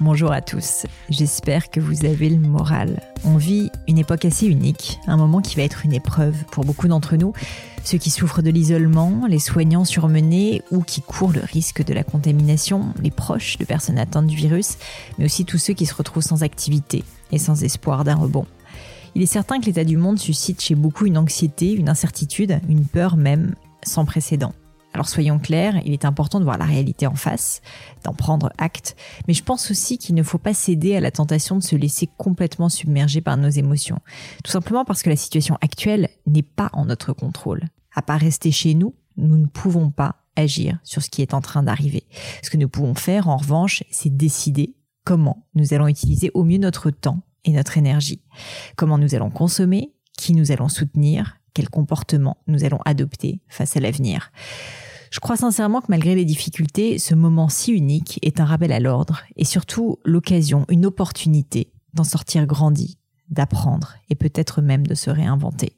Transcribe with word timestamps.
Bonjour 0.00 0.30
à 0.30 0.40
tous, 0.40 0.86
j'espère 1.10 1.70
que 1.70 1.80
vous 1.80 2.04
avez 2.04 2.28
le 2.30 2.38
moral. 2.38 3.02
On 3.24 3.36
vit 3.36 3.68
une 3.88 3.98
époque 3.98 4.24
assez 4.24 4.46
unique, 4.46 5.00
un 5.08 5.16
moment 5.16 5.40
qui 5.40 5.56
va 5.56 5.64
être 5.64 5.84
une 5.84 5.92
épreuve 5.92 6.44
pour 6.52 6.64
beaucoup 6.64 6.86
d'entre 6.86 7.16
nous, 7.16 7.32
ceux 7.82 7.98
qui 7.98 8.10
souffrent 8.10 8.40
de 8.40 8.50
l'isolement, 8.50 9.26
les 9.28 9.40
soignants 9.40 9.84
surmenés 9.84 10.62
ou 10.70 10.82
qui 10.82 11.02
courent 11.02 11.32
le 11.32 11.40
risque 11.40 11.84
de 11.84 11.92
la 11.94 12.04
contamination, 12.04 12.94
les 13.02 13.10
proches 13.10 13.58
de 13.58 13.64
personnes 13.64 13.98
atteintes 13.98 14.28
du 14.28 14.36
virus, 14.36 14.78
mais 15.18 15.24
aussi 15.24 15.44
tous 15.44 15.58
ceux 15.58 15.74
qui 15.74 15.84
se 15.84 15.94
retrouvent 15.94 16.22
sans 16.22 16.44
activité 16.44 17.02
et 17.32 17.38
sans 17.38 17.64
espoir 17.64 18.04
d'un 18.04 18.14
rebond. 18.14 18.46
Il 19.16 19.22
est 19.22 19.26
certain 19.26 19.58
que 19.58 19.66
l'état 19.66 19.82
du 19.82 19.96
monde 19.96 20.20
suscite 20.20 20.62
chez 20.62 20.76
beaucoup 20.76 21.06
une 21.06 21.18
anxiété, 21.18 21.72
une 21.72 21.88
incertitude, 21.88 22.60
une 22.68 22.84
peur 22.84 23.16
même 23.16 23.56
sans 23.82 24.04
précédent. 24.04 24.52
Alors 24.98 25.08
soyons 25.08 25.38
clairs, 25.38 25.80
il 25.84 25.92
est 25.92 26.04
important 26.04 26.40
de 26.40 26.44
voir 26.44 26.58
la 26.58 26.64
réalité 26.64 27.06
en 27.06 27.14
face, 27.14 27.62
d'en 28.02 28.14
prendre 28.14 28.50
acte, 28.58 28.96
mais 29.28 29.32
je 29.32 29.44
pense 29.44 29.70
aussi 29.70 29.96
qu'il 29.96 30.16
ne 30.16 30.24
faut 30.24 30.38
pas 30.38 30.54
céder 30.54 30.96
à 30.96 31.00
la 31.00 31.12
tentation 31.12 31.56
de 31.56 31.62
se 31.62 31.76
laisser 31.76 32.08
complètement 32.16 32.68
submerger 32.68 33.20
par 33.20 33.36
nos 33.36 33.48
émotions. 33.48 34.00
Tout 34.42 34.50
simplement 34.50 34.84
parce 34.84 35.04
que 35.04 35.08
la 35.08 35.14
situation 35.14 35.56
actuelle 35.60 36.08
n'est 36.26 36.42
pas 36.42 36.68
en 36.72 36.84
notre 36.84 37.12
contrôle. 37.12 37.62
À 37.94 38.02
part 38.02 38.18
rester 38.18 38.50
chez 38.50 38.74
nous, 38.74 38.92
nous 39.16 39.36
ne 39.36 39.46
pouvons 39.46 39.92
pas 39.92 40.16
agir 40.34 40.80
sur 40.82 41.00
ce 41.00 41.10
qui 41.10 41.22
est 41.22 41.32
en 41.32 41.42
train 41.42 41.62
d'arriver. 41.62 42.02
Ce 42.42 42.50
que 42.50 42.56
nous 42.56 42.68
pouvons 42.68 42.96
faire, 42.96 43.28
en 43.28 43.36
revanche, 43.36 43.84
c'est 43.92 44.16
décider 44.16 44.74
comment 45.04 45.46
nous 45.54 45.74
allons 45.74 45.86
utiliser 45.86 46.32
au 46.34 46.42
mieux 46.42 46.58
notre 46.58 46.90
temps 46.90 47.20
et 47.44 47.52
notre 47.52 47.78
énergie. 47.78 48.22
Comment 48.74 48.98
nous 48.98 49.14
allons 49.14 49.30
consommer, 49.30 49.92
qui 50.16 50.34
nous 50.34 50.50
allons 50.50 50.68
soutenir, 50.68 51.36
quel 51.54 51.68
comportement 51.68 52.38
nous 52.48 52.64
allons 52.64 52.80
adopter 52.84 53.40
face 53.48 53.76
à 53.76 53.80
l'avenir. 53.80 54.32
Je 55.10 55.20
crois 55.20 55.36
sincèrement 55.36 55.80
que 55.80 55.86
malgré 55.88 56.14
les 56.14 56.24
difficultés, 56.24 56.98
ce 56.98 57.14
moment 57.14 57.48
si 57.48 57.72
unique 57.72 58.18
est 58.22 58.40
un 58.40 58.44
rappel 58.44 58.72
à 58.72 58.80
l'ordre 58.80 59.22
et 59.36 59.44
surtout 59.44 59.98
l'occasion, 60.04 60.64
une 60.68 60.86
opportunité 60.86 61.72
d'en 61.94 62.04
sortir 62.04 62.46
grandi, 62.46 62.97
d'apprendre 63.30 63.96
et 64.10 64.14
peut-être 64.14 64.62
même 64.62 64.86
de 64.86 64.94
se 64.94 65.10
réinventer. 65.10 65.72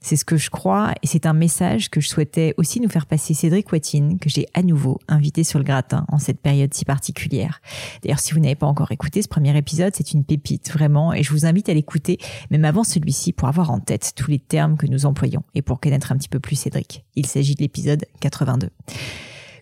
C'est 0.00 0.16
ce 0.16 0.24
que 0.24 0.36
je 0.36 0.50
crois 0.50 0.92
et 1.02 1.06
c'est 1.06 1.26
un 1.26 1.32
message 1.32 1.90
que 1.90 2.00
je 2.00 2.08
souhaitais 2.08 2.54
aussi 2.56 2.80
nous 2.80 2.88
faire 2.88 3.06
passer 3.06 3.34
Cédric 3.34 3.70
Watine, 3.72 4.18
que 4.18 4.28
j'ai 4.28 4.46
à 4.54 4.62
nouveau 4.62 4.98
invité 5.08 5.44
sur 5.44 5.58
le 5.58 5.64
gratin 5.64 6.06
en 6.08 6.18
cette 6.18 6.40
période 6.40 6.72
si 6.72 6.84
particulière. 6.84 7.60
D'ailleurs, 8.02 8.20
si 8.20 8.32
vous 8.32 8.40
n'avez 8.40 8.54
pas 8.54 8.66
encore 8.66 8.92
écouté 8.92 9.22
ce 9.22 9.28
premier 9.28 9.56
épisode, 9.56 9.94
c'est 9.94 10.12
une 10.12 10.24
pépite 10.24 10.72
vraiment 10.72 11.12
et 11.12 11.22
je 11.22 11.30
vous 11.30 11.46
invite 11.46 11.68
à 11.68 11.74
l'écouter 11.74 12.18
même 12.50 12.64
avant 12.64 12.84
celui-ci 12.84 13.32
pour 13.32 13.48
avoir 13.48 13.70
en 13.70 13.80
tête 13.80 14.12
tous 14.16 14.30
les 14.30 14.38
termes 14.38 14.76
que 14.76 14.86
nous 14.86 15.06
employons 15.06 15.42
et 15.54 15.62
pour 15.62 15.80
connaître 15.80 16.12
un 16.12 16.16
petit 16.16 16.28
peu 16.28 16.40
plus 16.40 16.56
Cédric. 16.56 17.04
Il 17.16 17.26
s'agit 17.26 17.54
de 17.54 17.62
l'épisode 17.62 18.04
82. 18.20 18.70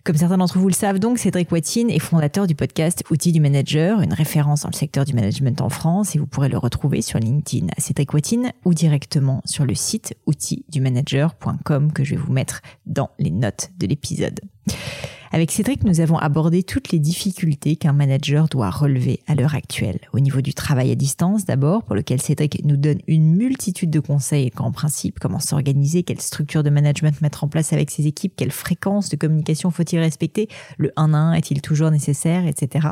Comme 0.05 0.17
certains 0.17 0.37
d'entre 0.37 0.59
vous 0.59 0.67
le 0.67 0.73
savent 0.73 0.99
donc, 0.99 1.17
Cédric 1.17 1.49
Watine 1.49 1.89
est 1.89 1.99
fondateur 1.99 2.45
du 2.45 2.55
podcast 2.55 3.05
Outils 3.09 3.31
du 3.31 3.39
Manager, 3.39 4.01
une 4.01 4.11
référence 4.11 4.63
dans 4.63 4.69
le 4.69 4.75
secteur 4.75 5.05
du 5.05 5.13
management 5.13 5.61
en 5.61 5.69
France 5.69 6.13
et 6.13 6.19
vous 6.19 6.27
pourrez 6.27 6.49
le 6.49 6.57
retrouver 6.57 7.01
sur 7.01 7.19
LinkedIn 7.19 7.67
Cédric 7.77 8.13
Watine 8.13 8.51
ou 8.65 8.73
directement 8.73 9.41
sur 9.45 9.65
le 9.65 9.75
site 9.75 10.13
outildumanager.com 10.25 11.93
que 11.93 12.03
je 12.03 12.15
vais 12.15 12.21
vous 12.21 12.33
mettre 12.33 12.61
dans 12.85 13.11
les 13.17 13.31
notes 13.31 13.69
de 13.79 13.87
l'épisode. 13.87 14.41
Avec 15.35 15.49
Cédric, 15.49 15.83
nous 15.83 15.99
avons 15.99 16.19
abordé 16.19 16.61
toutes 16.61 16.91
les 16.91 16.99
difficultés 16.99 17.75
qu'un 17.75 17.91
manager 17.91 18.47
doit 18.47 18.69
relever 18.69 19.19
à 19.25 19.33
l'heure 19.33 19.55
actuelle. 19.55 19.97
Au 20.13 20.19
niveau 20.19 20.41
du 20.41 20.53
travail 20.53 20.91
à 20.91 20.95
distance, 20.95 21.43
d'abord, 21.43 21.81
pour 21.81 21.95
lequel 21.95 22.21
Cédric 22.21 22.63
nous 22.65 22.77
donne 22.77 22.99
une 23.07 23.35
multitude 23.35 23.89
de 23.89 23.99
conseils 23.99 24.51
en 24.57 24.71
principe, 24.71 25.17
comment 25.19 25.39
s'organiser, 25.39 26.03
quelle 26.03 26.21
structure 26.21 26.61
de 26.61 26.69
management 26.69 27.19
mettre 27.23 27.43
en 27.43 27.47
place 27.47 27.73
avec 27.73 27.89
ses 27.89 28.05
équipes, 28.05 28.33
quelle 28.35 28.51
fréquence 28.51 29.09
de 29.09 29.15
communication 29.15 29.71
faut-il 29.71 29.97
respecter, 29.97 30.49
le 30.77 30.91
1 30.97 31.15
à 31.15 31.17
1 31.17 31.33
est-il 31.33 31.63
toujours 31.63 31.89
nécessaire, 31.89 32.45
etc. 32.45 32.89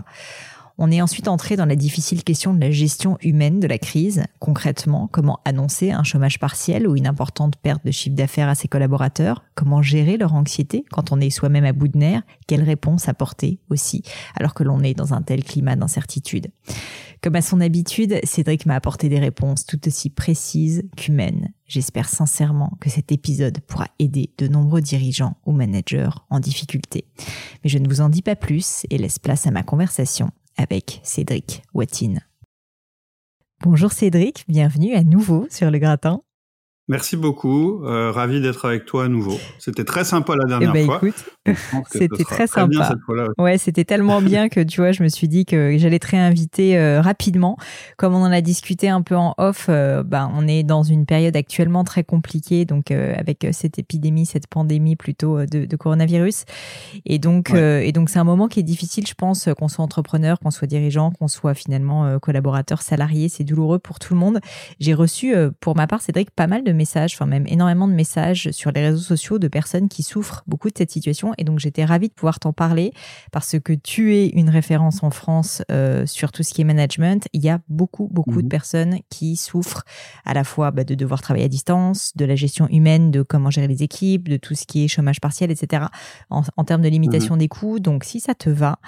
On 0.84 0.90
est 0.90 1.03
ensuite 1.03 1.28
entré 1.28 1.58
dans 1.58 1.68
la 1.68 1.75
difficile 1.75 2.24
question 2.24 2.56
de 2.56 2.59
la 2.59 2.72
gestion 2.72 3.19
humaine 3.22 3.59
de 3.59 3.68
la 3.68 3.78
crise. 3.78 4.24
Concrètement, 4.40 5.08
comment 5.12 5.40
annoncer 5.46 5.92
un 5.92 6.02
chômage 6.02 6.40
partiel 6.40 6.88
ou 6.88 6.96
une 6.96 7.06
importante 7.06 7.56
perte 7.56 7.86
de 7.86 7.92
chiffre 7.92 8.16
d'affaires 8.16 8.50
à 8.50 8.56
ses 8.56 8.68
collaborateurs? 8.68 9.44
Comment 9.53 9.84
gérer 9.84 10.18
leur 10.18 10.34
anxiété 10.34 10.84
quand 10.90 11.12
on 11.12 11.22
est 11.22 11.30
soi-même 11.30 11.66
à 11.66 11.72
bout 11.72 11.88
de 11.88 12.00
nerfs? 12.00 12.24
Quelle 12.47 12.64
réponse 12.64 13.08
apporter 13.08 13.59
aussi 13.69 14.02
alors 14.36 14.56
que 14.56 14.64
l'on 14.64 14.81
est 14.81 14.96
dans 14.96 15.14
un 15.14 15.22
tel 15.22 15.44
climat 15.44 15.75
d'incertitude? 15.75 16.47
Comme 17.22 17.36
à 17.36 17.44
son 17.44 17.62
habitude, 17.62 18.19
Cédric 18.24 18.66
m'a 18.66 18.74
apporté 18.74 19.08
des 19.08 19.19
réponses 19.19 19.68
tout 19.68 19.88
aussi 19.88 20.09
précises 20.09 20.90
qu'humaines. 20.98 21.50
J'espère 21.68 22.09
sincèrement 22.09 22.75
que 22.81 22.90
cet 22.90 23.12
épisode 23.12 23.59
pourra 23.68 23.86
aider 24.00 24.34
de 24.40 24.48
nombreux 24.48 24.81
dirigeants 24.81 25.38
ou 25.46 25.52
managers 25.52 26.09
en 26.31 26.40
difficulté. 26.40 27.06
Mais 27.63 27.69
je 27.69 27.78
ne 27.78 27.88
vous 27.88 28.02
en 28.02 28.09
dis 28.09 28.24
pas 28.24 28.36
plus 28.36 28.88
et 28.90 28.98
laisse 28.98 29.19
place 29.19 29.46
à 29.46 29.52
ma 29.52 29.62
conversation 29.62 30.31
avec 30.62 31.02
Cédric 31.04 31.64
Watine. 31.74 32.22
Bonjour 33.64 33.92
Cédric, 33.92 34.46
bienvenue 34.48 34.96
à 34.96 35.04
nouveau 35.04 35.48
sur 35.50 35.70
le 35.70 35.78
gratin. 35.78 36.22
Merci 36.91 37.16
beaucoup. 37.16 37.85
Euh, 37.85 38.12
ravi 38.12 38.41
d'être 38.41 38.66
avec 38.66 38.84
toi 38.84 39.06
à 39.06 39.07
nouveau. 39.07 39.40
C'était 39.59 39.85
très 39.85 40.03
sympa 40.03 40.35
la 40.35 40.44
dernière 40.44 40.72
eh 40.75 40.85
ben, 40.85 40.85
fois. 40.85 41.00
C'était 41.90 42.25
très, 42.25 42.47
sympa. 42.47 42.96
ouais, 43.38 43.57
c'était 43.57 43.85
tellement 43.85 44.22
bien 44.22 44.50
que 44.50 44.59
tu 44.59 44.81
vois, 44.81 44.91
je 44.91 45.01
me 45.01 45.07
suis 45.07 45.30
dit 45.30 45.46
que 45.46 45.78
j'allais 45.78 46.00
te 46.00 46.07
réinviter 46.07 46.78
euh, 46.78 47.00
rapidement. 47.00 47.56
Comme 47.96 48.13
on 48.13 48.24
en 48.24 48.31
a 48.34 48.41
discuté 48.41 48.90
un 48.90 49.03
peu 49.03 49.16
en 49.16 49.34
off, 49.38 49.68
euh, 49.69 50.03
ben, 50.03 50.30
on 50.35 50.50
est 50.50 50.63
dans 50.63 50.84
une 50.84 51.06
période 51.06 51.38
actuellement 51.38 51.85
très 51.85 52.03
compliquée, 52.03 52.66
donc 52.66 52.91
euh, 52.91 53.13
avec 53.16 53.47
cette 53.53 53.80
épidémie, 53.80 54.25
cette 54.25 54.47
pandémie 54.47 54.97
plutôt 54.97 55.46
de, 55.46 55.63
de 55.63 55.75
coronavirus. 55.78 56.44
Et 57.06 57.19
donc, 57.19 57.51
et 57.51 57.94
donc 57.94 58.09
c'est 58.09 58.19
un 58.19 58.25
moment 58.25 58.50
qui 58.50 58.59
est 58.59 58.63
difficile, 58.63 59.07
je 59.07 59.13
pense, 59.13 59.47
qu'on 59.57 59.69
soit 59.69 59.85
entrepreneur, 59.85 60.40
qu'on 60.40 60.51
soit 60.51 60.68
dirigeant, 60.68 61.12
qu'on 61.12 61.30
soit 61.30 61.53
finalement 61.53 62.19
collaborateur, 62.19 62.81
salarié. 62.81 63.30
C'est 63.30 63.46
douloureux 63.46 63.80
pour 63.80 63.97
tout 64.00 64.13
le 64.13 64.19
monde. 64.19 64.41
J'ai 64.81 64.94
reçu, 64.94 65.34
pour 65.62 65.78
ma 65.78 65.88
part, 65.88 66.01
Cédric, 66.01 66.31
pas 66.31 66.47
mal 66.47 66.66
de 66.66 66.81
messages, 66.81 67.14
enfin 67.14 67.28
même 67.28 67.46
énormément 67.47 67.88
de 67.88 67.94
messages 67.94 68.50
sur 68.51 68.72
les 68.72 68.81
réseaux 68.81 69.06
sociaux 69.16 69.38
de 69.38 69.48
personnes 69.48 69.88
qui 69.88 70.01
souffrent 70.01 70.44
beaucoup 70.48 70.69
de 70.69 70.78
cette 70.78 70.89
situation. 70.89 71.33
Et 71.38 71.44
donc 71.44 71.60
j'étais 71.60 71.86
ravie 71.86 72.07
de 72.07 72.13
pouvoir 72.13 72.39
t'en 72.39 72.54
parler 72.54 72.92
parce 73.31 73.60
que 73.60 73.74
tu 73.74 74.16
es 74.16 74.28
une 74.30 74.50
référence 74.50 75.04
en 75.04 75.12
France 75.12 75.62
euh, 75.72 76.07
sur 76.07 76.31
tout 76.31 76.42
ce 76.42 76.54
qui 76.54 76.62
est 76.62 76.63
management. 76.63 77.28
Il 77.33 77.44
y 77.44 77.50
a 77.50 77.60
beaucoup, 77.69 78.07
beaucoup 78.12 78.42
de 78.42 78.48
mhm. 78.48 78.57
personnes 78.57 78.98
qui 79.10 79.36
souffrent 79.36 79.83
à 80.25 80.33
la 80.33 80.44
fois 80.44 80.72
bah, 80.72 80.83
de 80.83 80.95
devoir 80.95 81.22
travailler 81.22 81.45
à 81.45 81.50
distance, 81.50 82.13
de 82.16 82.25
la 82.25 82.36
gestion 82.36 82.68
humaine, 82.69 83.12
de 83.12 83.22
comment 83.22 83.51
gérer 83.51 83.68
les 83.68 83.83
équipes, 83.83 84.28
de 84.28 84.38
tout 84.38 84.56
ce 84.56 84.66
qui 84.66 84.83
est 84.83 84.88
chômage 84.88 85.22
partiel, 85.22 85.51
etc. 85.51 85.86
En, 86.30 86.63
termes 86.63 86.81
de 86.81 86.89
limitation 86.89 87.36
mhm. 87.36 87.39
des 87.39 87.48
coûts. 87.48 87.80
Donc 87.80 88.04
si 88.04 88.19
ça 88.19 88.33
te 88.33 88.50
va, 88.50 88.80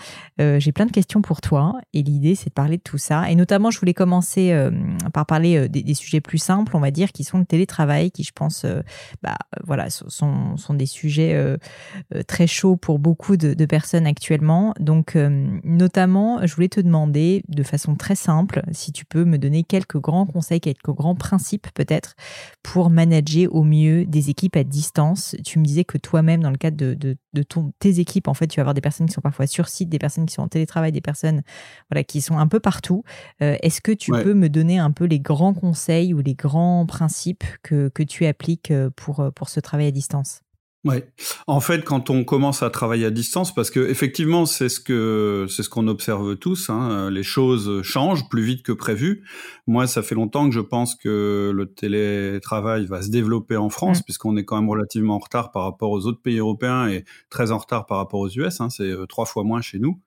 euh, 0.42 0.60
j'ai 0.60 0.72
plein 0.72 0.88
de 0.88 0.92
questions 0.92 1.22
pour 1.22 1.42
toi. 1.42 1.76
Et 1.94 2.02
l'idée, 2.02 2.34
c'est 2.36 2.50
de 2.50 2.54
parler 2.54 2.78
de 2.78 2.84
tout 2.84 2.98
ça. 2.98 3.30
Et 3.30 3.36
notamment, 3.36 3.70
je 3.70 3.80
voulais 3.80 3.94
commencer 3.94 4.52
euh, 4.52 4.72
par 5.14 5.26
parler 5.26 5.70
des, 5.70 5.84
des, 5.84 5.94
sujets 5.94 6.22
plus 6.22 6.40
simples, 6.40 6.76
on 6.76 6.80
va 6.80 6.90
dire, 6.90 7.12
qui 7.12 7.24
sont 7.24 7.38
le 7.38 7.46
télétravail 7.46 7.73
télétravail, 7.74 8.12
qui 8.12 8.24
je 8.24 8.32
pense, 8.34 8.66
bah, 9.22 9.38
voilà, 9.64 9.90
sont, 9.90 10.58
sont 10.58 10.74
des 10.74 10.86
sujets 10.86 11.58
très 12.28 12.48
chauds 12.48 12.78
pour 12.78 13.00
beaucoup 13.00 13.38
de, 13.38 13.54
de 13.54 13.66
personnes 13.66 14.06
actuellement. 14.06 14.74
Donc, 14.80 15.16
notamment, 15.64 16.46
je 16.46 16.54
voulais 16.56 16.70
te 16.70 16.80
demander 16.80 17.44
de 17.48 17.64
façon 17.64 17.96
très 17.96 18.16
simple 18.16 18.62
si 18.72 18.92
tu 18.92 19.06
peux 19.06 19.26
me 19.26 19.38
donner 19.38 19.64
quelques 19.64 20.00
grands 20.00 20.26
conseils, 20.26 20.60
quelques 20.60 20.92
grands 20.92 21.16
principes 21.16 21.68
peut-être 21.74 22.16
pour 22.62 22.90
manager 22.90 23.48
au 23.54 23.64
mieux 23.64 24.06
des 24.06 24.30
équipes 24.30 24.56
à 24.56 24.64
distance. 24.64 25.36
Tu 25.44 25.60
me 25.60 25.66
disais 25.66 25.84
que 25.84 25.98
toi-même, 25.98 26.42
dans 26.42 26.52
le 26.52 26.58
cadre 26.58 26.78
de, 26.78 26.94
de, 26.94 27.18
de 27.34 27.44
ton, 27.44 27.72
tes 27.80 28.00
équipes, 28.00 28.28
en 28.28 28.34
fait, 28.34 28.48
tu 28.48 28.58
vas 28.58 28.62
avoir 28.62 28.74
des 28.74 28.82
personnes 28.82 29.08
qui 29.08 29.14
sont 29.14 29.22
parfois 29.22 29.48
sur 29.48 29.68
site, 29.68 29.90
des 29.90 30.00
personnes 30.00 30.26
qui 30.26 30.34
sont 30.34 30.44
en 30.44 30.48
télétravail, 30.48 30.92
des 30.92 31.02
personnes 31.02 31.42
voilà, 31.90 32.04
qui 32.04 32.22
sont 32.22 32.38
un 32.38 32.48
peu 32.48 32.60
partout. 32.60 33.04
Euh, 33.42 33.58
est-ce 33.62 33.82
que 33.82 33.92
tu 33.92 34.12
peux 34.12 34.34
me 34.34 34.50
donner 34.50 34.78
un 34.78 34.92
peu 34.92 35.06
les 35.06 35.20
grands 35.20 35.54
conseils 35.54 36.14
ou 36.14 36.20
les 36.20 36.36
grands 36.36 36.86
principes 36.86 37.44
que, 37.64 37.90
que 37.90 38.04
tu 38.04 38.26
appliques 38.26 38.72
euh, 38.72 38.90
pour, 38.96 39.20
euh, 39.20 39.32
pour 39.32 39.50
ce 39.50 39.60
travail 39.60 39.88
à 39.88 39.92
distance 39.92 40.42
Ouais. 40.86 41.08
En 41.48 41.62
fait, 41.62 41.86
quand 41.86 42.10
on 42.10 42.26
commence 42.26 42.62
à 42.62 42.70
travailler 42.70 43.06
à 43.06 43.10
distance, 43.10 43.56
parce 43.56 43.72
que 43.72 43.80
effectivement, 43.80 44.46
c'est 44.46 44.68
ce 44.68 44.82
que 44.82 45.46
c'est 45.50 45.64
ce 45.64 45.70
qu'on 45.70 45.88
observe 45.88 46.36
tous. 46.36 46.70
Hein, 46.70 47.10
les 47.10 47.24
choses 47.24 47.82
changent 47.84 48.28
plus 48.28 48.44
vite 48.44 48.64
que 48.64 48.74
prévu. 48.74 49.24
Moi, 49.66 49.88
ça 49.88 50.04
fait 50.04 50.16
longtemps 50.16 50.50
que 50.50 50.54
je 50.54 50.60
pense 50.60 50.96
que 50.96 51.54
le 51.56 51.68
télétravail 51.68 52.86
va 52.86 53.02
se 53.02 53.10
développer 53.10 53.56
en 53.56 53.70
France, 53.70 54.00
mmh. 54.00 54.04
puisqu'on 54.04 54.36
est 54.36 54.44
quand 54.44 54.58
même 54.58 54.70
relativement 54.70 55.16
en 55.16 55.20
retard 55.20 55.52
par 55.52 55.64
rapport 55.64 55.92
aux 55.92 56.06
autres 56.06 56.22
pays 56.22 56.40
européens 56.40 56.90
et 56.90 57.06
très 57.30 57.52
en 57.52 57.60
retard 57.60 57.86
par 57.86 57.98
rapport 57.98 58.20
aux 58.20 58.30
US. 58.30 58.60
Hein, 58.60 58.70
c'est 58.70 58.84
euh, 58.84 59.06
trois 59.06 59.26
fois 59.26 59.46
moins 59.46 59.62
chez 59.62 59.80
nous. 59.80 60.02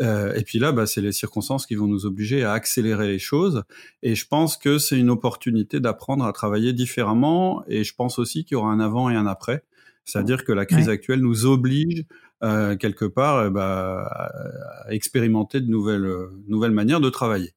Euh, 0.00 0.32
et 0.34 0.42
puis 0.42 0.58
là, 0.58 0.72
bah, 0.72 0.86
c'est 0.86 1.02
les 1.02 1.12
circonstances 1.12 1.66
qui 1.66 1.74
vont 1.74 1.86
nous 1.86 2.06
obliger 2.06 2.44
à 2.44 2.52
accélérer 2.52 3.08
les 3.08 3.18
choses. 3.18 3.62
Et 4.02 4.14
je 4.14 4.26
pense 4.26 4.56
que 4.56 4.78
c'est 4.78 4.98
une 4.98 5.10
opportunité 5.10 5.80
d'apprendre 5.80 6.24
à 6.24 6.32
travailler 6.32 6.72
différemment. 6.72 7.62
Et 7.68 7.84
je 7.84 7.94
pense 7.94 8.18
aussi 8.18 8.46
qu'il 8.46 8.54
y 8.54 8.56
aura 8.56 8.70
un 8.70 8.80
avant 8.80 9.10
et 9.10 9.16
un 9.16 9.26
après. 9.26 9.64
C'est-à-dire 10.04 10.44
que 10.44 10.52
la 10.52 10.66
crise 10.66 10.88
actuelle 10.88 11.20
nous 11.20 11.46
oblige 11.46 12.04
euh, 12.42 12.76
quelque 12.76 13.04
part 13.06 13.46
eh 13.46 13.50
ben, 13.50 13.60
à 13.60 14.86
expérimenter 14.90 15.60
de 15.60 15.70
nouvelles, 15.70 16.04
euh, 16.04 16.30
nouvelles 16.46 16.72
manières 16.72 17.00
de 17.00 17.10
travailler. 17.10 17.54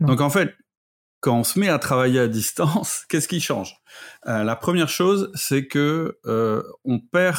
Donc 0.00 0.20
en 0.20 0.30
fait, 0.30 0.54
quand 1.20 1.38
on 1.38 1.44
se 1.44 1.58
met 1.58 1.68
à 1.68 1.78
travailler 1.78 2.20
à 2.20 2.28
distance, 2.28 3.04
qu'est-ce 3.08 3.28
qui 3.28 3.40
change? 3.40 3.74
Euh, 4.26 4.44
La 4.44 4.56
première 4.56 4.88
chose, 4.88 5.30
c'est 5.34 5.66
que 5.66 6.18
euh, 6.26 6.62
on 6.84 6.98
perd 6.98 7.38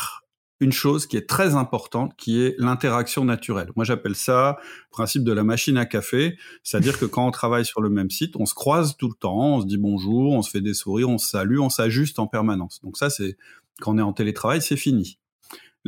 une 0.59 0.71
chose 0.71 1.05
qui 1.05 1.17
est 1.17 1.29
très 1.29 1.53
importante, 1.53 2.15
qui 2.17 2.41
est 2.41 2.55
l'interaction 2.57 3.23
naturelle. 3.23 3.69
Moi, 3.75 3.85
j'appelle 3.85 4.15
ça 4.15 4.57
le 4.59 4.91
principe 4.91 5.23
de 5.23 5.31
la 5.31 5.43
machine 5.43 5.77
à 5.77 5.85
café, 5.85 6.35
c'est-à-dire 6.63 6.97
que 6.97 7.05
quand 7.05 7.27
on 7.27 7.31
travaille 7.31 7.63
sur 7.63 7.79
le 7.79 7.89
même 7.89 8.09
site, 8.09 8.35
on 8.35 8.47
se 8.47 8.55
croise 8.55 8.97
tout 8.97 9.07
le 9.07 9.13
temps, 9.13 9.57
on 9.57 9.61
se 9.61 9.67
dit 9.67 9.77
bonjour, 9.77 10.33
on 10.33 10.41
se 10.41 10.50
fait 10.50 10.61
des 10.61 10.73
sourires, 10.73 11.09
on 11.09 11.19
se 11.19 11.29
salue, 11.29 11.59
on 11.59 11.69
s'ajuste 11.69 12.17
en 12.17 12.25
permanence. 12.25 12.81
Donc 12.81 12.97
ça, 12.97 13.11
c'est 13.11 13.38
quand 13.81 13.94
on 13.94 13.97
est 13.97 14.01
en 14.01 14.13
télétravail, 14.13 14.62
c'est 14.62 14.77
fini. 14.77 15.19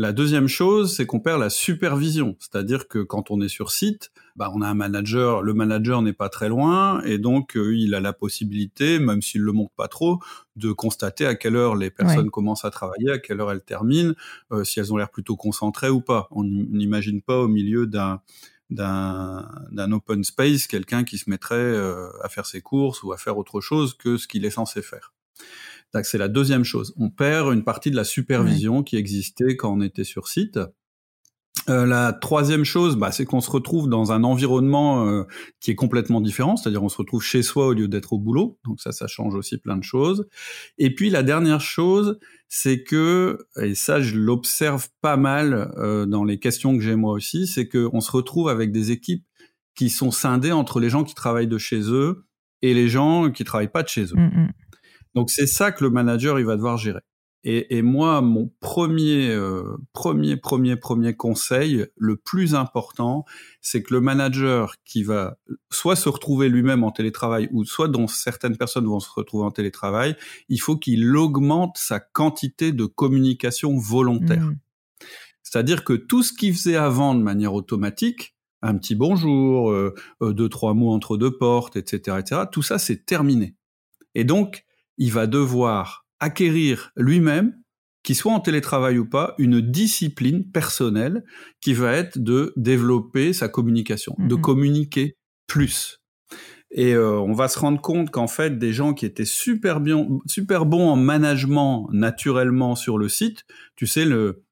La 0.01 0.13
deuxième 0.13 0.47
chose, 0.47 0.95
c'est 0.95 1.05
qu'on 1.05 1.19
perd 1.19 1.41
la 1.41 1.49
supervision, 1.49 2.37
c'est-à-dire 2.39 2.87
que 2.87 2.99
quand 2.99 3.31
on 3.31 3.41
est 3.41 3.49
sur 3.49 3.69
site, 3.69 4.11
bah, 4.37 4.49
on 4.55 4.61
a 4.61 4.67
un 4.69 4.73
manager, 4.73 5.41
le 5.41 5.53
manager 5.53 6.01
n'est 6.01 6.13
pas 6.13 6.29
très 6.29 6.47
loin, 6.47 7.01
et 7.03 7.17
donc 7.17 7.57
euh, 7.57 7.75
il 7.75 7.93
a 7.93 7.99
la 7.99 8.13
possibilité, 8.13 8.99
même 8.99 9.21
s'il 9.21 9.41
le 9.41 9.51
montre 9.51 9.73
pas 9.75 9.89
trop, 9.89 10.19
de 10.55 10.71
constater 10.71 11.25
à 11.25 11.35
quelle 11.35 11.57
heure 11.57 11.75
les 11.75 11.89
personnes 11.89 12.29
commencent 12.31 12.63
à 12.63 12.71
travailler, 12.71 13.11
à 13.11 13.19
quelle 13.19 13.41
heure 13.41 13.51
elles 13.51 13.63
terminent, 13.63 14.13
euh, 14.53 14.63
si 14.63 14.79
elles 14.79 14.93
ont 14.93 14.95
l'air 14.95 15.09
plutôt 15.09 15.35
concentrées 15.35 15.89
ou 15.89 15.99
pas. 15.99 16.29
On 16.31 16.45
n'imagine 16.45 17.21
pas 17.21 17.37
au 17.37 17.49
milieu 17.49 17.85
d'un 17.85 18.21
d'un 18.69 19.91
open 19.91 20.23
space 20.23 20.67
quelqu'un 20.67 21.03
qui 21.03 21.17
se 21.17 21.29
mettrait 21.29 21.55
euh, 21.55 22.07
à 22.21 22.29
faire 22.29 22.45
ses 22.45 22.61
courses 22.61 23.01
ou 23.01 23.11
à 23.11 23.17
faire 23.17 23.37
autre 23.37 23.61
chose 23.61 23.95
que 23.95 24.15
ce 24.15 24.27
qu'il 24.27 24.45
est 24.45 24.51
censé 24.51 24.81
faire. 24.81 25.11
C'est 26.03 26.17
la 26.17 26.27
deuxième 26.27 26.63
chose. 26.63 26.93
On 26.97 27.09
perd 27.09 27.53
une 27.53 27.63
partie 27.63 27.91
de 27.91 27.95
la 27.95 28.03
supervision 28.03 28.83
qui 28.83 28.95
existait 28.95 29.55
quand 29.55 29.73
on 29.73 29.81
était 29.81 30.03
sur 30.03 30.27
site. 30.27 30.59
Euh, 31.67 31.85
la 31.85 32.13
troisième 32.13 32.63
chose, 32.63 32.95
bah, 32.95 33.11
c'est 33.11 33.25
qu'on 33.25 33.41
se 33.41 33.51
retrouve 33.51 33.89
dans 33.89 34.11
un 34.11 34.23
environnement 34.23 35.07
euh, 35.07 35.23
qui 35.59 35.71
est 35.71 35.75
complètement 35.75 36.21
différent, 36.21 36.55
c'est-à-dire 36.55 36.83
on 36.83 36.89
se 36.89 36.97
retrouve 36.97 37.21
chez 37.21 37.43
soi 37.43 37.67
au 37.67 37.73
lieu 37.73 37.87
d'être 37.87 38.13
au 38.13 38.17
boulot, 38.17 38.57
donc 38.65 38.79
ça, 38.81 38.91
ça 38.91 39.07
change 39.07 39.35
aussi 39.35 39.57
plein 39.57 39.77
de 39.77 39.83
choses. 39.83 40.27
Et 40.77 40.93
puis 40.93 41.09
la 41.09 41.21
dernière 41.21 41.61
chose, 41.61 42.17
c'est 42.47 42.83
que, 42.83 43.37
et 43.61 43.75
ça 43.75 44.01
je 44.01 44.17
l'observe 44.17 44.87
pas 45.01 45.17
mal 45.17 45.71
euh, 45.77 46.05
dans 46.05 46.23
les 46.23 46.39
questions 46.39 46.75
que 46.75 46.83
j'ai 46.83 46.95
moi 46.95 47.13
aussi, 47.13 47.45
c'est 47.45 47.67
qu'on 47.67 48.01
se 48.01 48.11
retrouve 48.11 48.49
avec 48.49 48.71
des 48.71 48.91
équipes 48.91 49.25
qui 49.75 49.89
sont 49.89 50.11
scindées 50.11 50.51
entre 50.51 50.79
les 50.79 50.89
gens 50.89 51.03
qui 51.03 51.13
travaillent 51.13 51.47
de 51.47 51.57
chez 51.57 51.81
eux 51.91 52.25
et 52.61 52.73
les 52.73 52.89
gens 52.89 53.31
qui 53.31 53.43
travaillent 53.43 53.71
pas 53.71 53.83
de 53.83 53.89
chez 53.89 54.05
eux. 54.05 54.15
Mmh, 54.15 54.43
mmh. 54.43 54.49
Donc 55.15 55.29
c'est 55.29 55.47
ça 55.47 55.71
que 55.71 55.83
le 55.83 55.89
manager 55.89 56.39
il 56.39 56.45
va 56.45 56.55
devoir 56.55 56.77
gérer. 56.77 57.01
Et, 57.45 57.77
et 57.77 57.81
moi, 57.81 58.19
mon 58.19 58.51
premier, 58.59 59.29
euh, 59.29 59.77
premier, 59.93 60.35
premier, 60.35 60.75
premier 60.75 61.15
conseil, 61.15 61.85
le 61.95 62.17
plus 62.17 62.53
important, 62.53 63.23
c'est 63.61 63.81
que 63.81 63.93
le 63.93 64.01
manager 64.01 64.75
qui 64.83 65.03
va 65.03 65.37
soit 65.71 65.95
se 65.95 66.09
retrouver 66.09 66.49
lui-même 66.49 66.83
en 66.83 66.91
télétravail, 66.91 67.47
ou 67.53 67.63
soit 67.63 67.87
dont 67.87 68.07
certaines 68.07 68.57
personnes 68.57 68.85
vont 68.85 68.99
se 68.99 69.09
retrouver 69.09 69.45
en 69.45 69.51
télétravail, 69.51 70.17
il 70.49 70.59
faut 70.59 70.75
qu'il 70.75 71.15
augmente 71.15 71.77
sa 71.77 72.01
quantité 72.01 72.73
de 72.73 72.83
communication 72.85 73.77
volontaire. 73.77 74.43
Mmh. 74.43 74.57
C'est-à-dire 75.43 75.85
que 75.85 75.93
tout 75.93 76.23
ce 76.23 76.33
qu'il 76.33 76.53
faisait 76.53 76.75
avant 76.75 77.15
de 77.15 77.23
manière 77.23 77.53
automatique, 77.53 78.35
un 78.61 78.75
petit 78.75 78.95
bonjour, 78.95 79.71
euh, 79.71 79.95
euh, 80.21 80.33
deux 80.33 80.49
trois 80.49 80.73
mots 80.73 80.91
entre 80.91 81.15
deux 81.15 81.37
portes, 81.37 81.77
etc., 81.77 82.17
etc. 82.19 82.41
Tout 82.51 82.61
ça, 82.61 82.77
c'est 82.77 83.05
terminé. 83.05 83.55
Et 84.13 84.25
donc, 84.25 84.65
il 84.99 85.11
va 85.11 85.25
devoir 85.25 86.05
acquérir 86.19 86.91
lui-même, 86.95 87.55
qu'il 88.03 88.15
soit 88.15 88.33
en 88.33 88.39
télétravail 88.39 88.97
ou 88.97 89.05
pas, 89.05 89.33
une 89.39 89.61
discipline 89.61 90.49
personnelle 90.51 91.23
qui 91.61 91.73
va 91.73 91.93
être 91.93 92.19
de 92.19 92.53
développer 92.55 93.33
sa 93.33 93.49
communication, 93.49 94.15
de 94.19 94.35
mhm. 94.35 94.41
communiquer 94.41 95.17
plus. 95.47 95.99
Et 96.71 96.93
euh, 96.93 97.19
on 97.19 97.33
va 97.33 97.47
se 97.47 97.57
rendre 97.57 97.81
compte 97.81 98.11
qu'en 98.11 98.27
fait, 98.27 98.59
des 98.59 98.73
gens 98.73 98.93
qui 98.93 99.05
étaient 99.05 99.25
super 99.25 99.79
bien, 99.79 100.07
super 100.27 100.65
bons 100.65 100.87
en 100.87 100.95
management 100.95 101.89
naturellement 101.91 102.75
sur 102.75 102.97
le 102.97 103.09
site, 103.09 103.45
tu 103.75 103.87
sais 103.87 104.05
le 104.05 104.43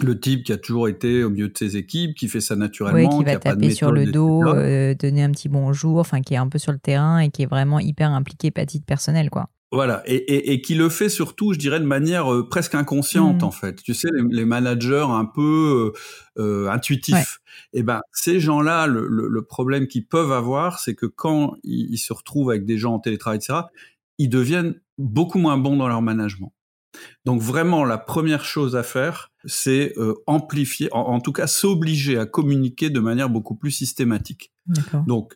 le 0.00 0.18
type 0.18 0.44
qui 0.44 0.52
a 0.52 0.56
toujours 0.56 0.88
été 0.88 1.24
au 1.24 1.30
milieu 1.30 1.48
de 1.48 1.58
ses 1.58 1.76
équipes, 1.76 2.14
qui 2.14 2.28
fait 2.28 2.40
ça 2.40 2.54
naturellement, 2.54 3.18
qui 3.18 3.24
va 3.24 3.36
taper 3.36 3.70
sur 3.70 3.90
le 3.90 4.06
dos, 4.06 4.44
euh, 4.46 4.94
donner 4.94 5.24
un 5.24 5.30
petit 5.32 5.48
bonjour, 5.48 5.98
enfin 5.98 6.22
qui 6.22 6.34
est 6.34 6.38
un 6.38 6.48
peu 6.48 6.58
sur 6.58 6.70
le 6.70 6.78
terrain 6.78 7.18
et 7.18 7.30
qui 7.30 7.42
est 7.42 7.46
vraiment 7.46 7.80
hyper 7.80 8.10
impliqué, 8.10 8.50
pas 8.50 8.64
titre 8.64 8.86
personnel, 8.86 9.30
quoi. 9.30 9.48
Voilà, 9.70 10.02
et, 10.06 10.14
et, 10.14 10.52
et, 10.52 10.62
qui 10.62 10.74
le 10.74 10.88
fait 10.88 11.10
surtout, 11.10 11.52
je 11.52 11.58
dirais, 11.58 11.78
de 11.78 11.84
manière 11.84 12.32
euh, 12.32 12.48
presque 12.48 12.74
inconsciente 12.74 13.42
mmh. 13.42 13.44
en 13.44 13.50
fait. 13.50 13.82
Tu 13.82 13.92
sais, 13.92 14.08
les, 14.30 14.46
managers 14.46 15.06
un 15.08 15.26
peu 15.26 15.92
euh, 16.38 16.42
euh 16.42 16.70
intuitifs. 16.70 17.40
Et 17.74 17.80
eh 17.80 17.82
ben, 17.82 18.00
ces 18.12 18.40
gens-là, 18.40 18.86
le, 18.86 19.06
le, 19.06 19.42
problème 19.42 19.86
qu'ils 19.86 20.06
peuvent 20.06 20.32
avoir, 20.32 20.78
c'est 20.78 20.94
que 20.94 21.04
quand 21.04 21.56
ils, 21.64 21.98
se 21.98 22.14
retrouvent 22.14 22.48
avec 22.48 22.64
des 22.64 22.78
gens 22.78 22.94
en 22.94 22.98
télétravail, 22.98 23.38
etc., 23.38 23.60
ils 24.16 24.30
deviennent 24.30 24.80
beaucoup 24.96 25.38
moins 25.38 25.58
bons 25.58 25.76
dans 25.76 25.88
leur 25.88 26.00
management. 26.00 26.54
Donc 27.26 27.42
vraiment, 27.42 27.84
la 27.84 27.98
première 27.98 28.46
chose 28.46 28.74
à 28.74 28.82
faire, 28.82 29.32
c'est 29.44 29.92
euh, 29.98 30.14
amplifier, 30.26 30.88
en, 30.92 31.00
en, 31.00 31.20
tout 31.20 31.32
cas 31.32 31.46
s'obliger 31.46 32.16
à 32.16 32.24
communiquer 32.24 32.88
de 32.88 33.00
manière 33.00 33.28
beaucoup 33.28 33.54
plus 33.54 33.70
systématique. 33.70 34.50
Donc, 35.06 35.34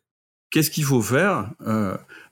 qu'est-ce 0.51 0.71
qu'il 0.71 0.85
faut 0.85 1.03
faire? 1.03 1.51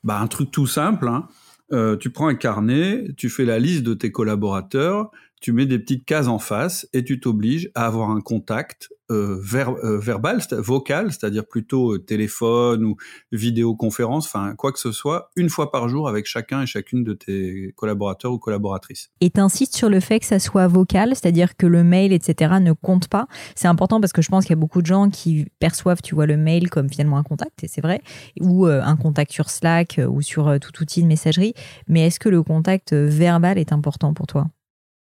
Bah, 0.03 0.19
Un 0.19 0.27
truc 0.29 0.51
tout 0.51 0.67
simple. 0.67 1.09
Hein, 1.09 1.29
euh, 1.73 1.97
tu 1.97 2.11
prends 2.11 2.29
un 2.29 2.35
carnet, 2.35 3.05
tu 3.17 3.29
fais 3.29 3.45
la 3.45 3.59
liste 3.59 3.83
de 3.83 3.95
tes 3.95 4.11
collaborateurs, 4.11 5.11
tu 5.41 5.53
mets 5.53 5.67
des 5.67 5.79
petites 5.79 6.05
cases 6.05 6.29
en 6.29 6.39
face 6.39 6.89
et 6.93 7.05
tu 7.05 7.21
t'obliges 7.21 7.71
à 7.75 7.87
avoir 7.87 8.11
un 8.11 8.21
contact 8.21 8.91
euh, 9.11 9.41
euh 9.85 9.99
verbal, 9.99 10.41
vocal, 10.53 11.13
c'est-à-dire 11.13 11.47
plutôt 11.47 11.95
euh, 11.95 11.99
téléphone 11.99 12.85
ou 12.85 12.97
vidéoconférence, 13.33 14.27
enfin 14.27 14.55
quoi 14.57 14.73
que 14.73 14.79
ce 14.79 14.93
soit, 14.93 15.31
une 15.37 15.49
fois 15.49 15.71
par 15.71 15.89
jour 15.89 16.09
avec 16.09 16.27
chacun 16.27 16.63
et 16.63 16.67
chacune 16.67 17.05
de 17.05 17.15
tes 17.15 17.73
collaborateurs 17.77 18.33
ou 18.33 18.39
collaboratrices. 18.39 19.11
Et 19.21 19.31
t'insistes 19.31 19.75
sur 19.75 19.89
le 19.89 20.01
fait 20.01 20.21
que 20.21 20.27
ça 20.27 20.39
soit 20.39 20.67
vocal, 20.67 21.11
c'est-à-dire 21.11 21.57
que 21.57 21.67
le 21.67 21.85
mail, 21.85 22.13
etc., 22.13 22.55
ne 22.61 22.73
compte 22.73 23.09
pas. 23.09 23.27
C'est 23.55 23.69
important 23.69 24.01
parce 24.01 24.13
que 24.13 24.23
je 24.23 24.29
pense 24.29 24.45
qu'il 24.45 24.53
y 24.53 24.59
a 24.59 24.61
beaucoup 24.61 24.83
de 24.83 24.87
gens 24.87 25.11
qui 25.11 25.47
perçoivent, 25.59 26.03
tu 26.03 26.15
vois, 26.15 26.27
le 26.27 26.37
mail 26.37 26.71
comme 26.71 26.89
finalement 26.89 27.19
un 27.19 27.23
contact, 27.23 27.65
et 27.65 27.69
c'est 27.69 27.81
vrai, 27.81 28.03
ou 28.41 28.67
euh, 28.67 28.83
un 28.83 28.97
contact 28.97 29.33
sur 29.33 29.51
Slack 29.51 30.01
ou 30.09 30.23
sur 30.23 30.59
tout 30.61 30.83
outil 30.83 31.03
de 31.03 31.09
messagerie. 31.09 31.55
Mais 31.89 32.07
est-ce 32.07 32.21
que 32.21 32.29
le 32.29 32.43
contact 32.43 32.93
verbal 32.93 33.59
est 33.59 33.73
important 33.73 34.15
pour 34.15 34.27
toi? 34.27 34.47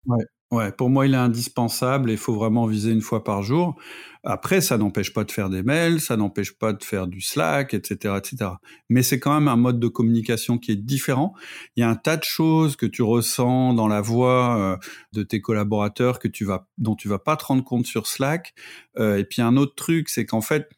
Ouais. 0.06 0.24
Ouais, 0.52 0.70
pour 0.70 0.90
moi, 0.90 1.06
il 1.06 1.14
est 1.14 1.16
indispensable 1.16 2.10
et 2.10 2.12
il 2.12 2.18
faut 2.18 2.34
vraiment 2.34 2.66
viser 2.66 2.90
une 2.92 3.00
fois 3.00 3.24
par 3.24 3.42
jour. 3.42 3.74
Après, 4.22 4.60
ça 4.60 4.76
n'empêche 4.76 5.14
pas 5.14 5.24
de 5.24 5.32
faire 5.32 5.48
des 5.48 5.62
mails, 5.62 5.98
ça 5.98 6.18
n'empêche 6.18 6.52
pas 6.52 6.74
de 6.74 6.84
faire 6.84 7.06
du 7.06 7.22
Slack, 7.22 7.72
etc., 7.72 8.16
etc. 8.18 8.50
Mais 8.90 9.02
c'est 9.02 9.18
quand 9.18 9.32
même 9.32 9.48
un 9.48 9.56
mode 9.56 9.80
de 9.80 9.88
communication 9.88 10.58
qui 10.58 10.72
est 10.72 10.76
différent. 10.76 11.32
Il 11.76 11.80
y 11.80 11.82
a 11.84 11.88
un 11.88 11.96
tas 11.96 12.18
de 12.18 12.24
choses 12.24 12.76
que 12.76 12.84
tu 12.84 13.00
ressens 13.02 13.72
dans 13.72 13.88
la 13.88 14.02
voix 14.02 14.58
euh, 14.58 14.76
de 15.14 15.22
tes 15.22 15.40
collaborateurs 15.40 16.18
que 16.18 16.28
tu 16.28 16.44
vas, 16.44 16.68
dont 16.76 16.96
tu 16.96 17.08
vas 17.08 17.18
pas 17.18 17.36
te 17.38 17.46
rendre 17.46 17.64
compte 17.64 17.86
sur 17.86 18.06
Slack. 18.06 18.52
Euh, 18.98 19.16
et 19.16 19.24
puis 19.24 19.40
un 19.40 19.56
autre 19.56 19.74
truc, 19.74 20.10
c'est 20.10 20.26
qu'en 20.26 20.42
fait, 20.42 20.68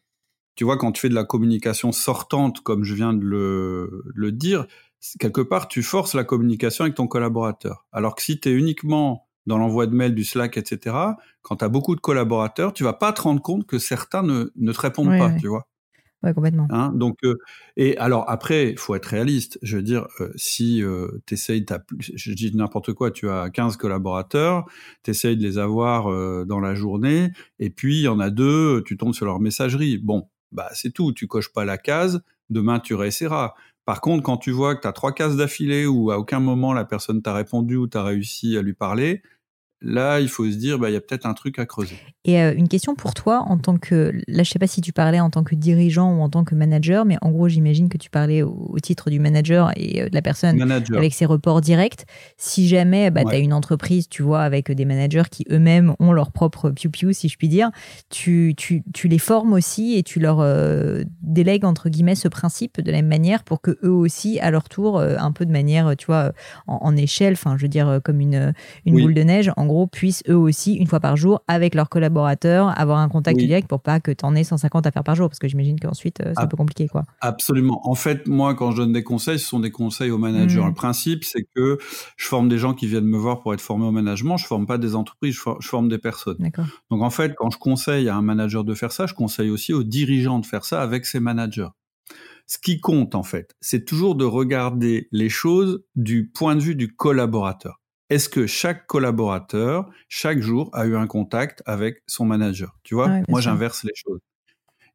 tu 0.55 0.63
vois, 0.63 0.77
quand 0.77 0.93
tu 0.93 1.01
fais 1.01 1.09
de 1.09 1.15
la 1.15 1.25
communication 1.25 1.91
sortante, 1.91 2.61
comme 2.61 2.85
je 2.85 2.93
viens 2.93 3.13
de 3.13 3.25
le, 3.25 4.03
le 4.15 4.31
dire, 4.31 4.67
quelque 5.19 5.41
part, 5.41 5.67
tu 5.67 5.83
forces 5.83 6.13
la 6.13 6.23
communication 6.23 6.85
avec 6.85 6.95
ton 6.95 7.07
collaborateur. 7.07 7.85
Alors 7.91 8.15
que 8.15 8.21
si 8.21 8.39
tu 8.39 8.49
es 8.49 8.53
uniquement 8.53 9.24
dans 9.45 9.57
l'envoi 9.57 9.87
de 9.87 9.95
mails, 9.95 10.15
du 10.15 10.23
Slack, 10.23 10.57
etc., 10.57 10.95
quand 11.41 11.57
tu 11.57 11.65
as 11.65 11.69
beaucoup 11.69 11.95
de 11.95 12.01
collaborateurs, 12.01 12.73
tu 12.73 12.83
vas 12.83 12.93
pas 12.93 13.13
te 13.13 13.21
rendre 13.21 13.41
compte 13.41 13.65
que 13.67 13.77
certains 13.77 14.23
ne, 14.23 14.51
ne 14.55 14.71
te 14.71 14.79
répondent 14.79 15.17
pas, 15.17 15.31
tu 15.33 15.47
vois. 15.47 15.67
Ouais, 16.23 16.33
complètement. 16.33 16.65
Hein 16.71 16.91
donc, 16.95 17.17
euh, 17.23 17.35
et 17.77 17.97
alors 17.97 18.27
après, 18.27 18.71
il 18.71 18.79
faut 18.79 18.95
être 18.95 19.05
réaliste. 19.05 19.59
Je 19.61 19.77
veux 19.77 19.83
dire, 19.83 20.07
euh, 20.19 20.31
si 20.35 20.81
euh, 20.81 21.07
tu 21.27 21.35
essayes, 21.35 21.63
je 21.99 22.33
dis 22.33 22.55
n'importe 22.55 22.93
quoi, 22.93 23.11
tu 23.11 23.29
as 23.29 23.51
15 23.51 23.77
collaborateurs, 23.77 24.65
tu 25.03 25.11
essayes 25.11 25.37
de 25.37 25.43
les 25.43 25.59
avoir 25.59 26.11
euh, 26.11 26.43
dans 26.45 26.59
la 26.59 26.73
journée, 26.73 27.31
et 27.59 27.69
puis 27.69 27.97
il 27.97 28.03
y 28.03 28.07
en 28.07 28.19
a 28.19 28.31
deux, 28.31 28.81
tu 28.87 28.97
tombes 28.97 29.13
sur 29.13 29.27
leur 29.27 29.39
messagerie. 29.39 29.99
Bon, 29.99 30.27
bah 30.51 30.69
c'est 30.73 30.91
tout, 30.91 31.13
tu 31.13 31.27
coches 31.27 31.53
pas 31.53 31.63
la 31.63 31.77
case, 31.77 32.23
demain 32.49 32.79
tu 32.79 32.95
réessayeras. 32.95 33.53
Par 33.85 34.01
contre, 34.01 34.23
quand 34.23 34.37
tu 34.37 34.49
vois 34.49 34.75
que 34.75 34.81
tu 34.81 34.87
as 34.87 34.93
trois 34.93 35.11
cases 35.11 35.35
d'affilée 35.35 35.85
où 35.85 36.09
à 36.09 36.17
aucun 36.17 36.39
moment 36.39 36.73
la 36.73 36.85
personne 36.85 37.21
t'a 37.21 37.35
répondu 37.35 37.75
ou 37.75 37.85
t'as 37.85 38.01
réussi 38.01 38.57
à 38.57 38.63
lui 38.63 38.73
parler, 38.73 39.21
là, 39.81 40.19
il 40.19 40.29
faut 40.29 40.49
se 40.49 40.55
dire, 40.55 40.79
bah, 40.79 40.89
il 40.89 40.93
y 40.93 40.95
a 40.95 41.01
peut-être 41.01 41.25
un 41.25 41.33
truc 41.33 41.59
à 41.59 41.65
creuser. 41.65 41.95
Et 42.23 42.41
euh, 42.41 42.53
une 42.55 42.67
question 42.67 42.95
pour 42.95 43.13
toi, 43.13 43.43
en 43.47 43.57
tant 43.57 43.77
que, 43.77 44.11
là, 44.27 44.43
je 44.43 44.49
sais 44.49 44.57
pas 44.57 44.67
si 44.67 44.81
tu 44.81 44.93
parlais 44.93 45.19
en 45.19 45.29
tant 45.29 45.43
que 45.43 45.53
dirigeant 45.53 46.17
ou 46.17 46.21
en 46.21 46.29
tant 46.29 46.43
que 46.43 46.55
manager, 46.55 47.05
mais 47.05 47.17
en 47.21 47.29
gros, 47.29 47.47
j'imagine 47.47 47.87
que 47.87 47.97
tu 47.97 48.09
parlais 48.09 48.41
au, 48.41 48.75
titre 48.81 49.09
du 49.09 49.19
manager 49.19 49.71
et 49.75 50.01
euh, 50.01 50.09
de 50.09 50.15
la 50.15 50.21
personne 50.21 50.61
avec 50.95 51.13
ses 51.13 51.25
reports 51.25 51.61
directs. 51.61 52.05
Si 52.37 52.67
jamais 52.67 53.11
bah, 53.11 53.23
tu 53.23 53.35
as 53.35 53.37
une 53.37 53.53
entreprise, 53.53 54.09
tu 54.09 54.23
vois, 54.23 54.41
avec 54.41 54.71
des 54.71 54.85
managers 54.85 55.23
qui 55.29 55.45
eux-mêmes 55.51 55.93
ont 55.99 56.11
leur 56.13 56.31
propre 56.31 56.71
piou-piou, 56.71 57.13
si 57.13 57.29
je 57.29 57.37
puis 57.37 57.47
dire, 57.47 57.69
tu, 58.09 58.53
tu, 58.57 58.83
tu, 58.93 59.07
les 59.07 59.19
formes 59.19 59.53
aussi 59.53 59.95
et 59.95 60.03
tu 60.03 60.19
leur 60.19 60.39
euh, 60.39 61.03
délègues, 61.21 61.65
entre 61.65 61.89
guillemets, 61.89 62.15
ce 62.15 62.27
principe 62.27 62.81
de 62.81 62.91
la 62.91 62.97
même 62.97 63.07
manière 63.07 63.43
pour 63.43 63.61
que 63.61 63.77
eux 63.83 63.91
aussi, 63.91 64.39
à 64.39 64.49
leur 64.51 64.67
tour, 64.69 64.99
un 64.99 65.31
peu 65.31 65.45
de 65.45 65.51
manière, 65.51 65.95
tu 65.95 66.07
vois, 66.07 66.33
en, 66.67 66.95
échelle, 66.95 67.33
enfin, 67.33 67.55
je 67.57 67.63
veux 67.63 67.69
dire, 67.69 67.99
comme 68.03 68.19
une, 68.19 68.53
une 68.85 69.01
boule 69.01 69.13
de 69.13 69.21
neige, 69.21 69.51
en 69.57 69.64
gros, 69.65 69.87
puissent 69.87 70.23
eux 70.29 70.35
aussi, 70.35 70.73
une 70.75 70.87
fois 70.87 70.99
par 70.99 71.17
jour, 71.17 71.41
avec 71.47 71.75
leurs 71.75 71.89
collaborateurs, 71.89 72.77
avoir 72.79 72.99
un 72.99 73.09
contact 73.09 73.37
direct 73.37 73.67
pour 73.67 73.81
pas 73.81 73.99
que 73.99 74.11
tu 74.11 74.25
en 74.25 74.35
aies 74.35 74.43
150 74.43 74.87
à 74.87 74.91
faire 74.91 75.03
par 75.03 75.15
jour, 75.15 75.29
parce 75.29 75.39
que 75.39 75.47
j'imagine 75.47 75.79
qu'ensuite, 75.79 76.21
euh, 76.21 76.33
c'est 76.35 76.43
un 76.43 76.47
peu 76.47 76.57
compliqué. 76.57 76.87
Quoi. 76.87 77.03
Absolument. 77.21 77.81
En 77.87 77.95
fait, 77.95 78.27
moi, 78.27 78.55
quand 78.55 78.71
je 78.71 78.77
donne 78.77 78.93
des 78.93 79.03
conseils, 79.03 79.39
ce 79.39 79.47
sont 79.47 79.59
des 79.59 79.71
conseils 79.71 80.11
aux 80.11 80.17
managers. 80.17 80.61
Mmh. 80.61 80.67
Le 80.67 80.73
principe, 80.73 81.23
c'est 81.23 81.47
que 81.55 81.77
je 82.17 82.27
forme 82.27 82.49
des 82.49 82.57
gens 82.57 82.73
qui 82.73 82.87
viennent 82.87 83.05
me 83.05 83.17
voir 83.17 83.41
pour 83.41 83.53
être 83.53 83.61
formés 83.61 83.85
au 83.85 83.91
management. 83.91 84.37
Je 84.37 84.45
forme 84.45 84.65
pas 84.65 84.77
des 84.77 84.95
entreprises, 84.95 85.35
je, 85.35 85.67
forme 85.67 85.89
des 85.89 85.97
personnes. 85.97 86.37
Donc, 86.89 87.01
en 87.01 87.09
fait, 87.09 87.33
quand 87.35 87.49
je 87.49 87.57
conseille 87.57 88.09
à 88.09 88.15
un 88.15 88.21
manager 88.21 88.63
de 88.63 88.73
faire 88.73 88.91
ça, 88.91 89.05
je 89.05 89.13
conseille 89.13 89.49
aussi 89.49 89.73
aux 89.73 89.83
dirigeants 89.83 90.39
de 90.39 90.45
faire 90.45 90.65
ça 90.65 90.81
avec 90.81 91.05
ses 91.05 91.19
managers. 91.19 91.69
Ce 92.47 92.57
qui 92.59 92.79
compte, 92.79 93.15
en 93.15 93.23
fait, 93.23 93.55
c'est 93.59 93.85
toujours 93.85 94.15
de 94.15 94.25
regarder 94.25 95.07
les 95.11 95.29
choses 95.29 95.83
du 95.95 96.29
point 96.29 96.55
de 96.55 96.61
vue 96.61 96.75
du 96.75 96.95
collaborateur 96.95 97.81
est-ce 98.09 98.29
que 98.29 98.47
chaque 98.47 98.85
collaborateur, 98.87 99.89
chaque 100.09 100.39
jour, 100.39 100.69
a 100.73 100.85
eu 100.85 100.95
un 100.95 101.07
contact 101.07 101.63
avec 101.65 102.03
son 102.07 102.25
manager? 102.25 102.77
Tu 102.83 102.95
vois, 102.95 103.09
moi 103.27 103.41
j'inverse 103.41 103.83
les 103.83 103.95
choses. 103.95 104.19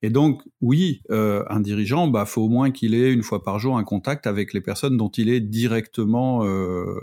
Et 0.02 0.10
donc, 0.10 0.42
oui, 0.60 1.02
euh, 1.10 1.44
un 1.50 1.60
dirigeant, 1.60 2.08
bah, 2.08 2.24
faut 2.24 2.42
au 2.42 2.48
moins 2.48 2.70
qu'il 2.70 2.94
ait 2.94 3.12
une 3.12 3.22
fois 3.22 3.42
par 3.42 3.58
jour 3.58 3.76
un 3.76 3.84
contact 3.84 4.26
avec 4.26 4.54
les 4.54 4.62
personnes 4.62 4.96
dont 4.96 5.10
il 5.10 5.28
est 5.28 5.40
directement 5.40 6.44
euh, 6.44 7.00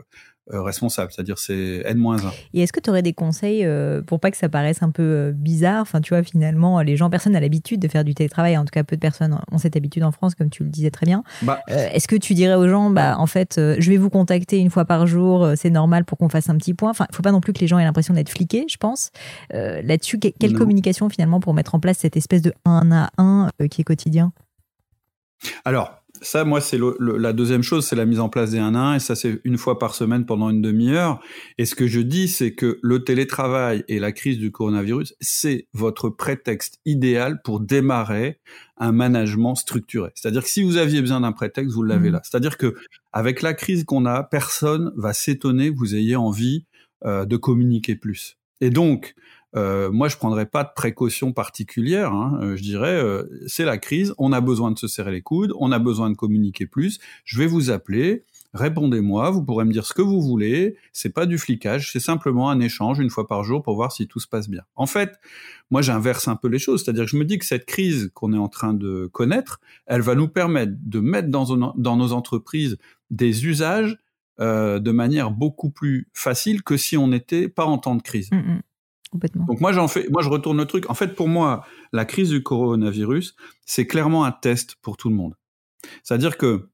euh, 0.54 0.62
responsable, 0.62 1.12
c'est-à-dire 1.12 1.38
c'est 1.38 1.82
N-1. 1.86 2.20
Et 2.54 2.62
est-ce 2.62 2.72
que 2.72 2.80
tu 2.80 2.90
aurais 2.90 3.02
des 3.02 3.12
conseils 3.12 3.66
euh, 3.66 4.02
pour 4.02 4.22
pas 4.22 4.32
que 4.32 4.38
ça 4.38 4.48
paraisse 4.48 4.82
un 4.82 4.92
peu 4.92 5.04
euh, 5.04 5.32
bizarre? 5.34 5.82
Enfin, 5.82 6.00
tu 6.00 6.14
vois, 6.14 6.24
finalement, 6.24 6.80
les 6.82 6.96
gens, 6.96 7.10
personne 7.10 7.34
n'a 7.34 7.42
l'habitude 7.42 7.82
de 7.82 7.88
faire 7.90 8.06
du 8.06 8.16
télétravail, 8.16 8.58
en 8.58 8.64
tout 8.64 8.72
cas, 8.72 8.86
peu 8.86 8.96
de 8.96 9.02
personnes 9.02 9.38
ont 9.52 9.58
cette 9.58 9.76
habitude 9.76 10.04
en 10.04 10.12
France, 10.14 10.36
comme 10.36 10.50
tu 10.50 10.64
le 10.64 10.70
disais 10.70 10.90
très 10.90 11.06
bien. 11.06 11.24
Bah, 11.42 11.60
est-ce 11.68 12.08
que 12.08 12.16
tu 12.16 12.34
dirais 12.34 12.56
aux 12.56 12.70
gens, 12.70 12.90
bah, 12.90 13.18
en 13.18 13.28
fait, 13.28 13.56
je 13.58 13.90
vais 13.90 13.98
vous 13.98 14.10
contacter 14.10 14.58
une 14.58 14.70
fois 14.70 14.86
par 14.86 15.06
jour, 15.06 15.50
c'est 15.58 15.70
normal 15.70 16.06
pour 16.06 16.18
qu'on 16.18 16.30
fasse 16.30 16.50
un 16.50 16.56
petit 16.56 16.74
point? 16.74 16.92
Enfin, 16.92 17.08
il 17.12 17.16
faut 17.16 17.24
pas 17.24 17.34
non 17.34 17.42
plus 17.42 17.52
que 17.52 17.60
les 17.60 17.68
gens 17.68 17.78
aient 17.78 17.84
l'impression 17.84 18.14
d'être 18.14 18.30
fliqués, 18.30 18.66
je 18.70 18.78
pense. 18.78 19.12
Là-dessus, 19.52 20.18
quelle 20.20 20.54
communication 20.54 21.10
finalement 21.10 21.42
pour 21.42 21.54
mettre 21.54 21.76
en 21.76 21.80
place 21.82 21.98
cette 21.98 22.16
espèce 22.16 22.42
de 22.42 22.54
1 22.66 22.92
à 22.92 23.10
1 23.18 23.50
qui 23.70 23.82
est 23.82 23.84
quotidien? 23.84 24.32
Alors, 25.66 25.97
ça, 26.22 26.44
moi, 26.44 26.62
c'est 26.62 26.80
la 27.00 27.34
deuxième 27.34 27.64
chose, 27.64 27.86
c'est 27.86 27.96
la 27.96 28.06
mise 28.06 28.20
en 28.20 28.30
place 28.30 28.52
des 28.52 28.60
1 28.60 28.76
1, 28.76 28.96
et 28.96 29.00
ça, 29.00 29.16
c'est 29.16 29.40
une 29.44 29.58
fois 29.58 29.80
par 29.80 29.96
semaine 29.96 30.26
pendant 30.26 30.50
une 30.50 30.62
demi-heure. 30.62 31.20
Et 31.58 31.66
ce 31.66 31.76
que 31.76 31.88
je 31.88 32.00
dis, 32.00 32.28
c'est 32.28 32.54
que 32.54 32.80
le 32.82 33.04
télétravail 33.04 33.84
et 33.88 34.00
la 34.00 34.12
crise 34.12 34.38
du 34.38 34.52
coronavirus, 34.52 35.16
c'est 35.20 35.68
votre 35.74 36.10
prétexte 36.10 36.80
idéal 36.86 37.42
pour 37.42 37.60
démarrer 37.60 38.40
un 38.78 38.92
management 38.92 39.56
structuré. 39.56 40.12
C'est-à-dire 40.16 40.44
que 40.44 40.50
si 40.50 40.64
vous 40.64 40.78
aviez 40.78 41.02
besoin 41.02 41.22
d'un 41.22 41.32
prétexte, 41.32 41.74
vous 41.74 41.84
l'avez 41.84 42.10
mmh. 42.10 42.14
là. 42.14 42.22
C'est-à-dire 42.24 42.58
que 42.58 42.76
avec 43.12 43.42
la 43.42 43.54
crise 43.54 43.84
qu'on 43.84 44.06
a, 44.06 44.24
personne 44.24 44.92
va 44.96 45.14
s'étonner 45.14 45.72
que 45.72 45.78
vous 45.78 45.96
ayez 45.96 46.16
envie 46.16 46.66
euh, 47.06 47.26
de 47.26 47.38
communiquer 47.38 47.96
plus. 47.96 48.38
Et 48.62 48.70
donc, 48.70 49.16
euh, 49.56 49.92
moi, 49.92 50.08
je 50.08 50.18
prendrais 50.18 50.46
pas 50.46 50.64
de 50.64 50.70
précautions 50.76 51.32
particulières. 51.32 52.12
Hein. 52.12 52.40
Euh, 52.42 52.56
je 52.56 52.62
dirais, 52.62 52.96
euh, 52.96 53.24
c'est 53.48 53.66
la 53.66 53.78
crise, 53.78 54.14
on 54.18 54.34
a 54.34 54.42
besoin 54.42 54.72
de 54.72 54.78
se 54.78 54.88
serrer 54.88 55.12
les 55.12 55.22
coudes, 55.22 55.54
on 55.58 55.72
a 55.72 55.80
besoin 55.80 56.10
de 56.10 56.16
communiquer 56.16 56.66
plus. 56.66 57.00
Je 57.24 57.38
vais 57.38 57.48
vous 57.48 57.72
appeler, 57.72 58.26
répondez-moi, 58.54 59.30
vous 59.32 59.44
pourrez 59.44 59.64
me 59.64 59.72
dire 59.72 59.86
ce 59.86 59.94
que 59.94 60.02
vous 60.02 60.22
voulez. 60.22 60.76
C'est 60.92 61.14
pas 61.14 61.26
du 61.26 61.38
flicage, 61.38 61.92
c'est 61.92 62.00
simplement 62.00 62.50
un 62.50 62.60
échange 62.60 63.00
une 63.00 63.10
fois 63.10 63.28
par 63.28 63.44
jour 63.44 63.64
pour 63.64 63.76
voir 63.76 63.92
si 63.92 64.08
tout 64.08 64.20
se 64.20 64.28
passe 64.28 64.50
bien. 64.50 64.64
En 64.76 64.86
fait, 64.86 65.14
moi, 65.72 65.82
j'inverse 65.82 66.28
un 66.28 66.36
peu 66.36 66.50
les 66.50 66.60
choses, 66.60 66.84
c'est-à-dire 66.84 67.06
que 67.06 67.12
je 67.12 67.18
me 67.18 67.26
dis 67.26 67.38
que 67.40 67.46
cette 67.46 67.66
crise 67.66 68.12
qu'on 68.14 68.34
est 68.34 68.38
en 68.38 68.50
train 68.50 68.74
de 68.74 69.10
connaître, 69.12 69.62
elle 69.86 70.02
va 70.02 70.16
nous 70.16 70.28
permettre 70.28 70.74
de 70.82 71.00
mettre 71.00 71.30
dans, 71.30 71.96
nos 71.96 72.14
entreprises 72.14 72.78
des 73.10 73.46
usages 73.46 73.98
de 74.40 74.92
manière 74.92 75.32
beaucoup 75.32 75.72
plus 75.72 76.10
facile 76.14 76.62
que 76.62 76.78
si 76.78 76.96
on 76.96 77.08
n'était 77.08 77.48
pas 77.48 77.66
en 77.66 77.80
temps 77.80 77.96
de 77.96 78.04
crise. 78.04 78.30
Mmh, 78.32 78.60
Donc 79.48 79.62
moi 79.62 79.72
j'en 79.72 79.88
fais, 79.88 80.08
moi 80.10 80.22
je 80.22 80.30
retourne 80.30 80.58
le 80.58 80.66
truc. 80.66 80.90
En 80.90 80.94
fait, 80.94 81.16
pour 81.16 81.28
moi, 81.28 81.66
la 81.94 82.06
crise 82.06 82.30
du 82.30 82.44
coronavirus, 82.44 83.36
c'est 83.66 83.88
clairement 83.88 84.26
un 84.26 84.32
test 84.32 84.76
pour 84.82 84.98
tout 84.98 85.10
le 85.10 85.16
monde. 85.16 85.36
C'est-à-dire 86.04 86.38
que 86.38 86.70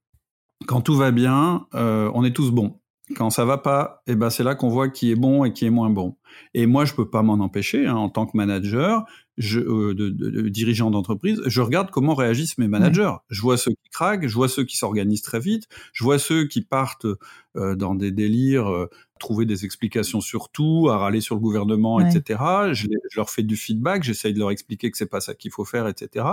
quand 0.66 0.82
tout 0.82 0.96
va 0.96 1.12
bien, 1.12 1.68
euh, 1.76 2.10
on 2.14 2.24
est 2.24 2.36
tous 2.36 2.52
bons. 2.52 2.80
Quand 3.16 3.30
ça 3.30 3.44
va 3.44 3.58
pas, 3.58 4.02
eh 4.08 4.16
ben 4.16 4.30
c'est 4.30 4.44
là 4.44 4.56
qu'on 4.56 4.70
voit 4.70 4.90
qui 4.90 5.12
est 5.12 5.16
bon 5.16 5.44
et 5.44 5.52
qui 5.52 5.66
est 5.66 5.70
moins 5.70 5.90
bon. 5.90 6.18
Et 6.54 6.66
moi, 6.66 6.86
je 6.86 6.94
peux 6.94 7.10
pas 7.10 7.22
m'en 7.22 7.34
empêcher. 7.34 7.86
Hein, 7.86 7.96
en 7.96 8.10
tant 8.10 8.26
que 8.26 8.38
manager, 8.38 9.04
je, 9.38 9.60
euh, 9.60 9.94
de, 9.96 10.10
de, 10.10 10.50
dirigeant 10.50 10.92
d'entreprise, 10.92 11.42
je 11.46 11.62
regarde 11.62 11.90
comment 11.92 12.14
réagissent 12.14 12.58
mes 12.58 12.68
managers. 12.68 13.14
Je 13.30 13.42
vois 13.42 13.58
ceux 13.58 13.72
qui 13.72 13.90
craquent, 13.92 14.28
je 14.28 14.36
vois 14.36 14.48
ceux 14.48 14.64
qui 14.64 14.78
s'organisent 14.78 15.22
très 15.22 15.40
vite, 15.40 15.68
je 15.92 16.04
vois 16.04 16.20
ceux 16.20 16.46
qui 16.48 16.62
partent 16.62 17.08
euh, 17.56 17.76
dans 17.76 17.96
des 17.96 18.12
délires, 18.12 18.72
euh, 18.72 18.90
trouver 19.20 19.46
des 19.46 19.66
explications 19.66 20.22
sur 20.22 20.50
tout, 20.50 20.90
à 20.92 20.98
râler 20.98 21.22
sur 21.22 21.36
le 21.36 21.42
gouvernement, 21.42 22.00
etc. 22.00 22.40
Je, 22.74 22.88
je, 23.10 23.18
leur 23.18 23.30
fais 23.30 23.44
du 23.44 23.56
feedback, 23.56 24.04
j'essaye 24.04 24.34
de 24.34 24.40
leur 24.40 24.52
expliquer 24.52 24.92
que 24.92 24.98
c'est 24.98 25.10
pas 25.10 25.22
ça 25.22 25.34
qu'il 25.34 25.52
faut 25.52 25.66
faire, 25.66 25.88
etc. 25.88 26.26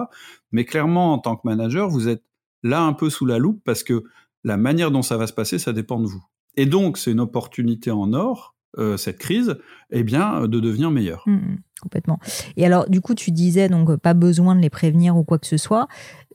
Mais 0.53 0.65
clairement, 0.65 1.13
en 1.13 1.19
tant 1.19 1.37
que 1.37 1.43
manager, 1.45 1.89
vous 1.89 2.09
êtes 2.09 2.25
là 2.63 2.83
un 2.83 2.93
peu 2.93 3.09
sous 3.09 3.27
la 3.27 3.39
loupe 3.39 3.63
parce 3.65 3.83
que 3.83 4.05
la 4.45 4.57
manière 4.57 4.91
dont 4.91 5.03
ça 5.03 5.17
va 5.17 5.27
se 5.27 5.33
passer, 5.33 5.59
ça 5.59 5.73
dépend 5.73 6.01
de 6.01 6.07
vous. 6.07 6.25
Et 6.57 6.67
donc, 6.67 6.99
c'est 6.99 7.13
une 7.13 7.21
opportunité 7.21 7.91
en 7.91 8.13
or, 8.13 8.55
euh, 8.79 8.97
cette 8.97 9.19
crise, 9.19 9.57
eh 9.91 10.05
bien, 10.05 10.47
de 10.47 10.61
devenir 10.61 10.91
meilleur. 10.91 11.25
Mmh, 11.27 11.33
mmh, 11.33 11.59
complètement. 11.81 12.21
Et 12.57 12.65
alors, 12.65 12.89
du 12.89 13.01
coup, 13.01 13.15
tu 13.17 13.33
disais 13.33 13.69
donc 13.69 13.97
pas 13.97 14.15
besoin 14.15 14.55
de 14.55 14.61
les 14.61 14.71
prévenir 14.71 15.17
ou 15.17 15.25
quoi 15.25 15.39
que 15.39 15.47
ce 15.47 15.57
soit. 15.57 15.89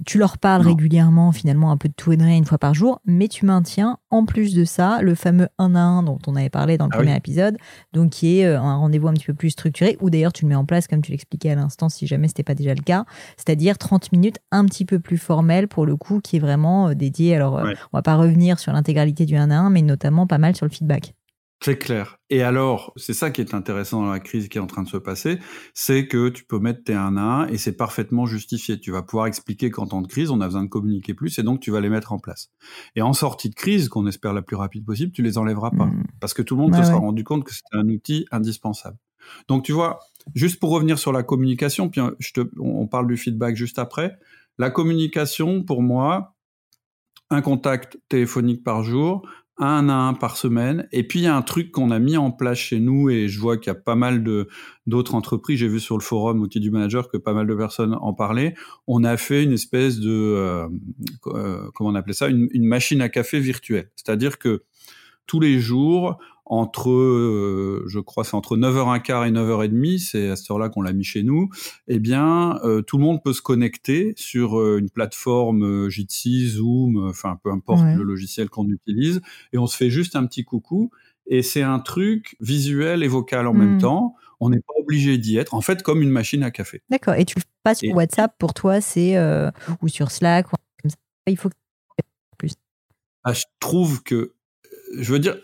Tu 0.06 0.18
leur 0.18 0.38
parles 0.38 0.62
régulièrement, 0.62 1.32
finalement, 1.32 1.72
un 1.72 1.78
peu 1.78 1.88
de 1.88 1.94
tout 1.94 2.12
et 2.12 2.18
de 2.18 2.24
rien 2.24 2.36
une 2.36 2.46
fois 2.46 2.58
par 2.58 2.74
jour, 2.74 3.00
mais 3.06 3.30
tu 3.30 3.46
maintiens, 3.46 4.00
en 4.10 4.26
plus 4.26 4.54
de 4.54 4.66
ça, 4.66 5.00
le 5.02 5.16
fameux 5.16 5.48
1 5.58 5.76
à 5.76 5.80
1 5.80 6.04
dont 6.04 6.20
on 6.28 6.36
avait 6.36 6.50
parlé 6.50 6.78
dans 6.78 6.88
le 6.88 6.92
ah 6.94 6.98
premier 6.98 7.16
épisode, 7.16 7.56
donc 7.94 8.10
qui 8.10 8.40
est 8.40 8.46
euh, 8.46 8.60
un 8.60 8.76
rendez-vous 8.76 9.08
un 9.08 9.14
petit 9.14 9.28
peu 9.28 9.34
plus 9.34 9.52
structuré, 9.52 9.98
ou 10.02 10.10
d'ailleurs 10.10 10.34
tu 10.34 10.44
le 10.44 10.50
mets 10.50 10.56
en 10.56 10.66
place, 10.66 10.90
comme 10.90 11.02
tu 11.02 11.12
l'expliquais 11.12 11.52
à 11.52 11.56
l'instant, 11.56 11.88
si 11.88 12.08
jamais 12.08 12.28
ce 12.28 12.32
n'était 12.32 12.44
pas 12.44 12.56
déjà 12.56 12.74
le 12.74 12.84
cas, 12.84 13.06
c'est-à-dire 13.38 13.78
30 13.78 14.12
minutes 14.12 14.40
un 14.52 14.66
petit 14.66 14.84
peu 14.84 15.00
plus 15.00 15.18
formel 15.18 15.70
pour 15.70 15.86
le 15.86 15.96
coup, 15.96 16.20
qui 16.20 16.36
est 16.36 16.40
vraiment 16.40 16.90
euh, 16.90 16.94
dédié. 16.94 17.34
Alors, 17.34 17.54
on 17.54 17.76
on 17.94 17.98
va 17.98 18.02
pas 18.02 18.18
revenir 18.18 18.60
sur 18.60 18.74
l'intégralité 18.74 19.26
du 19.26 19.38
1 19.38 19.50
à 19.50 19.56
1, 19.56 19.70
mais 19.70 19.82
notamment 19.82 20.28
pas 20.28 20.38
mal 20.38 20.58
sur 20.58 20.66
le 20.66 20.72
feedback. 20.72 21.16
C'est 21.62 21.78
clair. 21.78 22.18
Et 22.30 22.44
alors, 22.44 22.94
c'est 22.96 23.14
ça 23.14 23.32
qui 23.32 23.42
est 23.42 23.54
intéressant 23.54 24.02
dans 24.02 24.12
la 24.12 24.20
crise 24.20 24.50
qui 24.50 24.58
est 24.58 24.62
en 24.62 24.68
train 24.68 24.84
de 24.84 24.90
se 24.90 24.98
passer, 24.98 25.40
c'est 25.74 26.08
que 26.08 26.30
tu 26.30 26.44
peux 26.44 26.60
mettre 26.60 26.84
tes 26.84 26.94
1 26.94 27.18
à 27.18 27.22
1 27.22 27.48
et 27.48 27.58
c'est 27.58 27.76
parfaitement 27.76 28.26
justifié. 28.26 28.80
Tu 28.80 28.92
vas 28.92 29.02
pouvoir 29.02 29.28
expliquer 29.28 29.72
qu'en 29.72 29.88
temps 29.88 30.02
de 30.02 30.08
crise, 30.08 30.30
on 30.32 30.42
a 30.42 30.46
besoin 30.46 30.64
de 30.64 30.70
communiquer 30.70 31.14
plus 31.14 31.40
et 31.40 31.44
donc 31.44 31.62
tu 31.62 31.72
vas 31.72 31.82
les 31.82 31.90
mettre 31.90 32.12
en 32.14 32.20
place. 32.20 32.52
Et 32.96 33.02
en 33.02 33.14
sortie 33.14 33.50
de 33.50 33.56
crise, 33.56 33.90
qu'on 33.90 34.06
espère 34.06 34.34
la 34.34 34.42
plus 34.42 34.56
rapide 34.56 34.86
possible, 34.86 35.12
tu 35.12 35.24
les 35.24 35.38
enlèveras 35.38 35.72
pas. 35.72 35.86
Mmh. 35.86 36.04
Parce 36.20 36.34
que 36.34 36.42
tout 36.42 36.56
le 36.56 36.62
monde 36.62 36.76
se 36.76 36.84
sera 36.84 36.98
rendu 36.98 37.24
compte 37.24 37.44
que 37.44 37.54
c'était 37.54 37.78
un 37.78 37.88
outil 37.88 38.26
indispensable. 38.32 38.98
Donc 39.48 39.64
tu 39.64 39.72
vois, 39.72 40.00
juste 40.36 40.60
pour 40.60 40.70
revenir 40.70 41.00
sur 41.00 41.12
la 41.12 41.24
communication, 41.24 41.90
puis 41.90 42.02
je 42.20 42.34
te, 42.34 42.42
on 42.60 42.86
parle 42.88 43.08
du 43.08 43.18
feedback 43.18 43.56
juste 43.56 43.80
après. 43.80 44.18
La 44.58 44.70
communication, 44.70 45.64
pour 45.64 45.82
moi, 45.82 46.36
un 47.30 47.42
contact 47.42 47.98
téléphonique 48.08 48.64
par 48.64 48.84
jour, 48.84 49.28
un 49.58 49.88
à 49.90 49.94
un 49.94 50.14
par 50.14 50.38
semaine. 50.38 50.88
Et 50.92 51.08
puis 51.08 51.20
il 51.20 51.24
y 51.24 51.28
a 51.28 51.36
un 51.36 51.42
truc 51.42 51.72
qu'on 51.72 51.92
a 51.92 52.00
mis 52.00 52.18
en 52.18 52.32
place 52.32 52.58
chez 52.58 52.80
nous 52.80 53.10
et 53.10 53.28
je 53.28 53.40
vois 53.40 53.58
qu'il 53.58 53.68
y 53.68 53.76
a 53.76 53.80
pas 53.80 53.96
mal 53.96 54.24
de 54.24 54.48
d'autres 54.86 55.16
entreprises. 55.16 55.60
J'ai 55.60 55.68
vu 55.68 55.80
sur 55.80 55.98
le 55.98 56.04
forum 56.04 56.42
outil 56.42 56.60
du 56.60 56.72
manager 56.72 57.10
que 57.10 57.18
pas 57.18 57.34
mal 57.34 57.48
de 57.48 57.56
personnes 57.56 57.96
en 58.00 58.14
parlaient. 58.14 58.54
On 58.88 59.04
a 59.04 59.18
fait 59.18 59.44
une 59.44 59.54
espèce 59.54 60.00
de 60.00 60.12
euh, 60.12 60.68
euh, 61.28 61.70
comment 61.74 61.92
on 61.92 61.96
appelait 61.96 62.14
ça, 62.14 62.28
une, 62.28 62.48
une 62.52 62.66
machine 62.66 63.02
à 63.02 63.10
café 63.10 63.40
virtuelle. 63.40 63.90
C'est-à-dire 63.96 64.40
que 64.40 64.64
tous 65.28 65.40
les 65.40 65.60
jours, 65.60 66.20
entre, 66.46 66.92
euh, 66.92 67.84
je 67.88 68.00
crois, 68.00 68.24
c'est 68.24 68.36
entre 68.36 68.56
9h15 68.56 69.28
et 69.28 69.32
9h30, 69.32 69.98
c'est 70.00 70.30
à 70.30 70.36
cette 70.36 70.50
heure-là 70.52 70.70
qu'on 70.70 70.84
l'a 70.84 70.94
mis 70.94 71.04
chez 71.04 71.24
nous, 71.24 71.50
eh 71.88 72.00
bien, 72.00 72.60
euh, 72.64 72.82
tout 72.82 72.98
le 72.98 73.04
monde 73.04 73.24
peut 73.24 73.34
se 73.34 73.42
connecter 73.42 74.14
sur 74.16 74.60
euh, 74.60 74.78
une 74.78 74.90
plateforme 74.90 75.90
Jitsi, 75.90 76.48
Zoom, 76.48 77.08
enfin, 77.10 77.40
peu 77.44 77.52
importe 77.52 77.84
le 77.84 78.04
logiciel 78.04 78.50
qu'on 78.50 78.68
utilise, 78.70 79.22
et 79.54 79.58
on 79.58 79.66
se 79.66 79.76
fait 79.76 79.90
juste 79.90 80.16
un 80.16 80.26
petit 80.26 80.44
coucou, 80.44 80.92
et 81.26 81.42
c'est 81.42 81.64
un 81.64 81.80
truc 81.80 82.38
visuel 82.40 83.02
et 83.02 83.08
vocal 83.08 83.48
en 83.48 83.54
même 83.54 83.78
mmh. 83.78 83.82
temps. 83.82 84.16
On 84.40 84.50
n'est 84.50 84.60
pas 84.60 84.74
obligé 84.80 85.18
d'y 85.18 85.38
être, 85.38 85.56
en 85.56 85.62
fait, 85.62 85.82
comme 85.82 86.04
une 86.04 86.10
machine 86.12 86.44
à 86.44 86.52
café. 86.52 86.84
D'accord. 86.90 87.16
Et 87.16 87.26
tu 87.26 87.40
le 87.40 87.44
passes 87.64 87.80
sur 87.80 87.96
WhatsApp 87.96 88.36
pour 88.38 88.54
toi, 88.54 88.82
c'est 88.82 89.18
ou 89.82 89.88
sur 89.88 90.12
Slack, 90.12 90.48
ou 90.54 90.56
comme 90.84 90.92
ça. 90.92 90.98
Il 91.28 91.38
faut 91.38 91.50
que 91.50 91.56
plus. 92.38 92.54
Ah, 93.24 93.34
je 93.34 93.46
trouve 93.60 94.04
que, 94.04 94.34
je 95.00 95.12
veux 95.12 95.20
dire, 95.20 95.36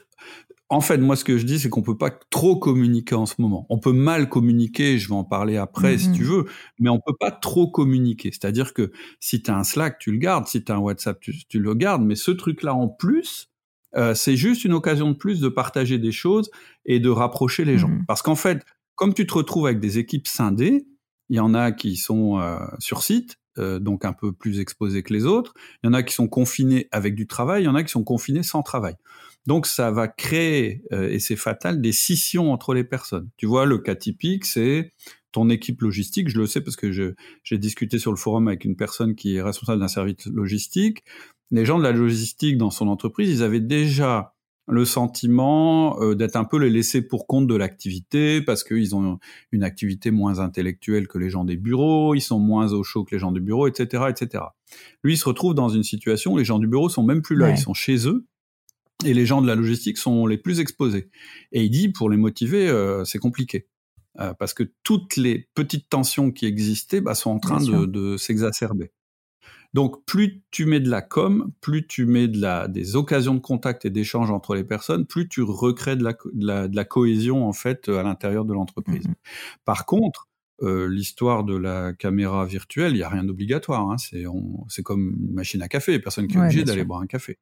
en 0.72 0.80
fait, 0.80 0.98
moi, 1.00 1.18
ce 1.18 1.26
que 1.26 1.38
je 1.38 1.46
dis, 1.46 1.60
c'est 1.60 1.68
qu'on 1.68 1.82
peut 1.82 1.98
pas 1.98 2.10
trop 2.30 2.56
communiquer 2.56 3.16
en 3.16 3.26
ce 3.26 3.36
moment. 3.40 3.66
On 3.70 3.78
peut 3.78 3.92
mal 3.92 4.30
communiquer, 4.30 4.98
je 4.98 5.10
vais 5.10 5.16
en 5.16 5.26
parler 5.26 5.58
après 5.58 5.98
si 5.98 6.14
tu 6.14 6.24
mm-hmm. 6.24 6.28
veux, 6.28 6.46
mais 6.80 6.90
on 6.90 6.98
peut 7.06 7.16
pas 7.20 7.30
trop 7.30 7.70
communiquer. 7.70 8.32
C'est-à-dire 8.32 8.74
que 8.74 8.94
si 9.20 9.44
tu 9.44 9.52
as 9.52 9.58
un 9.58 9.66
Slack, 9.66 10.00
tu 10.00 10.14
le 10.14 10.18
gardes, 10.18 10.48
si 10.48 10.64
tu 10.64 10.72
as 10.72 10.76
un 10.76 10.80
WhatsApp, 10.80 11.20
tu, 11.20 11.60
le 11.60 11.74
gardes, 11.76 12.04
mais 12.04 12.16
ce 12.16 12.32
truc-là 12.32 12.74
en 12.74 12.88
plus, 12.88 13.50
euh, 13.98 14.14
c'est 14.14 14.38
juste 14.38 14.64
une 14.64 14.72
occasion 14.72 15.12
de 15.12 15.18
plus 15.18 15.42
de 15.42 15.50
partager 15.50 15.98
des 15.98 16.14
choses 16.14 16.50
et 16.86 17.02
de 17.02 17.10
rapprocher 17.10 17.66
les 17.66 17.78
gens. 17.78 17.90
Mm-hmm. 17.90 18.06
Parce 18.06 18.22
qu'en 18.22 18.36
fait, 18.36 18.64
comme 18.96 19.14
tu 19.14 19.28
te 19.28 19.34
retrouves 19.34 19.66
avec 19.66 19.82
des 19.82 19.98
équipes 19.98 20.26
scindées, 20.26 20.88
il 21.28 21.36
y 21.36 21.42
en 21.42 21.54
a 21.54 21.74
qui 21.74 21.98
sont 21.98 22.40
euh, 22.40 22.58
sur 22.80 23.04
site, 23.04 23.42
euh, 23.58 23.80
donc 23.80 24.06
un 24.06 24.14
peu 24.14 24.32
plus 24.32 24.62
exposés 24.62 25.04
que 25.04 25.12
les 25.12 25.26
autres. 25.26 25.54
Il 25.84 25.88
y 25.88 25.90
en 25.90 25.94
a 25.94 26.04
qui 26.04 26.14
sont 26.14 26.30
confinés 26.30 26.88
avec 26.92 27.14
du 27.14 27.28
travail, 27.28 27.64
il 27.64 27.66
y 27.66 27.70
en 27.70 27.76
a 27.76 27.84
qui 27.84 27.92
sont 27.92 28.06
confinés 28.06 28.44
sans 28.44 28.64
travail. 28.64 28.96
Donc 29.48 29.66
ça 29.66 29.92
va 29.92 30.08
créer, 30.08 30.84
euh, 30.92 31.10
et 31.10 31.20
c'est 31.20 31.36
fatal, 31.36 31.82
des 31.82 31.92
scissions 31.92 32.52
entre 32.52 32.74
les 32.74 32.84
personnes. 32.84 33.30
Tu 33.38 33.46
vois, 33.46 33.66
le 33.66 33.80
cas 33.80 33.96
typique, 33.96 34.46
c'est 34.46 34.94
ton 35.32 35.50
équipe 35.50 35.82
logistique, 35.82 36.30
je 36.30 36.38
le 36.38 36.46
sais 36.46 36.62
parce 36.62 36.76
que 36.76 36.92
j'ai 36.92 37.58
discuté 37.58 38.00
sur 38.00 38.12
le 38.12 38.18
forum 38.18 38.48
avec 38.48 38.66
une 38.66 38.76
personne 38.76 39.16
qui 39.16 39.36
est 39.36 39.42
responsable 39.42 39.80
d'un 39.80 39.88
service 39.88 40.26
logistique. 40.28 41.04
Les 41.52 41.66
gens 41.66 41.78
de 41.80 41.84
la 41.84 41.92
logistique 41.92 42.58
dans 42.58 42.70
son 42.70 42.88
entreprise, 42.88 43.30
ils 43.30 43.44
avaient 43.44 43.62
déjà 43.62 44.36
le 44.68 44.86
sentiment 44.86 46.00
euh, 46.02 46.16
d'être 46.16 46.36
un 46.36 46.46
peu 46.46 46.58
les 46.58 46.70
laissés 46.70 47.02
pour 47.02 47.28
compte 47.28 47.48
de 47.48 47.56
l'activité 47.56 48.42
parce 48.42 48.64
qu'ils 48.64 48.96
ont 48.96 49.20
une 49.52 49.64
activité 49.64 50.12
moins 50.12 50.40
intellectuelle 50.40 51.08
que 51.08 51.18
les 51.18 51.30
gens 51.30 51.44
des 51.44 51.58
bureaux, 51.58 52.14
ils 52.14 52.22
sont 52.22 52.40
moins 52.40 52.72
au 52.74 52.84
chaud 52.84 53.04
que 53.04 53.16
les 53.16 53.20
gens 53.20 53.32
du 53.32 53.42
bureau, 53.42 53.68
etc., 53.68 54.06
etc. 54.10 54.44
Lui, 55.04 55.14
il 55.14 55.18
se 55.18 55.26
retrouve 55.26 55.56
dans 55.56 55.70
une 55.70 55.84
situation 55.84 56.34
où 56.34 56.38
les 56.38 56.46
gens 56.46 56.60
du 56.60 56.68
bureau 56.68 56.90
sont 56.90 57.04
même 57.04 57.22
plus 57.22 57.36
là, 57.36 57.50
ils 57.50 57.58
sont 57.58 57.74
chez 57.74 58.08
eux 58.08 58.26
et 59.06 59.14
les 59.14 59.26
gens 59.26 59.42
de 59.42 59.48
la 59.48 59.56
logistique 59.56 59.98
sont 59.98 60.26
les 60.26 60.38
plus 60.38 60.60
exposés. 60.60 61.10
Et 61.52 61.64
il 61.64 61.70
dit, 61.70 61.90
pour 61.90 62.10
les 62.10 62.18
motiver, 62.18 62.68
euh, 62.68 63.04
c'est 63.06 63.20
compliqué. 63.20 63.68
Euh, 64.20 64.34
parce 64.34 64.54
que 64.54 64.64
toutes 64.84 65.16
les 65.16 65.48
petites 65.56 65.88
tensions 65.88 66.32
qui 66.32 66.46
existaient 66.46 67.00
bah, 67.00 67.16
sont 67.16 67.32
en 67.32 67.40
train 67.40 67.62
de, 67.62 68.18
s'exacerber. 68.18 68.92
Donc, 69.74 70.04
plus 70.06 70.44
tu 70.52 70.66
mets 70.66 70.82
de 70.82 70.90
la 70.90 71.02
com, 71.02 71.54
plus 71.62 71.88
tu 71.88 72.06
mets 72.06 72.28
de 72.28 72.42
la, 72.42 72.68
des 72.68 72.98
occasions 72.98 73.34
de 73.34 73.40
contact 73.40 73.86
et 73.86 73.90
d'échange 73.90 74.30
entre 74.30 74.54
les 74.54 74.66
personnes, 74.66 75.06
plus 75.06 75.30
tu 75.30 75.42
recrées 75.42 75.96
de 75.96 76.04
la, 76.04 76.14
de 76.34 76.76
la, 76.76 76.84
cohésion 76.84 77.48
en 77.48 77.54
fait 77.54 77.88
à 77.88 78.04
l'intérieur 78.04 78.44
de 78.44 78.54
l'entreprise. 78.54 79.08
Mmh 79.08 79.14
Par 79.64 79.86
contre, 79.86 80.28
euh, 80.62 80.90
l'histoire 80.90 81.46
de 81.46 81.56
la 81.56 81.94
caméra 81.94 82.46
virtuelle, 82.46 82.92
il 82.92 82.98
n'y 82.98 83.04
a 83.04 83.10
rien 83.10 83.24
d'obligatoire. 83.24 83.90
Hein, 83.90 83.96
c'est 83.98 84.84
comme 84.84 85.16
une 85.18 85.34
machine 85.34 85.62
à 85.62 85.70
café. 85.70 86.00
Personne 86.00 86.28
qui 86.28 86.36
est 86.36 86.40
obligé 86.40 86.66
d'aller 86.66 86.84
boire 86.84 87.00
un 87.00 87.08
café. 87.08 87.40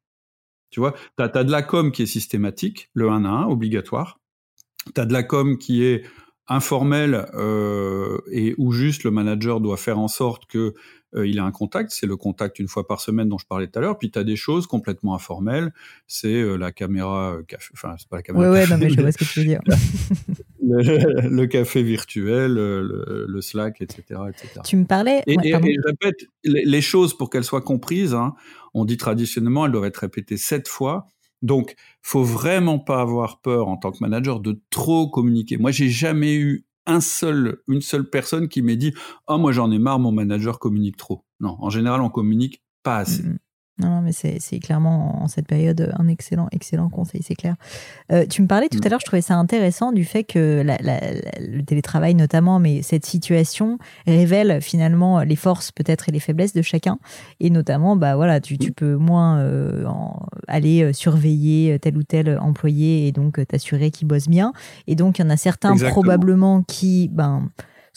Tu 0.70 0.80
vois, 0.80 0.94
tu 1.18 1.24
as, 1.24 1.44
de 1.44 1.52
la 1.52 1.62
com 1.62 1.92
qui 1.92 2.04
est 2.04 2.08
systématique, 2.08 2.90
le 2.94 3.10
1 3.10 3.26
à 3.26 3.30
1, 3.30 3.46
obligatoire. 3.48 4.20
Tu 4.94 5.02
as 5.02 5.06
de 5.06 5.14
la 5.14 5.24
com 5.24 5.58
qui 5.58 5.84
est 5.84 6.04
informelle 6.48 7.28
euh, 7.36 8.20
et 8.32 8.56
où 8.58 8.72
juste 8.72 9.04
le 9.04 9.12
manager 9.12 9.62
doit 9.62 9.78
faire 9.78 10.00
en 10.00 10.08
sorte 10.08 10.48
que 10.48 10.74
euh, 11.16 11.28
il 11.28 11.40
a 11.40 11.44
un 11.44 11.52
contact, 11.52 11.92
c'est 11.92 12.06
le 12.06 12.18
contact 12.18 12.60
une 12.60 12.68
fois 12.68 12.88
par 12.88 13.02
semaine 13.02 13.30
dont 13.30 13.38
je 13.38 13.46
parlais 13.46 13.68
tout 13.68 13.80
à 13.80 13.82
l'heure. 13.82 13.98
Puis 13.98 14.12
tu 14.12 14.20
as 14.20 14.24
des 14.24 14.36
choses 14.36 14.68
complètement 14.68 15.16
informelles, 15.16 15.74
c'est 16.08 16.34
euh, 16.34 16.56
la 16.56 16.72
caméra, 16.72 17.34
euh, 17.34 17.44
café, 17.44 17.72
enfin 17.74 17.96
c'est 17.98 18.08
pas 18.08 18.18
la 18.18 18.22
caméra. 18.22 18.50
Ouais, 18.50 18.60
ouais, 18.60 18.68
non, 18.68 18.78
mais 18.78 18.90
je 18.90 19.02
vois 19.02 19.12
ce 19.12 19.18
que 19.18 19.26
tu 19.26 19.40
veux 19.40 19.46
dire. 19.46 19.62
le, 20.62 21.46
café 21.46 21.82
virtuel, 21.82 22.54
le, 22.54 23.42
Slack, 23.42 23.82
etc., 23.82 24.22
etc. 24.30 24.62
Tu 24.64 24.78
me 24.78 24.86
parlais. 24.86 25.24
Et, 25.26 25.36
je 25.42 25.88
répète, 25.88 26.28
les, 26.44 26.82
choses 26.82 27.18
pour 27.18 27.30
qu'elles 27.30 27.44
soient 27.44 27.62
comprises, 27.62 28.14
hein, 28.14 28.36
on 28.74 28.86
dit 28.86 28.98
traditionnellement, 28.98 29.66
elles 29.66 29.72
doivent 29.72 29.86
être 29.86 29.98
répétées 29.98 30.38
sept 30.38 30.68
fois. 30.68 31.08
Donc, 31.42 31.76
faut 32.02 32.24
vraiment 32.24 32.80
pas 32.80 33.00
avoir 33.00 33.40
peur 33.40 33.70
en 33.70 33.78
tant 33.78 33.92
que 33.92 33.98
manager 34.02 34.42
de 34.42 34.62
trop 34.70 35.10
communiquer. 35.10 35.58
Moi, 35.58 35.72
j'ai 35.72 35.90
jamais 35.90 36.36
eu 36.36 36.66
un 36.86 37.02
seul, 37.02 37.62
une 37.68 37.82
seule 37.82 38.10
personne 38.10 38.48
qui 38.48 38.62
m'ait 38.62 38.76
dit 38.76 38.94
Oh, 39.28 39.38
moi 39.38 39.52
j'en 39.52 39.72
ai 39.72 39.80
marre, 39.80 40.00
mon 40.00 40.12
manager 40.12 40.60
communique 40.60 40.98
trop. 40.98 41.26
Non, 41.40 41.58
en 41.60 41.70
général, 41.70 42.02
on 42.02 42.10
communique 42.10 42.64
pas 42.84 42.98
assez. 42.98 43.24
Non, 43.80 44.02
mais 44.02 44.12
c'est 44.12 44.60
clairement 44.60 45.24
en 45.24 45.28
cette 45.28 45.48
période 45.48 45.94
un 45.98 46.08
excellent, 46.08 46.48
excellent 46.52 46.90
conseil, 46.90 47.22
c'est 47.24 47.36
clair. 47.36 47.56
Euh, 48.12 48.26
tu 48.26 48.42
me 48.42 48.48
parlais 48.48 48.68
tout 48.68 48.80
à 48.84 48.88
mm. 48.88 48.90
l'heure, 48.90 49.00
je 49.00 49.06
trouvais 49.06 49.22
ça 49.22 49.36
intéressant 49.36 49.92
du 49.92 50.04
fait 50.04 50.24
que 50.24 50.64
le 50.64 51.62
télétravail 51.62 52.14
notamment, 52.14 52.60
mais 52.60 52.82
cette 52.82 53.06
situation 53.06 53.78
révèle 54.06 54.62
finalement 54.62 55.22
les 55.22 55.36
forces 55.38 55.72
peut-être 55.72 56.10
et 56.10 56.12
les 56.12 56.20
faiblesses 56.20 56.54
de 56.54 56.62
chacun. 56.62 57.00
Et 57.40 57.50
notamment, 57.50 57.96
bah 57.96 58.16
voilà, 58.16 58.42
tu, 58.42 58.58
tu 58.58 58.72
peux 58.72 58.96
moins 58.96 59.40
euh, 59.40 59.86
aller 60.48 60.84
euh, 60.84 60.94
surveiller 60.94 61.80
tel 61.80 61.98
ou 61.98 62.04
tel 62.04 62.38
employé 62.40 63.08
et 63.08 63.12
donc 63.12 63.46
t'assurer 63.48 63.92
qu'il 63.92 64.08
bosse 64.08 64.28
bien. 64.28 64.54
Et 64.88 64.96
donc, 64.96 65.20
il 65.20 65.22
y 65.22 65.26
en 65.26 65.30
a 65.30 65.38
certains 65.38 65.76
probablement 65.78 66.64
qui, 66.64 67.08
ben, 67.08 67.50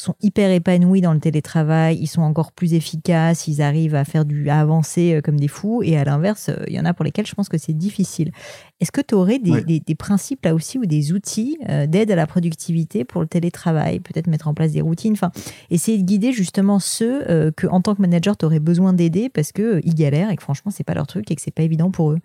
sont 0.03 0.15
hyper 0.21 0.51
épanouis 0.51 1.01
dans 1.01 1.15
le 1.15 1.21
télétravail, 1.21 1.97
ils 2.01 2.07
sont 2.07 2.23
encore 2.23 2.53
plus 2.53 2.75
efficaces, 2.75 3.47
ils 3.47 3.63
arrivent 3.63 3.95
à 3.95 4.05
faire 4.05 4.25
du, 4.25 4.49
à 4.49 4.61
avancer 4.61 5.15
euh, 5.15 5.21
comme 5.21 5.39
des 5.39 5.49
fous. 5.49 5.83
Et 5.83 5.97
à 5.97 6.05
l'inverse, 6.05 6.49
euh, 6.49 6.65
il 6.67 6.75
y 6.75 6.81
en 6.81 6.85
a 6.85 6.93
pour 6.93 7.05
lesquels 7.05 7.27
je 7.27 7.35
pense 7.35 7.49
que 7.49 7.59
c'est 7.59 7.73
difficile. 7.73 8.33
Est-ce 8.81 8.93
que 8.93 9.01
tu 9.01 9.15
aurais 9.15 9.39
des, 9.39 9.95
principes 9.95 10.45
là 10.45 10.55
aussi 10.55 10.79
ou 10.79 10.87
des 10.87 11.13
outils 11.13 11.59
euh, 11.69 11.87
d'aide 11.87 12.11
à 12.11 12.17
la 12.17 12.27
productivité 12.27 13.05
pour 13.05 13.21
le 13.21 13.29
télétravail? 13.29 14.01
Peut-être 14.01 14.27
mettre 14.27 14.49
en 14.49 14.55
place 14.55 14.73
des 14.73 14.81
routines, 14.81 15.13
enfin, 15.13 15.31
essayer 15.71 15.99
de 15.99 16.03
guider 16.03 16.33
justement 16.33 16.81
ceux 16.81 17.53
que, 17.57 17.67
en 17.69 17.81
tant 17.81 17.95
que 17.95 18.03
manager, 18.03 18.37
tu 18.37 18.45
aurais 18.45 18.59
besoin 18.59 18.93
d'aider 18.93 19.29
parce 19.29 19.53
qu'ils 19.53 19.95
galèrent 19.95 20.31
et 20.31 20.37
que 20.37 20.43
franchement, 20.43 20.73
c'est 20.75 20.85
pas 20.85 20.95
leur 20.95 21.07
truc 21.07 21.31
et 21.31 21.37
que 21.37 21.43
c'est 21.43 21.55
pas 21.55 21.63
évident 21.63 21.91
pour 21.91 22.11
eux. 22.11 22.19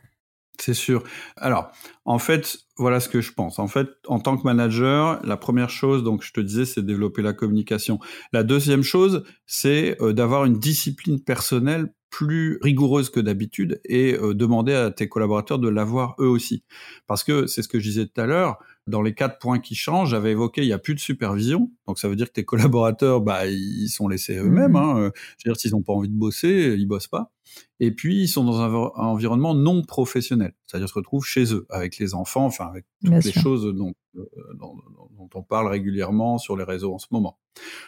C'est 0.59 0.73
sûr. 0.73 1.03
Alors, 1.35 1.71
en 2.05 2.19
fait, 2.19 2.57
voilà 2.77 2.99
ce 2.99 3.09
que 3.09 3.21
je 3.21 3.31
pense. 3.31 3.59
En 3.59 3.67
fait, 3.67 3.89
en 4.07 4.19
tant 4.19 4.37
que 4.37 4.43
manager, 4.43 5.19
la 5.23 5.37
première 5.37 5.69
chose, 5.69 6.03
donc 6.03 6.23
je 6.23 6.33
te 6.33 6.41
disais, 6.41 6.65
c'est 6.65 6.81
développer 6.83 7.21
la 7.21 7.33
communication. 7.33 7.99
La 8.33 8.43
deuxième 8.43 8.83
chose, 8.83 9.23
c'est 9.45 10.01
euh, 10.01 10.13
d'avoir 10.13 10.45
une 10.45 10.59
discipline 10.59 11.21
personnelle 11.23 11.93
plus 12.17 12.57
rigoureuse 12.63 13.11
que 13.11 13.19
d'habitude 13.19 13.79
et 13.85 14.15
euh, 14.15 14.33
demander 14.33 14.73
à 14.73 14.89
tes 14.89 15.07
collaborateurs 15.07 15.59
de 15.59 15.69
l'avoir 15.69 16.15
eux 16.19 16.27
aussi. 16.27 16.63
Parce 17.05 17.23
que 17.23 17.45
c'est 17.45 17.61
ce 17.61 17.67
que 17.67 17.79
je 17.79 17.89
disais 17.89 18.07
tout 18.07 18.19
à 18.19 18.25
l'heure, 18.25 18.57
dans 18.87 19.03
les 19.03 19.13
quatre 19.13 19.37
points 19.37 19.59
qui 19.59 19.75
changent, 19.75 20.09
j'avais 20.09 20.31
évoqué, 20.31 20.63
il 20.63 20.65
n'y 20.65 20.73
a 20.73 20.79
plus 20.79 20.95
de 20.95 20.99
supervision. 20.99 21.69
Donc 21.85 21.99
ça 21.99 22.07
veut 22.07 22.15
dire 22.15 22.25
que 22.25 22.33
tes 22.33 22.43
collaborateurs, 22.43 23.21
bah, 23.21 23.45
ils 23.45 23.89
sont 23.89 24.07
laissés 24.07 24.35
eux-mêmes. 24.35 24.71
Mmh. 24.71 24.75
Hein. 24.77 24.97
Euh, 24.97 25.11
je 25.37 25.47
veux 25.47 25.53
dire, 25.53 25.61
s'ils 25.61 25.73
n'ont 25.73 25.83
pas 25.83 25.93
envie 25.93 26.09
de 26.09 26.17
bosser, 26.17 26.75
ils 26.75 26.87
bossent 26.87 27.07
pas. 27.07 27.31
Et 27.79 27.91
puis, 27.91 28.23
ils 28.23 28.27
sont 28.27 28.43
dans 28.43 28.61
un, 28.61 28.73
environnement 28.73 29.53
non 29.53 29.83
professionnel. 29.83 30.53
C'est-à-dire 30.67 30.89
se 30.89 30.93
retrouvent 30.93 31.25
chez 31.25 31.53
eux, 31.53 31.65
avec 31.69 31.97
les 31.97 32.13
enfants, 32.13 32.45
enfin, 32.45 32.67
avec 32.67 32.85
toutes 33.03 33.23
les 33.23 33.31
choses 33.31 33.65
dont, 33.73 33.93
euh, 34.17 34.25
dont, 34.59 34.75
dont, 35.17 35.29
on 35.33 35.43
parle 35.43 35.67
régulièrement 35.67 36.37
sur 36.37 36.55
les 36.57 36.63
réseaux 36.63 36.93
en 36.93 36.99
ce 36.99 37.07
moment. 37.11 37.39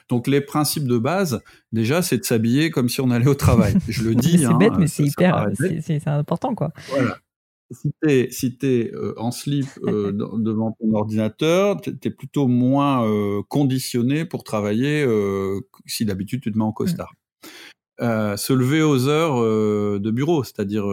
Donc, 0.09 0.27
les 0.27 0.41
principes 0.41 0.87
de 0.87 0.97
base, 0.97 1.41
déjà, 1.71 2.01
c'est 2.01 2.17
de 2.17 2.23
s'habiller 2.23 2.69
comme 2.69 2.89
si 2.89 3.01
on 3.01 3.11
allait 3.11 3.27
au 3.27 3.35
travail. 3.35 3.75
Je 3.87 4.03
le 4.03 4.15
dis. 4.15 4.39
c'est 4.39 4.45
hein, 4.45 4.57
bête, 4.57 4.73
mais 4.77 4.87
c'est 4.87 5.03
hyper, 5.03 5.47
c'est 5.55 6.07
important, 6.07 6.55
quoi. 6.55 6.71
Voilà 6.89 7.17
si 7.71 7.93
tu 8.01 8.31
si 8.31 8.57
es 8.63 8.91
euh, 8.93 9.13
en 9.17 9.31
slip 9.31 9.67
euh, 9.83 10.11
devant 10.37 10.75
ton 10.79 10.93
ordinateur, 10.93 11.81
tu 11.81 11.91
es 12.03 12.09
plutôt 12.09 12.47
moins 12.47 13.05
euh, 13.05 13.41
conditionné 13.47 14.25
pour 14.25 14.43
travailler 14.43 15.05
si 15.85 16.05
d'habitude 16.05 16.41
tu 16.41 16.51
te 16.51 16.57
mets 16.57 16.63
en 16.63 16.71
costard. 16.71 17.13
Se 17.99 18.53
lever 18.53 18.81
aux 18.81 19.07
heures 19.07 19.41
de 19.99 20.11
bureau, 20.11 20.43
c'est-à-dire 20.43 20.85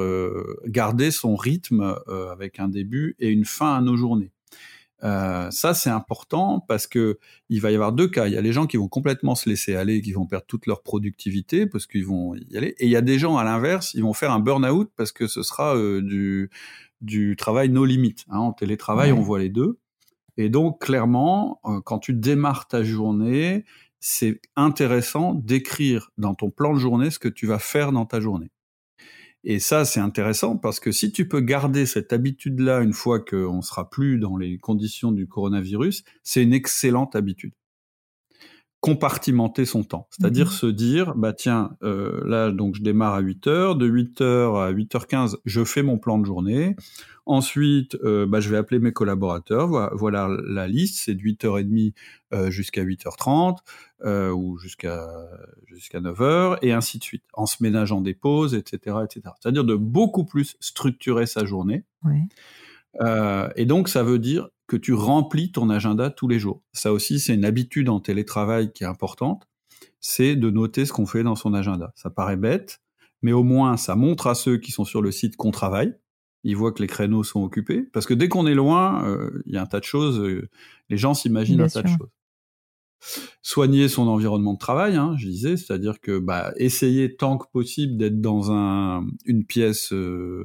garder 0.67 1.11
son 1.11 1.37
rythme 1.37 1.97
avec 2.33 2.59
un 2.59 2.69
début 2.69 3.15
et 3.19 3.29
une 3.29 3.45
fin 3.45 3.77
à 3.77 3.81
nos 3.81 3.97
journées. 3.97 4.33
Euh, 5.05 5.51
ça, 5.51 5.75
c'est 5.75 5.91
important 5.91 6.65
parce 6.67 6.87
que 6.87 7.19
il 7.49 7.61
va 7.61 7.71
y 7.71 7.75
avoir 7.75 7.93
deux 7.93 8.09
cas. 8.09 8.27
Il 8.27 8.33
y 8.33 8.37
a 8.37 8.41
les 8.41 8.53
gens 8.53 8.67
qui 8.67 8.77
vont 8.77 8.89
complètement 8.89 9.35
se 9.35 9.49
laisser 9.49 9.77
aller, 9.77 10.01
qui 10.01 10.13
vont 10.13 10.27
perdre 10.27 10.47
toute 10.47 10.67
leur 10.67 10.83
productivité 10.83 11.67
parce 11.67 11.87
qu'ils 11.87 12.07
vont 12.07 12.35
y 12.35 12.57
aller. 12.57 12.75
Et 12.79 12.87
il 12.87 12.91
y 12.91 12.97
a 12.97 13.03
des 13.03 13.19
gens 13.19 13.37
à 13.37 13.45
l'inverse, 13.45 13.93
ils 13.95 14.03
vont 14.03 14.15
faire 14.15 14.33
un 14.33 14.41
burn-out 14.41 14.91
parce 14.97 15.13
que 15.13 15.27
ce 15.27 15.43
sera 15.43 15.77
euh, 15.77 16.01
du 16.01 16.51
du 17.03 17.37
travail 17.37 17.69
no 17.69 17.85
limite. 17.85 18.25
Hein. 18.31 18.39
En 18.39 18.53
télétravail, 18.53 19.13
on 19.13 19.21
voit 19.21 19.39
les 19.39 19.51
deux. 19.51 19.79
Et 20.39 20.49
donc, 20.49 20.81
clairement, 20.81 21.61
euh, 21.65 21.81
quand 21.83 21.99
tu 21.99 22.15
démarres 22.15 22.69
ta 22.69 22.83
journée, 22.83 23.65
c'est 24.01 24.41
intéressant 24.57 25.35
d'écrire 25.35 26.11
dans 26.19 26.35
ton 26.35 26.51
plan 26.51 26.75
de 26.75 26.79
journée 26.79 27.11
ce 27.11 27.19
que 27.19 27.29
tu 27.29 27.47
vas 27.47 27.59
faire 27.59 27.93
dans 27.93 28.07
ta 28.07 28.21
journée. 28.21 28.51
Et 29.45 29.61
ça, 29.61 29.85
c'est 29.85 30.01
intéressant 30.01 30.57
parce 30.57 30.81
que 30.81 30.91
si 30.91 31.13
tu 31.13 31.29
peux 31.29 31.41
garder 31.41 31.87
cette 31.87 32.13
habitude-là 32.13 32.81
une 32.81 32.93
fois 32.93 33.21
qu'on 33.21 33.63
sera 33.63 33.89
plus 33.89 34.19
dans 34.19 34.37
les 34.37 34.59
conditions 34.59 35.13
du 35.13 35.29
coronavirus, 35.29 36.03
c'est 36.25 36.43
une 36.43 36.53
excellente 36.53 37.15
habitude 37.15 37.53
compartimenter 38.87 39.65
son 39.65 39.83
temps. 39.83 40.07
C'est-à-dire 40.11 40.47
mhm. 40.47 40.53
se 40.53 40.67
dire, 40.67 41.15
bah 41.17 41.33
tiens, 41.33 41.71
euh, 41.83 42.21
là, 42.25 42.53
donc 42.53 42.77
je 42.77 42.83
démarre 42.83 43.15
à 43.15 43.19
8 43.19 43.49
heures, 43.49 43.75
de 43.75 43.85
8 43.85 44.21
heures 44.21 44.57
à 44.59 44.73
8h15, 44.73 45.39
je 45.45 45.65
fais 45.65 45.83
mon 45.83 45.99
plan 45.99 46.19
de 46.19 46.25
journée. 46.25 46.77
Ensuite, 47.25 47.97
euh, 48.05 48.27
bah, 48.27 48.39
je 48.39 48.49
vais 48.49 48.57
appeler 48.57 48.79
mes 48.79 48.93
collaborateurs. 48.93 49.91
Voilà, 49.97 50.29
la 50.47 50.69
liste, 50.69 51.01
c'est 51.05 51.17
de 51.17 51.21
8h30 51.21 51.95
euh, 52.33 52.49
jusqu'à 52.53 52.85
8h30 52.85 53.57
euh, 54.05 54.31
ou 54.31 54.57
jusqu'à 54.57 55.05
jusqu'à 55.67 55.99
9h 55.99 56.59
et 56.63 56.71
ainsi 56.71 56.99
de 56.99 57.03
suite, 57.03 57.25
en 57.33 57.47
se 57.47 57.65
ménageant 57.65 58.01
des 58.01 58.15
pauses, 58.15 58.55
etc., 58.55 58.99
etc. 59.03 59.35
C'est-à-dire 59.41 59.65
de 59.65 59.75
beaucoup 59.75 60.25
plus 60.25 60.57
structurer 60.61 61.27
sa 61.27 61.45
journée. 61.45 61.83
Ouais. 62.05 62.23
Et 63.57 63.67
donc, 63.67 63.89
ça 63.89 64.05
veut 64.05 64.21
dire 64.21 64.49
que 64.67 64.77
tu 64.77 64.93
remplis 64.93 65.53
ton 65.53 65.71
agenda 65.71 66.11
tous 66.11 66.29
les 66.29 66.39
jours. 66.39 66.63
Ça 66.73 66.93
aussi, 66.93 67.21
c'est 67.21 67.35
une 67.35 67.45
habitude 67.45 67.89
en 67.89 68.01
télétravail 68.01 68.73
qui 68.73 68.85
est 68.85 68.87
importante, 68.87 69.49
c'est 70.01 70.37
de 70.37 70.51
noter 70.51 70.87
ce 70.87 70.93
qu'on 70.93 71.07
fait 71.07 71.23
dans 71.23 71.37
son 71.37 71.55
agenda. 71.55 71.93
Ça 71.97 72.11
paraît 72.11 72.37
bête, 72.37 72.81
mais 73.23 73.33
au 73.33 73.43
moins, 73.43 73.77
ça 73.77 73.97
montre 73.97 74.27
à 74.27 74.35
ceux 74.35 74.59
qui 74.59 74.73
sont 74.73 74.85
sur 74.85 75.03
le 75.03 75.11
site 75.11 75.37
qu'on 75.37 75.51
travaille. 75.51 75.95
Ils 76.45 76.57
voient 76.57 76.73
que 76.73 76.83
les 76.83 76.89
créneaux 76.89 77.25
sont 77.25 77.43
occupés, 77.43 77.83
parce 77.93 78.07
que 78.07 78.15
dès 78.15 78.29
qu'on 78.29 78.47
est 78.47 78.55
loin, 78.55 79.05
euh, 79.07 79.43
il 79.47 79.55
y 79.55 79.57
a 79.57 79.63
un 79.63 79.67
tas 79.67 79.81
de 79.81 79.85
choses, 79.85 80.21
euh, 80.21 80.49
les 80.89 80.97
gens 80.97 81.15
s'imaginent 81.15 81.61
un 81.61 81.69
tas 81.69 81.83
de 81.83 81.89
choses. 81.89 82.11
Soigner 83.43 83.89
son 83.89 84.09
environnement 84.09 84.55
de 84.55 84.59
travail, 84.59 84.97
hein, 84.97 85.15
je 85.19 85.29
disais, 85.29 85.57
c'est-à-dire 85.57 86.01
que 86.01 86.19
bah, 86.19 86.53
essayer 86.57 87.15
tant 87.17 87.37
que 87.37 87.47
possible 87.53 87.97
d'être 87.97 88.21
dans 88.21 88.53
un, 88.53 89.07
une 89.27 89.45
pièce 89.45 89.93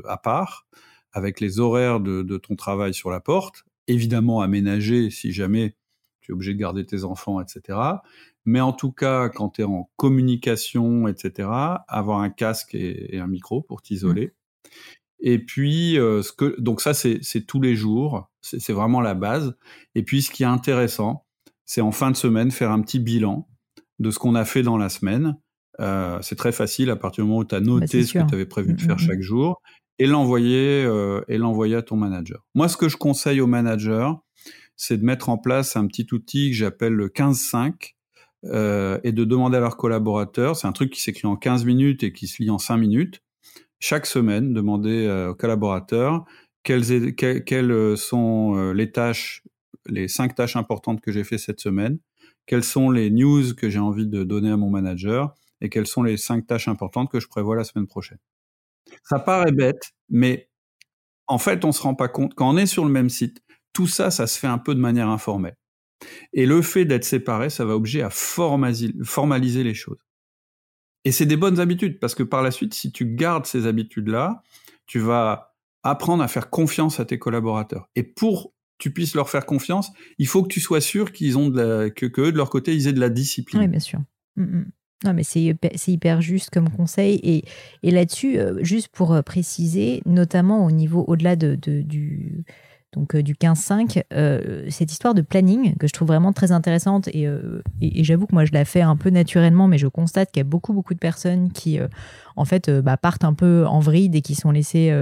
à 0.06 0.18
part, 0.18 0.68
avec 1.14 1.40
les 1.40 1.60
horaires 1.60 2.00
de, 2.00 2.38
ton 2.38 2.56
travail 2.56 2.94
sur 2.94 3.10
la 3.10 3.20
porte, 3.20 3.66
évidemment 3.88 4.42
aménagé 4.42 5.10
si 5.10 5.32
jamais 5.32 5.76
tu 6.22 6.32
es 6.32 6.34
obligé 6.34 6.54
de 6.54 6.60
garder 6.60 6.86
tes 6.86 7.04
enfants, 7.04 7.42
etc. 7.42 7.80
Mais 8.46 8.62
en 8.62 8.74
tout 8.74 8.92
cas, 8.92 9.30
quand 9.30 9.50
tu 9.50 9.62
es 9.62 9.64
en 9.66 9.90
communication, 9.98 11.08
etc., 11.08 11.50
avoir 11.88 12.20
un 12.20 12.30
casque 12.30 12.76
et, 12.76 13.20
un 13.20 13.28
micro 13.28 13.62
pour 13.62 13.82
t'isoler. 13.82 14.28
Mmh. 14.28 14.70
Et 15.24 15.40
puis, 15.40 16.00
euh, 16.00 16.24
ce 16.24 16.32
que, 16.32 16.60
donc 16.60 16.82
ça, 16.82 16.94
c'est 16.94 17.22
tous 17.48 17.62
les 17.62 17.76
jours, 17.76 18.32
c'est 18.42 18.74
vraiment 18.74 19.02
la 19.02 19.14
base. 19.14 19.56
Et 19.94 20.04
puis, 20.04 20.24
ce 20.24 20.32
qui 20.32 20.44
est 20.44 20.48
intéressant, 20.48 21.26
c'est 21.66 21.82
en 21.82 21.92
fin 21.92 22.10
de 22.10 22.16
semaine 22.16 22.50
faire 22.50 22.72
un 22.72 22.82
petit 22.82 23.00
bilan 23.00 23.48
de 24.00 24.10
ce 24.10 24.18
qu'on 24.18 24.34
a 24.34 24.46
fait 24.46 24.64
dans 24.64 24.78
la 24.78 24.90
semaine. 24.90 25.38
Euh, 25.80 26.20
c'est 26.22 26.36
très 26.36 26.52
facile 26.52 26.90
à 26.90 26.96
partir 26.96 27.24
du 27.24 27.30
moment 27.30 27.42
où 27.42 27.46
tu 27.46 27.56
as 27.56 27.60
bah, 27.60 27.66
noté 27.66 28.04
ce 28.04 28.14
que 28.14 28.28
tu 28.28 28.34
avais 28.34 28.48
prévu 28.48 28.74
de 28.74 28.82
mmh, 28.82 28.86
faire 28.86 28.96
mmh, 28.96 29.00
chaque 29.00 29.22
jour 29.22 29.62
et 30.02 30.08
l'envoyer 30.08 30.84
euh, 30.84 31.22
et 31.28 31.38
l'envoyer 31.38 31.76
à 31.76 31.84
ton 31.84 31.96
manager. 31.96 32.44
Moi, 32.56 32.68
ce 32.68 32.76
que 32.76 32.90
je 32.90 32.98
conseille 32.98 33.40
au 33.40 33.46
manager, 33.46 34.20
c'est 34.76 34.98
de 34.98 35.06
mettre 35.06 35.30
en 35.30 35.38
place 35.38 35.76
un 35.76 35.86
petit 35.86 36.08
outil 36.12 36.50
que 36.50 36.58
j'appelle 36.58 36.94
le 36.94 37.08
15-5 37.08 37.94
euh, 38.46 38.98
et 39.04 39.12
de 39.12 39.24
demander 39.26 39.58
à 39.58 39.60
leurs 39.60 39.78
collaborateurs, 39.78 40.56
c'est 40.56 40.66
un 40.66 40.72
truc 40.72 40.92
qui 40.92 41.02
s'écrit 41.02 41.28
en 41.28 41.36
15 41.36 41.66
minutes 41.66 42.02
et 42.02 42.14
qui 42.14 42.26
se 42.26 42.42
lit 42.42 42.50
en 42.50 42.58
5 42.58 42.78
minutes, 42.78 43.22
chaque 43.80 44.08
semaine, 44.08 44.54
demander 44.54 45.06
euh, 45.06 45.30
aux 45.30 45.36
collaborateurs 45.36 46.26
quelles, 46.64 46.84
sont 47.96 48.72
les 48.74 48.92
tâches, 48.92 49.44
les 49.86 50.08
5 50.08 50.34
tâches 50.34 50.56
importantes 50.56 51.00
que 51.02 51.12
j'ai 51.12 51.24
fait 51.24 51.38
cette 51.38 51.60
semaine, 51.60 52.00
quelles 52.48 52.64
sont 52.64 52.90
les 52.90 53.12
news 53.12 53.54
que 53.56 53.70
j'ai 53.70 53.80
envie 53.80 54.08
de 54.08 54.24
donner 54.24 54.50
à 54.50 54.58
mon 54.58 54.72
manager 54.72 55.36
et 55.62 55.70
quelles 55.70 55.86
sont 55.86 56.02
les 56.02 56.18
5 56.18 56.48
tâches 56.48 56.68
importantes 56.68 57.12
que 57.12 57.20
je 57.20 57.28
prévois 57.28 57.56
la 57.56 57.64
semaine 57.64 57.86
prochaine. 57.86 58.18
Ça 59.04 59.20
paraît 59.20 59.52
bête, 59.52 59.92
mais 60.10 60.50
en 61.28 61.38
fait, 61.38 61.66
on 61.66 61.72
se 61.72 61.82
rend 61.82 61.96
pas 61.96 62.08
compte. 62.08 62.34
Quand 62.36 62.50
on 62.50 62.58
est 62.58 62.66
sur 62.66 62.86
le 62.86 62.92
même 62.92 63.10
site, 63.10 63.42
tout 63.74 63.88
ça, 63.88 64.12
ça 64.12 64.28
se 64.28 64.38
fait 64.38 64.48
un 64.48 64.58
peu 64.58 64.76
de 64.76 64.80
manière 64.80 65.10
informelle. 65.10 65.56
Et 66.34 66.46
le 66.46 66.62
fait 66.62 66.86
d'être 66.86 67.04
séparé, 67.04 67.50
ça 67.50 67.64
va 67.64 67.76
obliger 67.76 68.02
à 68.02 68.10
formaliser 68.10 69.64
les 69.64 69.74
choses. 69.74 70.00
Et 71.04 71.12
c'est 71.12 71.26
des 71.26 71.38
bonnes 71.38 71.60
habitudes, 71.60 72.00
parce 72.00 72.16
que 72.16 72.24
par 72.24 72.42
la 72.44 72.52
suite, 72.52 72.74
si 72.74 72.92
tu 72.92 73.06
gardes 73.06 73.46
ces 73.46 73.66
habitudes-là, 73.66 74.44
tu 74.86 75.00
vas 75.00 75.56
apprendre 75.84 76.22
à 76.24 76.28
faire 76.28 76.50
confiance 76.50 77.00
à 77.00 77.06
tes 77.06 77.18
collaborateurs. 77.18 77.90
Et 77.96 78.04
pour 78.04 78.50
que 78.50 78.54
tu 78.78 78.92
puisses 78.94 79.16
leur 79.16 79.30
faire 79.30 79.46
confiance, 79.46 79.92
il 80.18 80.28
faut 80.28 80.44
que 80.44 80.48
tu 80.48 80.60
sois 80.60 80.82
sûr 80.82 81.12
qu'ils 81.12 81.38
ont 81.38 81.50
de 81.50 81.90
que, 81.96 82.06
eux, 82.22 82.32
de 82.32 82.38
leur 82.38 82.50
côté, 82.50 82.76
ils 82.76 82.88
aient 82.88 82.94
de 82.94 83.00
la 83.00 83.10
discipline. 83.10 83.62
Oui, 83.62 83.68
bien 83.68 83.80
sûr. 83.80 84.00
Mmh, 84.36 84.44
mmh. 84.44 84.72
Non, 85.04 85.14
mais 85.14 85.24
c'est 85.24 85.56
hyper 85.88 86.22
juste 86.22 86.52
comme 86.52 86.70
conseil. 86.70 87.20
Et, 87.24 87.44
et 87.82 87.92
là-dessus, 87.92 88.38
euh, 88.38 88.64
juste 88.64 88.90
pour 88.90 89.14
euh, 89.14 89.24
préciser, 89.24 90.04
notamment 90.06 90.64
au 90.64 90.70
niveau 90.70 91.04
au-delà 91.08 91.36
de, 91.36 91.56
du, 91.56 92.44
donc 92.94 93.16
euh, 93.16 93.24
du 93.24 93.36
15-5, 93.36 94.04
euh, 94.14 94.66
cette 94.70 94.92
histoire 94.92 95.14
de 95.14 95.22
planning 95.22 95.76
que 95.78 95.88
je 95.88 95.94
trouve 95.94 96.10
vraiment 96.10 96.34
très 96.34 96.52
intéressante 96.52 97.08
euh, 97.16 97.62
et, 97.80 98.02
et, 98.02 98.04
j'avoue 98.04 98.28
que 98.28 98.34
moi 98.34 98.44
je 98.44 98.52
la 98.52 98.66
fais 98.66 98.82
un 98.82 98.98
peu 98.98 99.10
naturellement, 99.10 99.68
mais 99.68 99.78
je 99.78 99.88
constate 99.88 100.32
qu'il 100.32 100.42
y 100.42 100.46
a 100.46 100.50
beaucoup 100.50 100.74
beaucoup 100.74 100.94
de 100.94 101.00
personnes 101.00 101.52
qui 101.54 101.80
en 102.36 102.46
fait 102.46 102.70
bah, 102.70 102.98
partent 102.98 103.24
un 103.24 103.34
peu 103.34 103.66
en 103.66 103.80
vrille 103.80 104.12
et 104.14 104.22
qui 104.22 104.36
sont 104.36 104.52
laissés, 104.52 104.94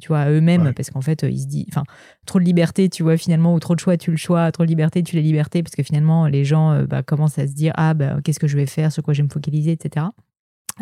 tu 0.00 0.08
vois, 0.08 0.20
à 0.20 0.30
eux-mêmes 0.30 0.74
parce 0.74 0.90
qu'en 0.90 1.00
fait 1.00 1.22
ils 1.22 1.40
se 1.40 1.46
disent, 1.46 1.66
enfin 1.68 1.84
trop 2.26 2.38
de 2.38 2.44
liberté, 2.44 2.88
tu 2.88 3.02
vois 3.02 3.16
finalement 3.16 3.54
ou 3.54 3.60
trop 3.60 3.74
de 3.74 3.80
choix, 3.80 3.96
tu 3.96 4.10
le 4.10 4.16
choix, 4.16 4.52
trop 4.52 4.64
de 4.64 4.68
liberté, 4.68 5.02
tu 5.02 5.16
les 5.16 5.22
libertés 5.22 5.62
parce 5.62 5.74
que 5.74 5.82
finalement 5.82 6.26
les 6.26 6.44
gens 6.44 6.82
bah, 6.84 7.02
commencent 7.02 7.38
à 7.38 7.46
se 7.46 7.54
dire 7.54 7.72
ah 7.76 7.94
bah 7.94 8.18
qu'est-ce 8.22 8.40
que 8.40 8.48
je 8.48 8.56
vais 8.56 8.66
faire, 8.66 8.92
sur 8.92 9.02
quoi 9.02 9.14
je 9.14 9.22
vais 9.22 9.28
me 9.28 9.32
focaliser, 9.32 9.72
etc. 9.72 10.06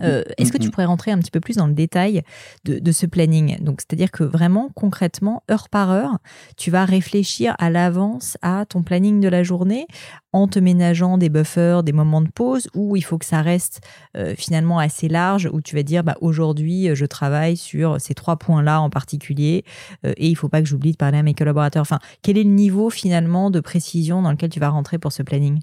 Euh, 0.02 0.22
est-ce 0.36 0.52
que 0.52 0.58
tu 0.58 0.70
pourrais 0.70 0.84
rentrer 0.84 1.10
un 1.10 1.18
petit 1.18 1.30
peu 1.30 1.40
plus 1.40 1.56
dans 1.56 1.66
le 1.66 1.74
détail 1.74 2.22
de, 2.64 2.92
ce 2.92 3.06
planning? 3.06 3.62
Donc, 3.62 3.80
c'est-à-dire 3.80 4.10
que 4.10 4.24
vraiment, 4.24 4.70
concrètement, 4.74 5.42
heure 5.50 5.68
par 5.68 5.90
heure, 5.90 6.18
tu 6.56 6.70
vas 6.70 6.84
réfléchir 6.84 7.54
à 7.58 7.70
l'avance 7.70 8.36
à 8.42 8.64
ton 8.66 8.82
planning 8.82 9.20
de 9.20 9.28
la 9.28 9.42
journée 9.42 9.86
en 10.32 10.46
te 10.46 10.58
ménageant 10.58 11.16
des 11.18 11.30
buffers, 11.30 11.82
des 11.82 11.92
moments 11.92 12.20
de 12.20 12.28
pause, 12.28 12.68
où 12.74 12.96
il 12.96 13.02
faut 13.02 13.18
que 13.18 13.24
ça 13.24 13.40
reste 13.42 13.80
euh, 14.16 14.34
finalement 14.36 14.78
assez 14.78 15.08
large, 15.08 15.48
où 15.52 15.60
tu 15.60 15.74
vas 15.74 15.82
dire, 15.82 16.04
bah, 16.04 16.16
aujourd'hui, 16.20 16.94
je 16.94 17.06
travaille 17.06 17.56
sur 17.56 18.00
ces 18.00 18.14
trois 18.14 18.36
points-là 18.36 18.80
en 18.80 18.90
particulier, 18.90 19.64
euh, 20.04 20.12
et 20.16 20.28
il 20.28 20.34
faut 20.34 20.48
pas 20.48 20.60
que 20.60 20.68
j'oublie 20.68 20.92
de 20.92 20.96
parler 20.96 21.18
à 21.18 21.22
mes 21.22 21.34
collaborateurs. 21.34 21.82
Enfin, 21.82 21.98
quel 22.22 22.36
est 22.36 22.44
le 22.44 22.50
niveau 22.50 22.90
finalement 22.90 23.50
de 23.50 23.60
précision 23.60 24.22
dans 24.22 24.30
lequel 24.30 24.50
tu 24.50 24.60
vas 24.60 24.68
rentrer 24.68 24.98
pour 24.98 25.12
ce 25.12 25.22
planning? 25.22 25.60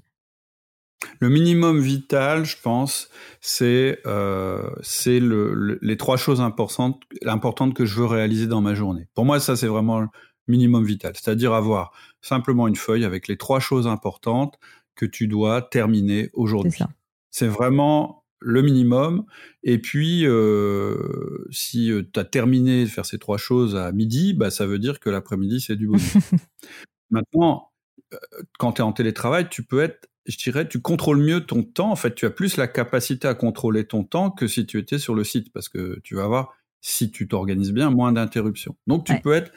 Le 1.20 1.28
minimum 1.28 1.80
vital, 1.80 2.44
je 2.44 2.56
pense, 2.62 3.10
c'est 3.40 4.00
euh, 4.06 4.70
le, 5.06 5.78
les 5.80 5.96
trois 5.96 6.16
choses 6.16 6.40
importantes, 6.40 7.02
importantes 7.24 7.74
que 7.74 7.84
je 7.84 7.96
veux 7.96 8.06
réaliser 8.06 8.46
dans 8.46 8.60
ma 8.60 8.74
journée. 8.74 9.08
Pour 9.14 9.24
moi, 9.24 9.40
ça, 9.40 9.56
c'est 9.56 9.66
vraiment 9.66 10.00
le 10.00 10.08
minimum 10.48 10.84
vital. 10.84 11.12
C'est-à-dire 11.14 11.52
avoir 11.52 11.92
simplement 12.22 12.68
une 12.68 12.76
feuille 12.76 13.04
avec 13.04 13.28
les 13.28 13.36
trois 13.36 13.60
choses 13.60 13.86
importantes 13.86 14.58
que 14.94 15.06
tu 15.06 15.28
dois 15.28 15.62
terminer 15.62 16.30
aujourd'hui. 16.32 16.82
C'est 17.30 17.48
vraiment 17.48 18.24
le 18.40 18.62
minimum. 18.62 19.24
Et 19.62 19.78
puis, 19.78 20.26
euh, 20.26 21.46
si 21.50 21.90
euh, 21.90 22.02
tu 22.12 22.20
as 22.20 22.24
terminé 22.24 22.84
de 22.84 22.88
faire 22.88 23.06
ces 23.06 23.18
trois 23.18 23.38
choses 23.38 23.76
à 23.76 23.92
midi, 23.92 24.34
bah, 24.34 24.50
ça 24.50 24.66
veut 24.66 24.78
dire 24.78 25.00
que 25.00 25.10
l'après-midi, 25.10 25.60
c'est 25.60 25.76
du 25.76 25.86
bonus. 25.86 26.16
Maintenant, 27.10 27.70
quand 28.58 28.72
tu 28.72 28.82
es 28.82 28.84
en 28.84 28.92
télétravail, 28.92 29.48
tu 29.48 29.62
peux 29.62 29.82
être 29.82 30.08
je 30.26 30.36
dirais, 30.36 30.68
tu 30.68 30.80
contrôles 30.80 31.18
mieux 31.18 31.40
ton 31.46 31.62
temps. 31.62 31.90
En 31.90 31.96
fait, 31.96 32.14
tu 32.14 32.26
as 32.26 32.30
plus 32.30 32.56
la 32.56 32.68
capacité 32.68 33.28
à 33.28 33.34
contrôler 33.34 33.86
ton 33.86 34.04
temps 34.04 34.30
que 34.30 34.46
si 34.46 34.66
tu 34.66 34.78
étais 34.78 34.98
sur 34.98 35.14
le 35.14 35.24
site, 35.24 35.52
parce 35.52 35.68
que 35.68 36.00
tu 36.02 36.14
vas 36.14 36.24
avoir, 36.24 36.54
si 36.80 37.10
tu 37.10 37.28
t'organises 37.28 37.72
bien, 37.72 37.90
moins 37.90 38.12
d'interruptions. 38.12 38.76
Donc, 38.86 39.04
tu 39.04 39.18
peux 39.20 39.32
être, 39.32 39.52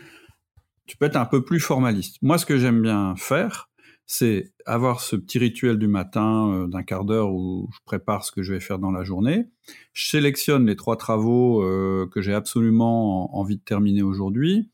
tu 0.86 0.97
peux 0.97 1.05
être 1.05 1.15
un 1.15 1.25
peu 1.25 1.43
plus 1.43 1.60
formaliste. 1.60 2.17
Moi, 2.21 2.38
ce 2.38 2.45
que 2.45 2.58
j'aime 2.58 2.82
bien 2.82 3.15
faire, 3.17 3.69
c'est 4.12 4.51
avoir 4.65 5.01
ce 5.01 5.15
petit 5.15 5.38
rituel 5.38 5.77
du 5.77 5.88
matin 5.88 6.51
euh, 6.51 6.67
d'un 6.67 6.82
quart 6.82 7.05
d'heure 7.05 7.32
où 7.32 7.69
je 7.71 7.77
prépare 7.86 8.25
ce 8.25 8.32
que 8.32 8.41
je 8.41 8.53
vais 8.53 8.60
faire 8.60 8.79
dans 8.79 8.89
la 8.89 9.03
journée. 9.03 9.45
Je 9.93 10.10
sélectionne 10.10 10.65
les 10.65 10.75
trois 10.75 10.97
travaux 10.97 11.63
euh, 11.63 12.08
que 12.12 12.19
j'ai 12.19 12.34
absolument 12.34 13.38
envie 13.38 13.58
de 13.58 13.62
terminer 13.62 14.01
aujourd'hui. 14.01 14.71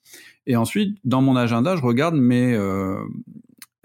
Et 0.48 0.56
ensuite, 0.56 0.98
dans 1.04 1.22
mon 1.22 1.36
agenda, 1.36 1.76
je 1.76 1.82
regarde 1.82 2.16
mes, 2.16 2.54
euh, 2.54 2.98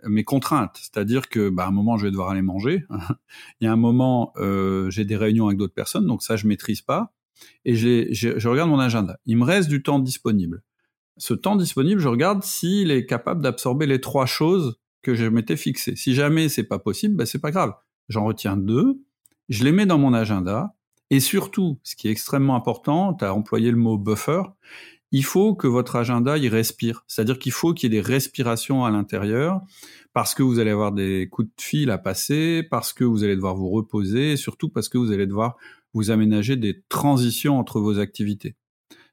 mes 0.05 0.25
contraintes, 0.25 0.77
c'est-à-dire 0.81 1.29
que 1.29 1.49
bah, 1.49 1.65
à 1.65 1.69
un 1.69 1.73
moment 1.73 1.97
je 1.97 2.07
vais 2.07 2.11
devoir 2.11 2.31
aller 2.31 2.43
manger, 2.43 2.85
il 3.61 3.65
y 3.65 3.67
a 3.67 3.73
un 3.73 3.77
moment 3.77 4.33
euh, 4.37 4.91
j'ai 4.91 5.05
des 5.05 5.17
réunions 5.17 5.47
avec 5.47 5.59
d'autres 5.59 5.75
personnes, 5.75 6.07
donc 6.07 6.23
ça 6.23 6.37
je 6.37 6.47
maîtrise 6.47 6.83
pas, 6.83 7.13
et 7.65 7.75
je 7.75 8.49
regarde 8.49 8.71
mon 8.71 8.79
agenda. 8.79 9.19
Il 9.27 9.39
me 9.39 9.45
reste 9.45 9.69
du 9.69 9.83
temps 9.83 9.99
disponible. 9.99 10.63
Ce 11.17 11.35
temps 11.35 11.57
disponible, 11.57 12.01
je 12.01 12.09
regarde 12.09 12.43
s'il 12.43 12.91
est 12.91 13.07
capable 13.07 13.43
d'absorber 13.43 13.87
les 13.87 14.01
trois 14.01 14.27
choses 14.27 14.79
que 15.03 15.15
je 15.15 15.27
m'étais 15.27 15.57
fixées. 15.57 15.97
Si 15.97 16.15
jamais 16.15 16.49
c'est 16.49 16.65
pas 16.65 16.79
possible, 16.79 17.17
bah, 17.17 17.27
c'est 17.27 17.39
pas 17.39 17.51
grave. 17.51 17.75
J'en 18.09 18.25
retiens 18.25 18.57
deux, 18.57 19.03
je 19.49 19.65
les 19.65 19.73
mets 19.73 19.87
dans 19.87 19.99
mon 19.99 20.15
agenda, 20.15 20.75
et 21.11 21.21
surtout, 21.21 21.79
ce 21.83 21.97
qui 21.97 22.09
est 22.09 22.13
extrêmement 22.13 22.55
important, 22.55 23.15
tu 23.15 23.25
as 23.25 23.35
employé 23.35 23.71
le 23.71 23.77
mot 23.77 23.99
buffer, 23.99 24.43
il 25.13 25.25
faut 25.25 25.55
que 25.55 25.67
votre 25.67 25.97
agenda 25.97 26.39
il 26.39 26.49
respire. 26.49 27.05
C'est-à-dire 27.09 27.39
qu'il 27.39 27.53
faut 27.53 27.75
qu'il 27.75 27.93
y 27.93 27.97
ait 27.97 28.01
des 28.01 28.07
respirations 28.07 28.85
à 28.85 28.91
l'intérieur 28.91 29.61
parce 30.13 30.35
que 30.35 30.43
vous 30.43 30.59
allez 30.59 30.71
avoir 30.71 30.93
des 30.93 31.29
coups 31.31 31.49
de 31.49 31.63
fil 31.63 31.91
à 31.91 31.99
passer, 31.99 32.67
parce 32.69 32.93
que 32.93 33.05
vous 33.05 33.25
allez 33.25 33.37
devoir 33.37 33.55
vous 33.55 33.71
reposer, 33.71 34.33
et 34.33 34.37
surtout 34.37 34.69
parce 34.69 34.89
que 34.89 34.99
vous 34.99 35.13
allez 35.13 35.27
devoir 35.27 35.57
vous 35.95 36.11
aménager 36.11 36.57
des 36.57 36.83
transitions 36.89 37.59
entre 37.59 37.81
vos 37.81 37.99
activités. 37.99 38.57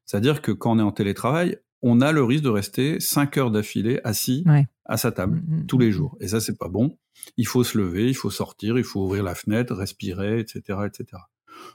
C'est-à-dire 0.06 0.42
que 0.42 0.52
quand 0.52 0.76
on 0.76 0.80
est 0.80 0.84
en 0.84 0.92
télétravail, 0.92 1.58
on 1.82 2.02
a 2.02 2.12
le 2.12 2.24
risque 2.24 2.44
de 2.44 2.50
rester 2.50 3.00
5 3.00 3.38
heures 3.38 3.52
d'affilée 3.52 4.00
assis 4.04 4.44
à 4.86 4.98
sa 4.98 5.12
table 5.12 5.44
mm, 5.48 5.62
mm, 5.62 5.66
tous 5.68 5.78
les 5.78 5.90
mm, 5.90 5.92
jours. 5.92 6.18
Et 6.20 6.28
ça, 6.30 6.40
c'est 6.40 6.58
pas 6.58 6.70
bon. 6.70 6.98
Il 7.36 7.46
faut 7.46 7.64
se 7.64 7.78
lever, 7.78 8.08
il 8.08 8.16
faut 8.16 8.30
sortir, 8.30 8.78
il 8.78 8.84
faut 8.84 9.04
ouvrir 9.04 9.24
la 9.24 9.36
fenêtre, 9.36 9.76
respirer, 9.76 10.40
etc., 10.40 10.80
etc. 10.86 11.22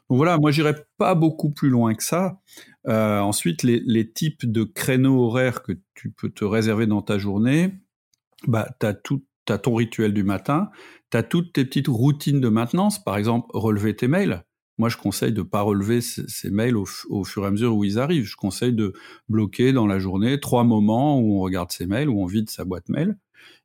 Donc 0.08 0.16
voilà, 0.18 0.38
moi 0.38 0.50
j'irai 0.50 0.74
pas 0.98 1.14
beaucoup 1.14 1.50
plus 1.50 1.70
loin 1.70 1.94
que 1.94 2.04
ça. 2.04 2.40
Euh, 2.88 3.20
ensuite, 3.20 3.62
les, 3.62 4.12
types 4.12 4.50
de 4.50 4.64
créneaux 4.64 5.26
horaires 5.26 5.62
que 5.62 5.72
tu 5.94 6.10
peux 6.10 6.30
te 6.30 6.44
réserver 6.44 6.86
dans 6.86 7.02
ta 7.02 7.18
journée, 7.18 7.74
bah 8.46 8.68
t'as 8.78 8.94
tout, 8.94 9.24
as 9.48 9.58
ton 9.58 9.74
rituel 9.74 10.12
du 10.12 10.24
matin, 10.24 10.70
tu 11.10 11.16
as 11.16 11.22
toutes 11.22 11.52
tes 11.52 11.64
petites 11.64 11.88
routines 11.88 12.40
de 12.40 12.48
maintenance, 12.48 13.02
par 13.02 13.16
exemple 13.16 13.48
relever 13.54 13.94
tes 13.94 14.08
mails. 14.08 14.44
Moi, 14.78 14.88
je 14.88 14.96
conseille 14.96 15.32
de 15.32 15.42
pas 15.42 15.60
relever 15.60 16.00
ces, 16.00 16.50
mails 16.50 16.76
au, 16.76 17.24
fur 17.24 17.44
et 17.44 17.46
à 17.46 17.50
mesure 17.50 17.76
où 17.76 17.84
ils 17.84 17.98
arrivent. 17.98 18.24
Je 18.24 18.36
conseille 18.36 18.72
de 18.72 18.94
bloquer 19.28 19.72
dans 19.72 19.86
la 19.86 19.98
journée 19.98 20.40
trois 20.40 20.64
moments 20.64 21.20
où 21.20 21.38
on 21.38 21.40
regarde 21.40 21.70
ses 21.70 21.86
mails, 21.86 22.08
où 22.08 22.20
on 22.20 22.26
vide 22.26 22.50
sa 22.50 22.64
boîte 22.64 22.88
mail. 22.88 23.16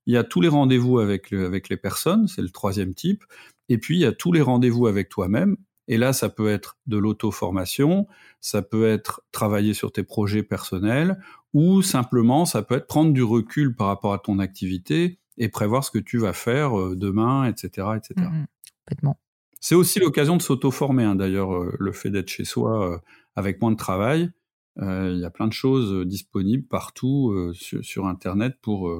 Il 0.06 0.13
y 0.13 0.17
a 0.17 0.23
tous 0.23 0.41
les 0.41 0.47
rendez-vous 0.47 0.99
avec, 0.99 1.34
avec 1.34 1.69
les 1.69 1.77
personnes, 1.77 2.27
c'est 2.27 2.41
le 2.41 2.49
troisième 2.49 2.93
type. 2.93 3.23
Et 3.69 3.77
puis, 3.77 3.97
il 3.97 4.01
y 4.01 4.06
a 4.06 4.12
tous 4.12 4.32
les 4.32 4.41
rendez-vous 4.41 4.88
avec 4.88 5.10
toi-même. 5.10 5.58
Et 5.88 5.97
là, 5.97 6.13
ça 6.13 6.30
peut 6.30 6.50
être 6.50 6.78
de 6.86 6.97
l'auto-formation, 6.97 8.08
ça 8.41 8.62
peut 8.62 8.88
être 8.88 9.21
travailler 9.32 9.73
sur 9.73 9.91
tes 9.91 10.04
projets 10.04 10.43
personnels, 10.43 11.19
ou 11.54 11.82
simplement, 11.82 12.45
ça 12.45 12.62
peut 12.62 12.76
être 12.76 12.88
prendre 12.88 13.13
du 13.13 13.23
recul 13.23 13.76
par 13.76 13.88
rapport 13.88 14.13
à 14.13 14.19
ton 14.19 14.39
activité 14.39 15.19
et 15.38 15.50
prévoir 15.50 15.84
ce 15.84 15.91
que 15.91 16.00
tu 16.00 16.17
vas 16.17 16.34
faire 16.34 16.78
euh, 16.78 16.95
demain, 16.95 17.45
etc. 17.45 17.88
etc. 17.95 18.13
Mmh, 18.17 18.23
mmh. 18.23 18.45
complètement. 18.80 19.19
C'est 19.60 19.76
aussi 19.76 20.00
l'occasion 20.00 20.38
de 20.38 20.41
s'auto-former, 20.41 21.04
hein, 21.04 21.15
d'ailleurs, 21.15 21.54
euh, 21.56 21.76
le 21.80 21.91
fait 21.91 22.10
d'être 22.10 22.30
chez 22.30 22.45
soi 22.45 22.91
euh, 22.93 22.97
avec 23.36 23.62
moins 23.62 23.71
de 23.71 23.78
travail. 23.78 24.30
Il 24.80 25.17
y 25.17 25.26
a 25.26 25.32
plein 25.32 25.47
de 25.47 25.54
choses 25.54 26.06
disponibles 26.06 26.67
partout 26.67 27.52
sur, 27.56 28.06
Internet 28.06 28.58
pour 28.62 28.95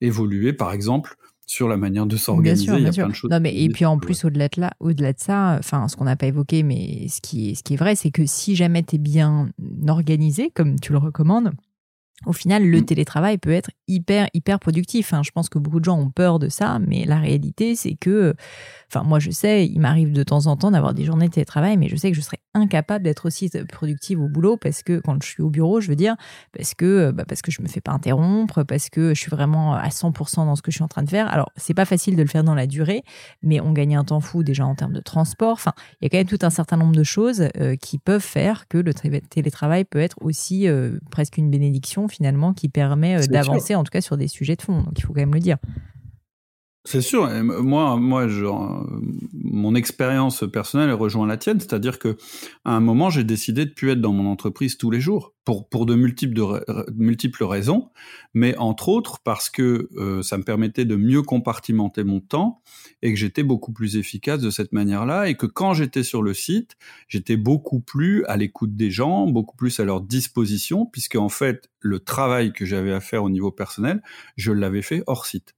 évoluer, 0.00 0.52
par 0.52 0.72
exemple, 0.72 1.14
sur 1.46 1.68
la 1.68 1.76
manière 1.76 2.06
de 2.06 2.16
s'organiser. 2.16 2.72
Il 2.76 2.82
y 2.82 2.86
a 2.86 2.92
plein 2.92 3.08
de 3.08 3.14
choses. 3.14 3.30
Non, 3.30 3.40
mais, 3.40 3.54
et 3.54 3.68
puis 3.68 3.84
en 3.84 3.98
plus, 3.98 4.24
au-delà 4.24 4.48
de, 4.48 4.60
là, 4.60 4.72
au-delà 4.80 5.12
de 5.12 5.20
ça, 5.20 5.56
enfin, 5.58 5.88
ce 5.88 5.96
qu'on 5.96 6.04
n'a 6.04 6.16
pas 6.16 6.26
évoqué, 6.26 6.62
mais 6.62 7.06
ce 7.08 7.20
qui 7.20 7.50
est, 7.50 7.54
ce 7.54 7.62
qui 7.62 7.74
est 7.74 7.76
vrai, 7.76 7.94
c'est 7.96 8.10
que 8.10 8.26
si 8.26 8.56
jamais 8.56 8.82
tu 8.82 8.96
es 8.96 8.98
bien 8.98 9.50
organisé, 9.88 10.50
comme 10.54 10.78
tu 10.78 10.92
le 10.92 10.98
recommandes, 10.98 11.52
au 12.26 12.32
final, 12.32 12.66
le 12.66 12.80
mmh. 12.80 12.84
télétravail 12.84 13.38
peut 13.38 13.52
être 13.52 13.70
hyper, 13.88 14.28
hyper 14.34 14.58
productif. 14.58 15.12
Hein. 15.12 15.22
Je 15.24 15.30
pense 15.30 15.48
que 15.48 15.58
beaucoup 15.58 15.80
de 15.80 15.84
gens 15.84 15.98
ont 15.98 16.10
peur 16.10 16.38
de 16.38 16.48
ça, 16.48 16.78
mais 16.86 17.04
la 17.04 17.18
réalité, 17.18 17.76
c'est 17.76 17.94
que, 17.94 18.34
enfin, 18.88 19.04
moi, 19.04 19.18
je 19.18 19.30
sais, 19.30 19.66
il 19.66 19.80
m'arrive 19.80 20.12
de 20.12 20.22
temps 20.22 20.46
en 20.46 20.56
temps 20.56 20.70
d'avoir 20.70 20.94
des 20.94 21.04
journées 21.04 21.28
de 21.28 21.32
télétravail, 21.32 21.76
mais 21.76 21.88
je 21.88 21.96
sais 21.96 22.10
que 22.10 22.16
je 22.16 22.22
serais 22.22 22.40
incapable 22.54 23.04
d'être 23.04 23.26
aussi 23.26 23.50
productive 23.68 24.20
au 24.20 24.28
boulot 24.28 24.56
parce 24.56 24.82
que 24.82 25.00
quand 25.00 25.22
je 25.22 25.28
suis 25.28 25.42
au 25.42 25.50
bureau, 25.50 25.80
je 25.80 25.88
veux 25.88 25.96
dire, 25.96 26.16
parce 26.56 26.74
que, 26.74 27.10
bah, 27.10 27.24
parce 27.26 27.42
que 27.42 27.50
je 27.50 27.62
me 27.62 27.68
fais 27.68 27.80
pas 27.80 27.92
interrompre, 27.92 28.62
parce 28.62 28.88
que 28.90 29.14
je 29.14 29.20
suis 29.20 29.30
vraiment 29.30 29.74
à 29.74 29.88
100% 29.88 30.46
dans 30.46 30.56
ce 30.56 30.62
que 30.62 30.70
je 30.70 30.76
suis 30.76 30.84
en 30.84 30.88
train 30.88 31.02
de 31.02 31.10
faire. 31.10 31.32
Alors, 31.32 31.50
c'est 31.56 31.74
pas 31.74 31.84
facile 31.84 32.16
de 32.16 32.22
le 32.22 32.28
faire 32.28 32.44
dans 32.44 32.54
la 32.54 32.66
durée, 32.66 33.02
mais 33.42 33.60
on 33.60 33.72
gagne 33.72 33.96
un 33.96 34.04
temps 34.04 34.20
fou 34.20 34.42
déjà 34.42 34.66
en 34.66 34.74
termes 34.74 34.92
de 34.92 35.00
transport. 35.00 35.52
Enfin, 35.52 35.72
il 36.00 36.04
y 36.04 36.06
a 36.06 36.10
quand 36.10 36.18
même 36.18 36.26
tout 36.26 36.44
un 36.44 36.50
certain 36.50 36.76
nombre 36.76 36.94
de 36.94 37.02
choses 37.02 37.48
euh, 37.58 37.76
qui 37.76 37.98
peuvent 37.98 38.20
faire 38.20 38.68
que 38.68 38.78
le 38.78 38.94
télétravail 38.94 39.84
peut 39.84 39.98
être 39.98 40.16
aussi 40.20 40.68
euh, 40.68 40.98
presque 41.10 41.38
une 41.38 41.50
bénédiction 41.50 42.08
finalement 42.14 42.52
qui 42.52 42.68
permet 42.68 43.16
euh, 43.16 43.26
d'avancer 43.26 43.74
en 43.74 43.84
tout 43.84 43.90
cas 43.90 44.00
sur 44.00 44.16
des 44.16 44.28
sujets 44.28 44.56
de 44.56 44.62
fond. 44.62 44.82
Donc 44.82 44.98
il 44.98 45.02
faut 45.02 45.12
quand 45.12 45.20
même 45.20 45.34
le 45.34 45.40
dire. 45.40 45.58
C'est 46.86 47.00
sûr. 47.00 47.26
moi, 47.42 47.96
moi, 47.96 48.26
mon 49.32 49.74
expérience 49.74 50.44
personnelle 50.52 50.92
rejoint 50.92 51.26
la 51.26 51.38
tienne, 51.38 51.58
c'est-à-dire 51.58 51.98
que 51.98 52.18
à 52.66 52.72
un 52.72 52.80
moment, 52.80 53.08
j'ai 53.08 53.24
décidé 53.24 53.64
de 53.64 53.70
plus 53.70 53.92
être 53.92 54.02
dans 54.02 54.12
mon 54.12 54.30
entreprise 54.30 54.76
tous 54.76 54.90
les 54.90 55.00
jours 55.00 55.32
pour 55.46 55.66
pour 55.70 55.86
de 55.86 55.94
multiples 55.94 56.34
de, 56.34 56.92
multiples 56.94 57.44
raisons, 57.44 57.88
mais 58.34 58.54
entre 58.58 58.90
autres 58.90 59.20
parce 59.24 59.48
que 59.48 59.88
euh, 59.96 60.20
ça 60.20 60.36
me 60.36 60.42
permettait 60.42 60.84
de 60.84 60.96
mieux 60.96 61.22
compartimenter 61.22 62.04
mon 62.04 62.20
temps 62.20 62.60
et 63.00 63.14
que 63.14 63.18
j'étais 63.18 63.44
beaucoup 63.44 63.72
plus 63.72 63.96
efficace 63.96 64.40
de 64.40 64.50
cette 64.50 64.72
manière-là 64.72 65.28
et 65.30 65.36
que 65.36 65.46
quand 65.46 65.72
j'étais 65.72 66.02
sur 66.02 66.22
le 66.22 66.34
site, 66.34 66.76
j'étais 67.08 67.38
beaucoup 67.38 67.80
plus 67.80 68.26
à 68.26 68.36
l'écoute 68.36 68.76
des 68.76 68.90
gens, 68.90 69.26
beaucoup 69.26 69.56
plus 69.56 69.80
à 69.80 69.84
leur 69.84 70.02
disposition, 70.02 70.84
puisque 70.84 71.16
en 71.16 71.30
fait, 71.30 71.70
le 71.80 72.00
travail 72.00 72.52
que 72.52 72.66
j'avais 72.66 72.92
à 72.92 73.00
faire 73.00 73.24
au 73.24 73.30
niveau 73.30 73.52
personnel, 73.52 74.02
je 74.36 74.52
l'avais 74.52 74.82
fait 74.82 75.02
hors 75.06 75.24
site. 75.24 75.54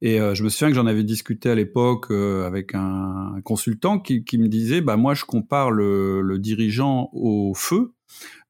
Et 0.00 0.20
euh, 0.20 0.34
je 0.34 0.42
me 0.42 0.48
souviens 0.48 0.68
que 0.68 0.74
j'en 0.74 0.86
avais 0.86 1.04
discuté 1.04 1.50
à 1.50 1.54
l'époque 1.54 2.10
euh, 2.10 2.46
avec 2.46 2.74
un, 2.74 3.40
consultant 3.44 3.98
qui, 3.98 4.24
qui, 4.24 4.38
me 4.38 4.48
disait, 4.48 4.80
bah 4.80 4.96
moi 4.96 5.14
je 5.14 5.24
compare 5.24 5.70
le, 5.70 6.20
le, 6.22 6.38
dirigeant 6.38 7.08
au 7.12 7.54
feu. 7.54 7.92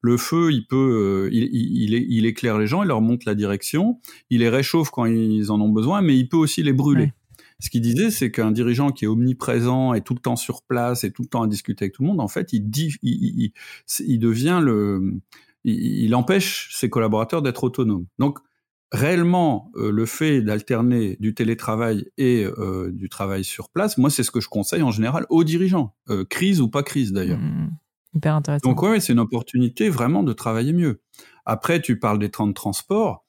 Le 0.01 0.17
feu, 0.17 0.51
il 0.51 0.67
peut, 0.67 1.29
euh, 1.29 1.29
il, 1.31 1.43
il, 1.53 1.93
il, 1.93 2.25
éclaire 2.25 2.57
les 2.57 2.67
gens, 2.67 2.83
il 2.83 2.87
leur 2.87 3.01
montre 3.01 3.25
la 3.25 3.35
direction, 3.35 3.99
il 4.29 4.39
les 4.39 4.49
réchauffe 4.49 4.89
quand 4.89 5.05
ils 5.05 5.51
en 5.51 5.61
ont 5.61 5.69
besoin, 5.69 6.01
mais 6.01 6.17
il 6.17 6.27
peut 6.27 6.37
aussi 6.37 6.63
les 6.63 6.73
brûler. 6.73 7.13
Ce 7.59 7.69
qu'il 7.69 7.81
disait, 7.81 8.11
c'est 8.11 8.29
qu'un 8.29 8.51
dirigeant 8.51 8.91
qui 8.91 9.05
est 9.05 9.07
omniprésent 9.07 9.93
et 9.93 10.01
tout 10.01 10.13
le 10.13 10.19
temps 10.19 10.35
sur 10.35 10.63
place 10.63 11.05
et 11.05 11.11
tout 11.11 11.21
le 11.21 11.29
temps 11.29 11.43
à 11.43 11.47
discuter 11.47 11.85
avec 11.85 11.93
tout 11.93 12.01
le 12.01 12.09
monde, 12.09 12.19
en 12.19 12.27
fait, 12.27 12.51
il, 12.51 12.69
dit, 12.69 12.93
il, 13.03 13.53
il 14.05 14.19
devient 14.19 14.59
le, 14.61 15.13
il, 15.63 16.13
empêche 16.15 16.69
ses 16.73 16.89
collaborateurs 16.89 17.41
d'être 17.41 17.63
autonomes. 17.63 18.05
Donc, 18.19 18.39
réellement 18.93 19.71
euh, 19.75 19.91
le 19.91 20.05
fait 20.05 20.41
d'alterner 20.41 21.17
du 21.19 21.33
télétravail 21.33 22.05
et 22.17 22.45
euh, 22.45 22.91
du 22.93 23.09
travail 23.09 23.43
sur 23.43 23.69
place, 23.69 23.97
moi 23.97 24.11
c'est 24.11 24.23
ce 24.23 24.29
que 24.29 24.39
je 24.39 24.47
conseille 24.47 24.83
en 24.83 24.91
général 24.91 25.25
aux 25.29 25.43
dirigeants, 25.43 25.95
euh, 26.09 26.23
crise 26.23 26.61
ou 26.61 26.69
pas 26.69 26.83
crise 26.83 27.11
d'ailleurs. 27.11 27.39
Mmh, 27.39 27.71
hyper 28.13 28.35
intéressant. 28.35 28.69
Donc 28.69 28.81
ouais, 28.83 28.99
c'est 28.99 29.11
une 29.11 29.19
opportunité 29.19 29.89
vraiment 29.89 30.21
de 30.21 30.31
travailler 30.31 30.73
mieux. 30.73 31.01
Après, 31.45 31.81
tu 31.81 31.99
parles 31.99 32.19
des 32.19 32.29
temps 32.29 32.47
de 32.47 32.53
transport. 32.53 33.25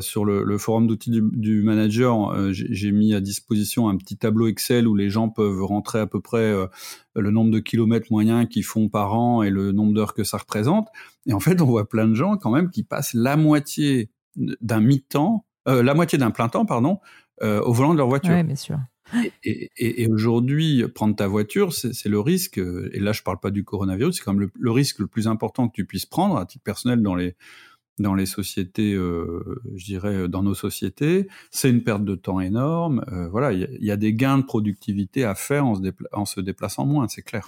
sur 0.00 0.24
le, 0.24 0.58
forum 0.58 0.86
d'outils 0.86 1.10
du, 1.10 1.62
manager, 1.62 2.52
j'ai 2.52 2.92
mis 2.92 3.14
à 3.14 3.20
disposition 3.20 3.88
un 3.88 3.96
petit 3.96 4.16
tableau 4.16 4.48
Excel 4.48 4.86
où 4.86 4.94
les 4.94 5.10
gens 5.10 5.28
peuvent 5.28 5.64
rentrer 5.64 6.00
à 6.00 6.06
peu 6.06 6.20
près 6.20 6.54
le 7.16 7.30
nombre 7.30 7.50
de 7.50 7.58
kilomètres 7.60 8.08
moyens 8.10 8.48
qu'ils 8.48 8.64
font 8.64 8.88
par 8.88 9.14
an 9.14 9.42
et 9.42 9.50
le 9.50 9.72
nombre 9.72 9.94
d'heures 9.94 10.14
que 10.14 10.24
ça 10.24 10.38
représente. 10.38 10.88
Et 11.26 11.32
en 11.32 11.40
fait, 11.40 11.60
on 11.60 11.66
voit 11.66 11.88
plein 11.88 12.06
de 12.06 12.14
gens 12.14 12.36
quand 12.36 12.50
même 12.50 12.70
qui 12.70 12.82
passent 12.84 13.14
la 13.14 13.36
moitié 13.36 14.10
d'un 14.36 14.80
mi-temps, 14.80 15.46
euh, 15.68 15.82
la 15.82 15.94
moitié 15.94 16.18
d'un 16.18 16.30
plein 16.30 16.48
temps, 16.48 16.64
pardon, 16.64 16.98
euh, 17.42 17.60
au 17.62 17.72
volant 17.72 17.92
de 17.92 17.98
leur 17.98 18.08
voiture. 18.08 18.34
Oui, 18.34 18.42
bien 18.42 18.56
sûr. 18.56 18.78
Et, 19.42 20.06
aujourd'hui, 20.10 20.84
prendre 20.94 21.16
ta 21.16 21.26
voiture, 21.26 21.72
c'est 21.72 22.08
le 22.08 22.20
risque, 22.20 22.58
et 22.58 23.00
là 23.00 23.12
je 23.12 23.22
parle 23.22 23.40
pas 23.40 23.50
du 23.50 23.64
coronavirus, 23.64 24.16
c'est 24.16 24.22
quand 24.22 24.34
même 24.34 24.50
le, 24.54 24.70
risque 24.70 24.98
le 24.98 25.06
plus 25.06 25.28
important 25.28 25.66
que 25.68 25.72
tu 25.72 25.86
puisses 25.86 26.04
prendre 26.04 26.36
à 26.36 26.44
titre 26.44 26.62
personnel 26.62 27.00
dans 27.00 27.14
les, 27.14 27.34
dans 27.98 28.14
les 28.14 28.26
sociétés, 28.26 28.94
euh, 28.94 29.60
je 29.74 29.84
dirais, 29.84 30.28
dans 30.28 30.42
nos 30.42 30.54
sociétés. 30.54 31.28
C'est 31.50 31.70
une 31.70 31.82
perte 31.82 32.04
de 32.04 32.14
temps 32.14 32.40
énorme. 32.40 33.04
voilà, 33.30 33.52
il 33.52 33.66
y, 33.80 33.90
a 33.90 33.96
des 33.96 34.12
gains 34.14 34.38
de 34.38 34.44
productivité 34.44 35.24
à 35.24 35.34
faire 35.34 35.66
en 35.66 36.24
se, 36.24 36.40
déplaçant 36.40 36.86
moins, 36.86 37.08
c'est 37.08 37.22
clair. 37.22 37.46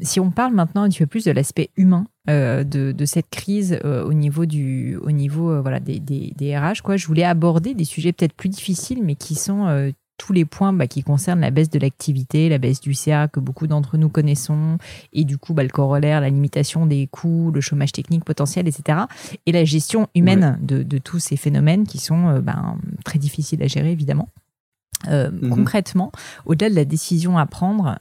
si 0.00 0.20
on 0.20 0.30
parle 0.30 0.54
maintenant 0.54 0.82
un 0.82 0.88
petit 0.88 1.00
peu 1.00 1.06
plus 1.06 1.24
de 1.24 1.32
l'aspect 1.32 1.70
humain 1.76 2.06
euh, 2.30 2.64
de, 2.64 3.04
cette 3.04 3.28
crise 3.28 3.78
euh, 3.84 4.02
au 4.02 4.14
niveau 4.14 4.46
du 4.46 4.96
au 4.96 5.10
niveau 5.10 5.50
euh, 5.50 5.60
voilà 5.60 5.78
des, 5.78 6.00
des, 6.00 6.56
RH 6.56 6.80
quoi 6.82 6.96
je 6.96 7.06
voulais 7.06 7.22
aborder 7.22 7.74
des 7.74 7.84
sujets 7.84 8.14
peut-être 8.14 8.32
plus 8.32 8.48
difficiles 8.48 9.02
mais 9.02 9.14
qui 9.14 9.34
sont 9.34 9.92
tous 10.18 10.32
les 10.32 10.44
points 10.44 10.72
bah, 10.72 10.86
qui 10.86 11.02
concernent 11.02 11.40
la 11.40 11.50
baisse 11.50 11.70
de 11.70 11.78
l'activité, 11.78 12.48
la 12.48 12.58
baisse 12.58 12.80
du 12.80 12.94
CA 12.94 13.28
que 13.28 13.40
beaucoup 13.40 13.66
d'entre 13.66 13.96
nous 13.96 14.08
connaissons, 14.08 14.78
et 15.12 15.24
du 15.24 15.38
coup 15.38 15.54
bah, 15.54 15.62
le 15.62 15.68
corollaire, 15.68 16.20
la 16.20 16.28
limitation 16.28 16.86
des 16.86 17.06
coûts, 17.06 17.50
le 17.52 17.60
chômage 17.60 17.92
technique 17.92 18.24
potentiel, 18.24 18.68
etc. 18.68 19.00
Et 19.46 19.52
la 19.52 19.64
gestion 19.64 20.08
humaine 20.14 20.58
de, 20.62 20.82
de, 20.82 20.98
tous 20.98 21.18
ces 21.18 21.36
phénomènes 21.36 21.86
qui 21.86 21.98
sont 21.98 22.38
ben, 22.40 22.78
très 23.04 23.18
difficiles 23.18 23.62
à 23.62 23.66
gérer 23.66 23.90
évidemment. 23.92 24.28
Mhm. 25.06 25.50
Concrètement, 25.50 26.12
au-delà 26.46 26.70
de 26.70 26.74
la 26.76 26.86
décision 26.86 27.36
à 27.36 27.44
prendre 27.44 27.98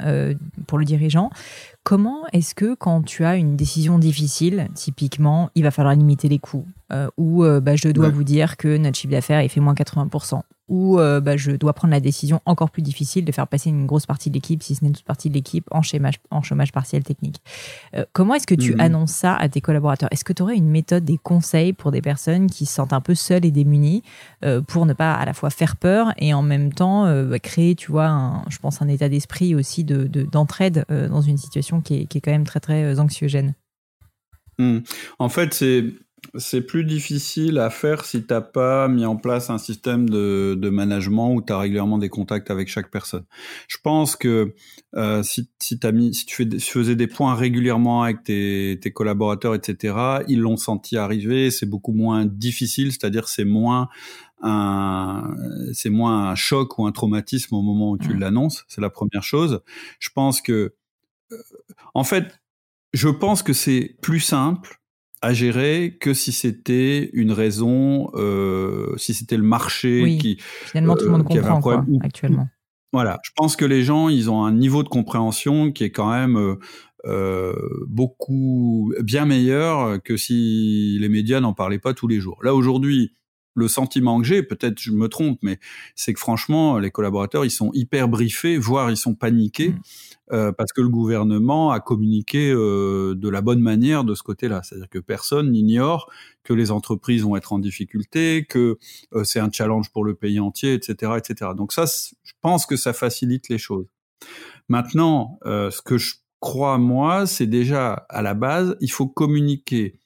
pour 0.67 0.78
le 0.78 0.86
dirigeant, 0.86 1.32
Comment 1.84 2.24
est-ce 2.32 2.56
que 2.56 2.76
quand 2.76 3.02
tu 3.02 3.26
as 3.26 3.36
une 3.36 3.58
décision 3.58 4.00
difficile, 4.00 4.69
typiquement, 4.74 5.50
il 5.54 5.63
va 5.63 5.72
falloir 5.72 5.93
limiter 5.93 6.30
les 6.30 6.39
coûts, 6.39 6.65
euh, 6.93 7.08
ou 7.17 7.43
euh, 7.43 7.60
bah, 7.60 7.76
je 7.76 7.89
dois 7.89 8.10
vous 8.10 8.24
dire 8.24 8.58
que 8.58 8.78
notre 8.78 8.98
chiffre 8.98 9.12
d'affaires 9.12 9.39
est 9.39 9.48
fait 9.48 9.60
moins 9.60 9.74
80%, 9.74 10.41
ou 10.69 11.00
euh, 11.00 11.19
bah, 11.19 11.38
je 11.38 11.52
dois 11.52 11.74
prendre 11.74 11.91
la 11.91 12.00
décision 12.00 12.39
encore 12.46 12.69
plus 12.69 12.84
difficile 12.84 13.26
de 13.26 13.32
faire 13.32 13.48
passer 13.48 13.69
une 13.69 13.86
grosse 13.86 14.06
partie 14.06 14.30
de 14.30 14.36
l'équipe, 14.36 14.62
si 14.62 14.76
ce 14.76 14.86
n'est 14.86 14.91
toute 14.91 15.06
partie 15.06 15.30
de 15.30 15.34
l'équipe, 15.34 15.65
en 15.72 15.82
chômage, 15.82 16.19
en 16.30 16.41
chômage 16.41 16.72
partiel 16.72 17.04
technique. 17.04 17.41
Comment 18.12 18.36
est-ce 18.36 18.48
que 18.48 18.56
tu 18.56 18.74
mhm. 18.74 18.80
annonces 18.80 19.12
ça 19.12 19.36
à 19.36 19.50
tes 19.50 19.62
collaborateurs? 19.62 20.10
Est-ce 20.12 20.24
que 20.24 20.34
tu 20.34 20.43
aurais 20.43 20.56
une 20.56 20.69
méthode, 20.69 21.04
des 21.04 21.17
conseils 21.17 21.74
pour 21.74 21.91
des 21.91 22.02
personnes 22.02 22.48
qui 22.48 22.65
se 22.65 22.74
sentent 22.74 22.93
un 22.93 23.02
peu 23.02 23.15
seules 23.15 23.46
et 23.46 23.52
démunies 23.52 24.04
pour 24.67 24.86
ne 24.86 24.93
pas 24.93 25.13
à 25.13 25.26
la 25.26 25.34
fois 25.34 25.50
faire 25.50 25.78
peur 25.78 26.13
et 26.17 26.34
en 26.34 26.41
même 26.41 26.74
temps 26.74 27.06
bah, 27.26 27.39
créer, 27.39 27.76
tu 27.76 27.91
vois, 27.91 28.08
un, 28.08 28.43
je 28.50 28.58
pense, 28.60 28.82
un 28.82 28.88
état 28.88 29.10
d'esprit 29.10 29.56
aussi 29.56 29.84
d'entraide 29.84 30.86
de, 30.89 31.08
dans 31.08 31.22
une 31.22 31.38
situation 31.38 31.72
qui 31.81 32.01
est, 32.01 32.05
qui 32.05 32.17
est, 32.17 32.21
quand 32.21 32.31
même 32.31 32.45
très, 32.45 32.59
très 32.59 32.99
anxiogène 32.99 33.55
Mmh. 34.59 34.79
En 35.19 35.29
fait, 35.29 35.53
c'est 35.53 35.86
c'est 36.38 36.62
plus 36.62 36.86
difficile 36.86 37.59
à 37.59 37.69
faire 37.69 38.05
si 38.05 38.23
t'as 38.23 38.41
pas 38.41 38.88
mis 38.88 39.05
en 39.05 39.17
place 39.17 39.49
un 39.49 39.57
système 39.57 40.09
de, 40.09 40.55
de 40.57 40.69
management 40.69 41.33
où 41.33 41.41
tu 41.41 41.51
as 41.51 41.57
régulièrement 41.57 41.97
des 41.97 42.07
contacts 42.07 42.49
avec 42.49 42.69
chaque 42.69 42.89
personne. 42.89 43.25
Je 43.67 43.77
pense 43.83 44.15
que 44.15 44.55
euh, 44.95 45.21
si, 45.21 45.49
si, 45.59 45.77
as 45.83 45.91
mis, 45.91 46.13
si 46.13 46.25
tu, 46.25 46.36
fais, 46.36 46.59
faisais 46.59 46.95
des 46.95 47.07
points 47.07 47.36
régulièrement 47.36 48.03
avec 48.03 48.23
tes, 48.23 48.79
tes 48.81 48.91
collaborateurs, 48.91 49.53
etc., 49.53 49.95
ils 50.29 50.39
l'ont 50.39 50.55
senti 50.55 50.95
arriver, 50.95 51.51
c'est 51.51 51.65
beaucoup 51.65 51.93
moins 51.93 52.25
difficile, 52.25 52.93
c'est-à-dire 52.93 53.27
c'est 53.27 53.45
moins 53.45 53.89
un, 54.41 55.36
c'est 55.73 55.89
moins 55.89 56.29
un 56.29 56.36
choc 56.36 56.79
ou 56.79 56.86
un 56.86 56.91
traumatisme 56.93 57.53
au 57.53 57.62
moment 57.62 57.91
où 57.91 57.97
tu 57.97 58.13
mmh. 58.13 58.19
l'annonces, 58.19 58.63
c'est 58.69 58.81
la 58.81 58.89
première 58.89 59.23
chose. 59.23 59.62
Je 59.99 60.09
pense 60.15 60.41
que, 60.41 60.51
euh, 60.53 60.75
en 61.93 62.04
fait, 62.04 62.39
je 62.93 63.10
pense 63.10 63.43
que 63.43 63.54
c'est 63.54 63.96
plus 64.02 64.19
simple 64.19 64.80
à 65.22 65.34
gérer 65.34 65.98
que 66.00 66.13
si 66.13 66.32
c'était 66.32 67.10
une 67.13 67.32
raison, 67.32 68.12
euh, 68.15 68.96
si 68.98 69.13
c'était 69.13 69.38
le 69.38 69.43
marché 69.43 70.17
qui 70.19 70.38
finalement 70.65 70.96
tout 70.96 71.06
le 71.06 71.12
monde 71.12 71.22
euh, 71.22 71.36
comprend 71.36 71.62
quoi, 71.62 71.86
actuellement. 72.02 72.48
Voilà, 72.91 73.19
je 73.24 73.32
pense 73.36 73.56
que 73.56 73.65
les 73.65 73.84
gens, 73.84 74.10
ils 74.10 74.30
ont 74.30 74.43
un 74.43 74.52
niveau 74.52 74.84
de 74.84 74.89
compréhension 74.89 75.72
qui 75.72 75.84
est 75.86 75.91
quand 75.91 76.12
même 76.12 76.58
euh 77.06 77.54
beaucoup 77.88 78.93
bien 79.02 79.26
meilleur 79.26 80.02
que 80.04 80.15
si 80.15 80.98
les 81.00 81.10
médias 81.10 81.39
n'en 81.39 81.54
parlaient 81.54 81.80
pas 81.80 81.93
tous 81.93 82.08
les 82.08 82.19
jours. 82.19 82.39
Là 82.43 82.54
aujourd'hui, 82.54 83.13
le 83.55 83.67
sentiment 83.67 84.19
que 84.19 84.25
j'ai, 84.25 84.43
peut-être 84.43 84.79
je 84.79 84.91
me 84.91 85.07
trompe, 85.07 85.39
mais 85.41 85.59
c'est 85.95 86.13
que 86.13 86.19
franchement, 86.19 86.79
les 86.79 86.91
collaborateurs, 86.91 87.45
ils 87.45 87.51
sont 87.51 87.71
hyper 87.73 88.07
briefés, 88.07 88.57
voire 88.57 88.89
ils 88.89 88.97
sont 88.97 89.15
paniqués, 89.15 89.69
mmh. 89.69 89.79
euh, 90.31 90.51
parce 90.51 90.73
que 90.73 90.81
le 90.81 90.89
gouvernement 90.89 91.71
a 91.71 91.79
communiqué 91.79 92.51
euh, 92.51 93.15
de 93.15 93.29
la 93.29 93.41
bonne 93.41 93.61
manière 93.61 94.03
de 94.03 94.15
ce 94.15 94.23
côté-là. 94.23 94.61
C'est-à-dire 94.63 94.89
que 94.89 94.99
personne 94.99 95.51
n'ignore 95.51 96.09
que 96.43 96.53
les 96.53 96.71
entreprises 96.71 97.23
vont 97.23 97.35
être 97.35 97.53
en 97.53 97.59
difficulté, 97.59 98.45
que 98.47 98.77
euh, 99.13 99.23
c'est 99.23 99.39
un 99.39 99.51
challenge 99.51 99.91
pour 99.91 100.03
le 100.03 100.15
pays 100.15 100.39
entier, 100.39 100.73
etc., 100.73 101.13
etc. 101.17 101.51
Donc 101.55 101.73
ça, 101.73 101.85
je 101.85 102.33
pense 102.41 102.65
que 102.65 102.75
ça 102.75 102.93
facilite 102.93 103.49
les 103.49 103.57
choses. 103.57 103.87
Maintenant, 104.69 105.37
ce 105.43 105.81
que 105.81 105.97
je 105.97 106.13
crois 106.39 106.77
moi, 106.77 107.25
c'est 107.25 107.47
déjà 107.47 108.05
à 108.09 108.21
la 108.21 108.33
base, 108.33 108.77
il 108.79 108.91
faut 108.91 109.07
communiquer 109.07 109.99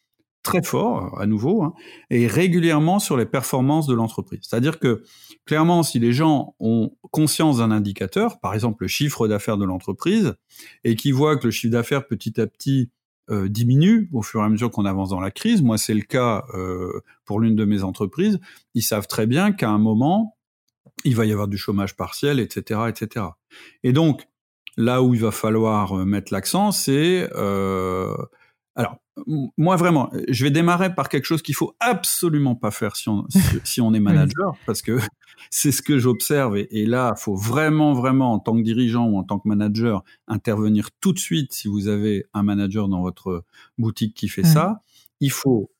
très 0.48 0.64
fort, 0.64 1.20
à 1.20 1.26
nouveau, 1.26 1.62
hein, 1.62 1.74
et 2.10 2.26
régulièrement 2.26 3.00
sur 3.00 3.18
les 3.18 3.26
performances 3.26 3.86
de 3.86 3.94
l'entreprise. 3.94 4.40
C'est-à-dire 4.44 4.80
que, 4.80 5.04
clairement, 5.46 5.84
si 5.84 6.00
les 6.00 6.14
gens 6.14 6.56
ont 6.62 6.92
conscience 7.12 7.58
d'un 7.58 7.70
indicateur, 7.70 8.40
par 8.40 8.54
exemple 8.54 8.86
le 8.86 8.88
chiffre 8.88 9.28
d'affaires 9.28 9.58
de 9.58 9.66
l'entreprise, 9.66 10.36
et 10.86 10.96
qui 10.96 11.12
voient 11.12 11.36
que 11.36 11.48
le 11.48 11.52
chiffre 11.52 11.74
d'affaires 11.74 12.08
petit 12.08 12.40
à 12.40 12.48
petit 12.48 12.90
euh, 13.30 13.50
diminue 13.50 14.10
au 14.14 14.22
fur 14.22 14.40
et 14.40 14.46
à 14.46 14.50
mesure 14.50 14.72
qu'on 14.72 14.86
avance 14.86 15.10
dans 15.10 15.20
la 15.20 15.32
crise, 15.32 15.62
moi 15.62 15.78
c'est 15.78 15.94
le 15.94 16.02
cas 16.02 16.46
euh, 16.54 17.02
pour 17.26 17.42
l'une 17.42 17.58
de 17.58 17.66
mes 17.66 17.84
entreprises, 17.84 18.40
ils 18.74 18.84
savent 18.84 19.08
très 19.08 19.28
bien 19.28 19.52
qu'à 19.52 19.70
un 19.70 19.80
moment, 19.80 20.38
il 21.04 21.14
va 21.14 21.26
y 21.26 21.34
avoir 21.34 21.50
du 21.50 21.58
chômage 21.58 21.98
partiel, 21.98 22.40
etc., 22.40 22.82
etc. 22.88 23.26
Et 23.84 23.92
donc, 23.92 24.30
là 24.78 25.04
où 25.04 25.14
il 25.14 25.20
va 25.20 25.32
falloir 25.32 25.92
euh, 25.92 26.06
mettre 26.06 26.32
l'accent, 26.32 26.72
c'est 26.72 27.30
alors, 28.78 28.98
moi 29.58 29.76
vraiment, 29.76 30.12
je 30.30 30.44
vais 30.44 30.52
démarrer 30.52 30.94
par 30.94 31.10
quelque 31.10 31.26
chose 31.26 31.42
qu'il 31.42 31.56
faut 31.56 31.76
absolument 31.80 32.54
pas 32.54 32.70
faire 32.70 32.96
si 32.96 33.10
on, 33.10 33.26
si, 33.64 33.82
on 33.82 33.92
est 33.96 34.00
manager, 34.00 34.56
parce 34.68 34.84
que 34.84 35.00
c'est 35.50 35.72
ce 35.72 35.82
que 35.82 35.98
j'observe. 35.98 36.58
Et, 36.58 36.86
là, 36.86 37.16
il 37.18 37.20
faut 37.20 37.36
vraiment, 37.36 37.94
vraiment, 37.94 38.34
en 38.34 38.40
tant 38.40 38.56
que 38.56 38.62
dirigeant 38.62 39.08
ou 39.08 39.18
en 39.18 39.24
tant 39.24 39.40
que 39.40 39.48
manager, 39.48 40.04
intervenir 40.28 40.92
tout 41.02 41.12
de 41.12 41.18
suite 41.18 41.54
si 41.54 41.68
vous 41.68 41.88
avez 41.88 42.28
un 42.36 42.44
manager 42.44 42.88
dans 42.88 43.02
votre 43.02 43.44
boutique 43.80 44.14
qui 44.14 44.28
fait 44.28 44.44
ça. 44.44 44.84
Il 45.20 45.32
faut 45.32 45.72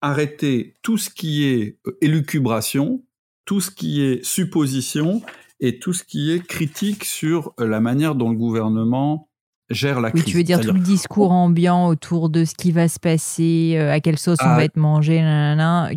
arrêter 0.00 0.74
tout 0.80 0.96
ce 0.96 1.10
qui 1.10 1.44
est 1.44 1.78
euh, 1.86 1.98
élucubration, 2.00 3.04
tout 3.44 3.60
ce 3.60 3.70
qui 3.70 4.02
est 4.02 4.24
supposition 4.24 5.20
et 5.60 5.78
tout 5.78 5.92
ce 5.92 6.04
qui 6.04 6.30
est 6.30 6.46
critique 6.46 7.04
sur 7.04 7.52
euh, 7.60 7.66
la 7.66 7.80
manière 7.80 8.14
dont 8.14 8.30
le 8.30 8.36
gouvernement 8.36 9.28
gère 9.70 10.00
la 10.00 10.10
crise. 10.10 10.24
Oui, 10.24 10.30
tu 10.30 10.36
veux 10.36 10.42
dire 10.42 10.60
tout 10.60 10.72
le 10.72 10.80
discours 10.80 11.32
ambiant 11.32 11.86
autour 11.86 12.28
de 12.28 12.44
ce 12.44 12.54
qui 12.54 12.72
va 12.72 12.88
se 12.88 12.98
passer, 12.98 13.74
euh, 13.76 13.92
à 13.92 14.00
quelle 14.00 14.18
sauce 14.18 14.38
on 14.42 14.46
ah. 14.46 14.56
va 14.56 14.64
être 14.64 14.76
mangé, 14.76 15.16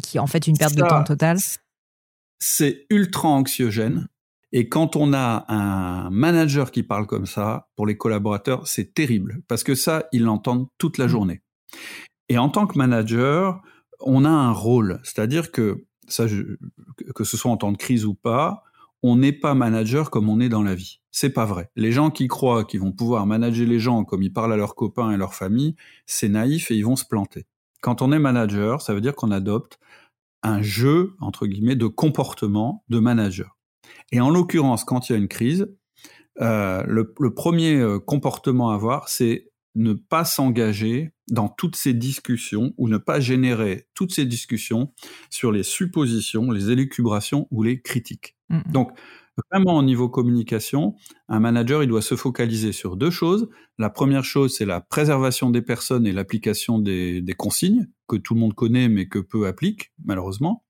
qui 0.03 0.17
est 0.17 0.19
en 0.19 0.27
fait 0.27 0.47
une 0.47 0.57
perte 0.57 0.75
de 0.75 0.81
temps 0.81 1.03
totale. 1.03 1.37
C'est 2.39 2.85
ultra 2.89 3.29
anxiogène. 3.29 4.07
Et 4.51 4.67
quand 4.67 4.95
on 4.95 5.13
a 5.13 5.45
un 5.47 6.09
manager 6.09 6.71
qui 6.71 6.81
parle 6.81 7.05
comme 7.05 7.27
ça, 7.27 7.69
pour 7.75 7.85
les 7.85 7.97
collaborateurs, 7.97 8.67
c'est 8.67 8.93
terrible. 8.95 9.41
Parce 9.47 9.63
que 9.63 9.75
ça, 9.75 10.05
ils 10.11 10.23
l'entendent 10.23 10.67
toute 10.79 10.97
la 10.97 11.05
mmh. 11.05 11.09
journée. 11.09 11.41
Et 12.29 12.37
en 12.37 12.49
tant 12.49 12.65
que 12.65 12.77
manager, 12.77 13.61
on 13.99 14.25
a 14.25 14.29
un 14.29 14.51
rôle. 14.51 14.99
C'est-à-dire 15.03 15.51
que, 15.51 15.85
ça, 16.07 16.25
que 17.15 17.23
ce 17.23 17.37
soit 17.37 17.51
en 17.51 17.57
temps 17.57 17.71
de 17.71 17.77
crise 17.77 18.05
ou 18.05 18.15
pas, 18.15 18.63
on 19.03 19.15
n'est 19.15 19.33
pas 19.33 19.53
manager 19.53 20.09
comme 20.09 20.29
on 20.29 20.39
est 20.39 20.49
dans 20.49 20.63
la 20.63 20.75
vie. 20.75 20.99
C'est 21.11 21.29
pas 21.29 21.45
vrai. 21.45 21.71
Les 21.75 21.91
gens 21.91 22.11
qui 22.11 22.27
croient 22.27 22.65
qu'ils 22.65 22.81
vont 22.81 22.91
pouvoir 22.91 23.25
manager 23.25 23.67
les 23.67 23.79
gens 23.79 24.03
comme 24.03 24.21
ils 24.23 24.33
parlent 24.33 24.53
à 24.53 24.57
leurs 24.57 24.75
copains 24.75 25.11
et 25.11 25.17
leur 25.17 25.33
famille, 25.33 25.75
c'est 26.05 26.29
naïf 26.29 26.71
et 26.71 26.75
ils 26.75 26.85
vont 26.85 26.95
se 26.95 27.05
planter. 27.05 27.45
Quand 27.81 28.01
on 28.01 28.11
est 28.11 28.19
manager, 28.19 28.81
ça 28.81 28.93
veut 28.93 29.01
dire 29.01 29.15
qu'on 29.15 29.31
adopte 29.31 29.79
un 30.43 30.61
jeu, 30.61 31.15
entre 31.19 31.47
guillemets, 31.47 31.75
de 31.75 31.87
comportement 31.87 32.83
de 32.89 32.99
manager. 32.99 33.57
Et 34.11 34.21
en 34.21 34.29
l'occurrence, 34.29 34.83
quand 34.83 35.09
il 35.09 35.13
y 35.13 35.15
a 35.15 35.17
une 35.17 35.27
crise, 35.27 35.67
euh, 36.41 36.83
le, 36.87 37.33
premier 37.33 37.75
euh, 37.75 37.99
comportement 37.99 38.71
à 38.71 38.75
avoir, 38.75 39.09
c'est 39.09 39.51
ne 39.75 39.93
pas 39.93 40.23
s'engager 40.25 41.11
dans 41.31 41.49
toutes 41.49 41.75
ces 41.75 41.93
discussions 41.93 42.73
ou 42.77 42.87
ne 42.87 42.97
pas 42.97 43.19
générer 43.19 43.87
toutes 43.93 44.13
ces 44.13 44.25
discussions 44.25 44.93
sur 45.29 45.51
les 45.51 45.63
suppositions, 45.63 46.51
les 46.51 46.71
élucubrations 46.71 47.47
ou 47.51 47.63
les 47.63 47.81
critiques. 47.81 48.35
Mmh. 48.49 48.71
Donc, 48.71 48.91
vraiment 49.51 49.77
au 49.77 49.83
niveau 49.83 50.09
communication, 50.09 50.95
un 51.27 51.39
manager, 51.39 51.83
il 51.83 51.89
doit 51.89 52.01
se 52.01 52.15
focaliser 52.15 52.71
sur 52.71 52.97
deux 52.97 53.09
choses. 53.09 53.49
La 53.77 53.89
première 53.89 54.23
chose, 54.23 54.55
c'est 54.55 54.65
la 54.65 54.81
préservation 54.81 55.49
des 55.49 55.61
personnes 55.61 56.05
et 56.05 56.11
l'application 56.11 56.79
des, 56.79 57.23
consignes, 57.37 57.87
que 58.07 58.15
tout 58.15 58.33
le 58.33 58.39
monde 58.39 58.53
connaît 58.53 58.89
mais 58.89 59.07
que 59.07 59.19
peu 59.19 59.47
applique, 59.47 59.91
malheureusement. 60.03 60.65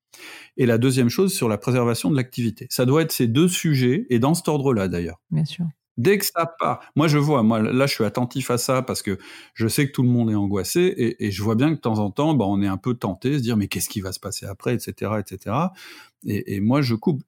Et 0.58 0.66
la 0.66 0.78
deuxième 0.78 1.10
chose, 1.10 1.34
sur 1.34 1.48
la 1.48 1.58
préservation 1.58 2.10
de 2.10 2.16
l'activité. 2.16 2.68
Ça 2.70 2.86
doit 2.86 3.04
être 3.04 3.12
ces 3.12 3.28
deux 3.28 3.48
sujets, 3.48 4.06
et 4.10 4.20
dans 4.20 4.34
cet 4.34 4.48
ordre-là 4.48 4.88
d'ailleurs. 4.88 5.22
Bien 5.32 5.46
sûr. 5.46 5.66
Dès 6.00 6.18
que 6.18 6.24
ça 6.24 6.46
part, 6.46 6.80
moi 6.96 7.10
je 7.10 7.18
vois, 7.18 7.44
moi 7.44 7.62
là 7.62 7.86
je 7.86 7.94
suis 7.94 8.06
attentif 8.06 8.52
à 8.52 8.58
ça 8.58 8.82
parce 8.82 9.02
que 9.02 9.20
je 9.54 9.68
sais 9.68 9.86
que 9.86 9.92
tout 9.92 10.02
le 10.02 10.08
monde 10.08 10.32
est 10.32 10.36
angoissé 10.36 11.18
et, 11.20 11.30
je 11.30 11.44
vois 11.44 11.56
bien 11.56 11.72
que 11.72 11.76
de 11.76 11.82
temps 11.82 12.00
en 12.00 12.10
temps, 12.10 12.36
bah, 12.36 12.46
on 12.48 12.62
est 12.62 12.68
un 12.68 12.78
peu 12.78 12.94
tenté, 12.94 13.38
se 13.38 13.44
dire 13.44 13.58
mais 13.58 13.68
qu'est-ce 13.68 13.90
qui 13.90 14.00
va 14.00 14.14
se 14.14 14.20
passer 14.22 14.46
après, 14.46 14.74
etc., 14.74 15.12
etc. 15.20 15.58
Et, 16.26 16.62
moi 16.62 16.82
je 16.82 16.96
coupe. 16.96 17.22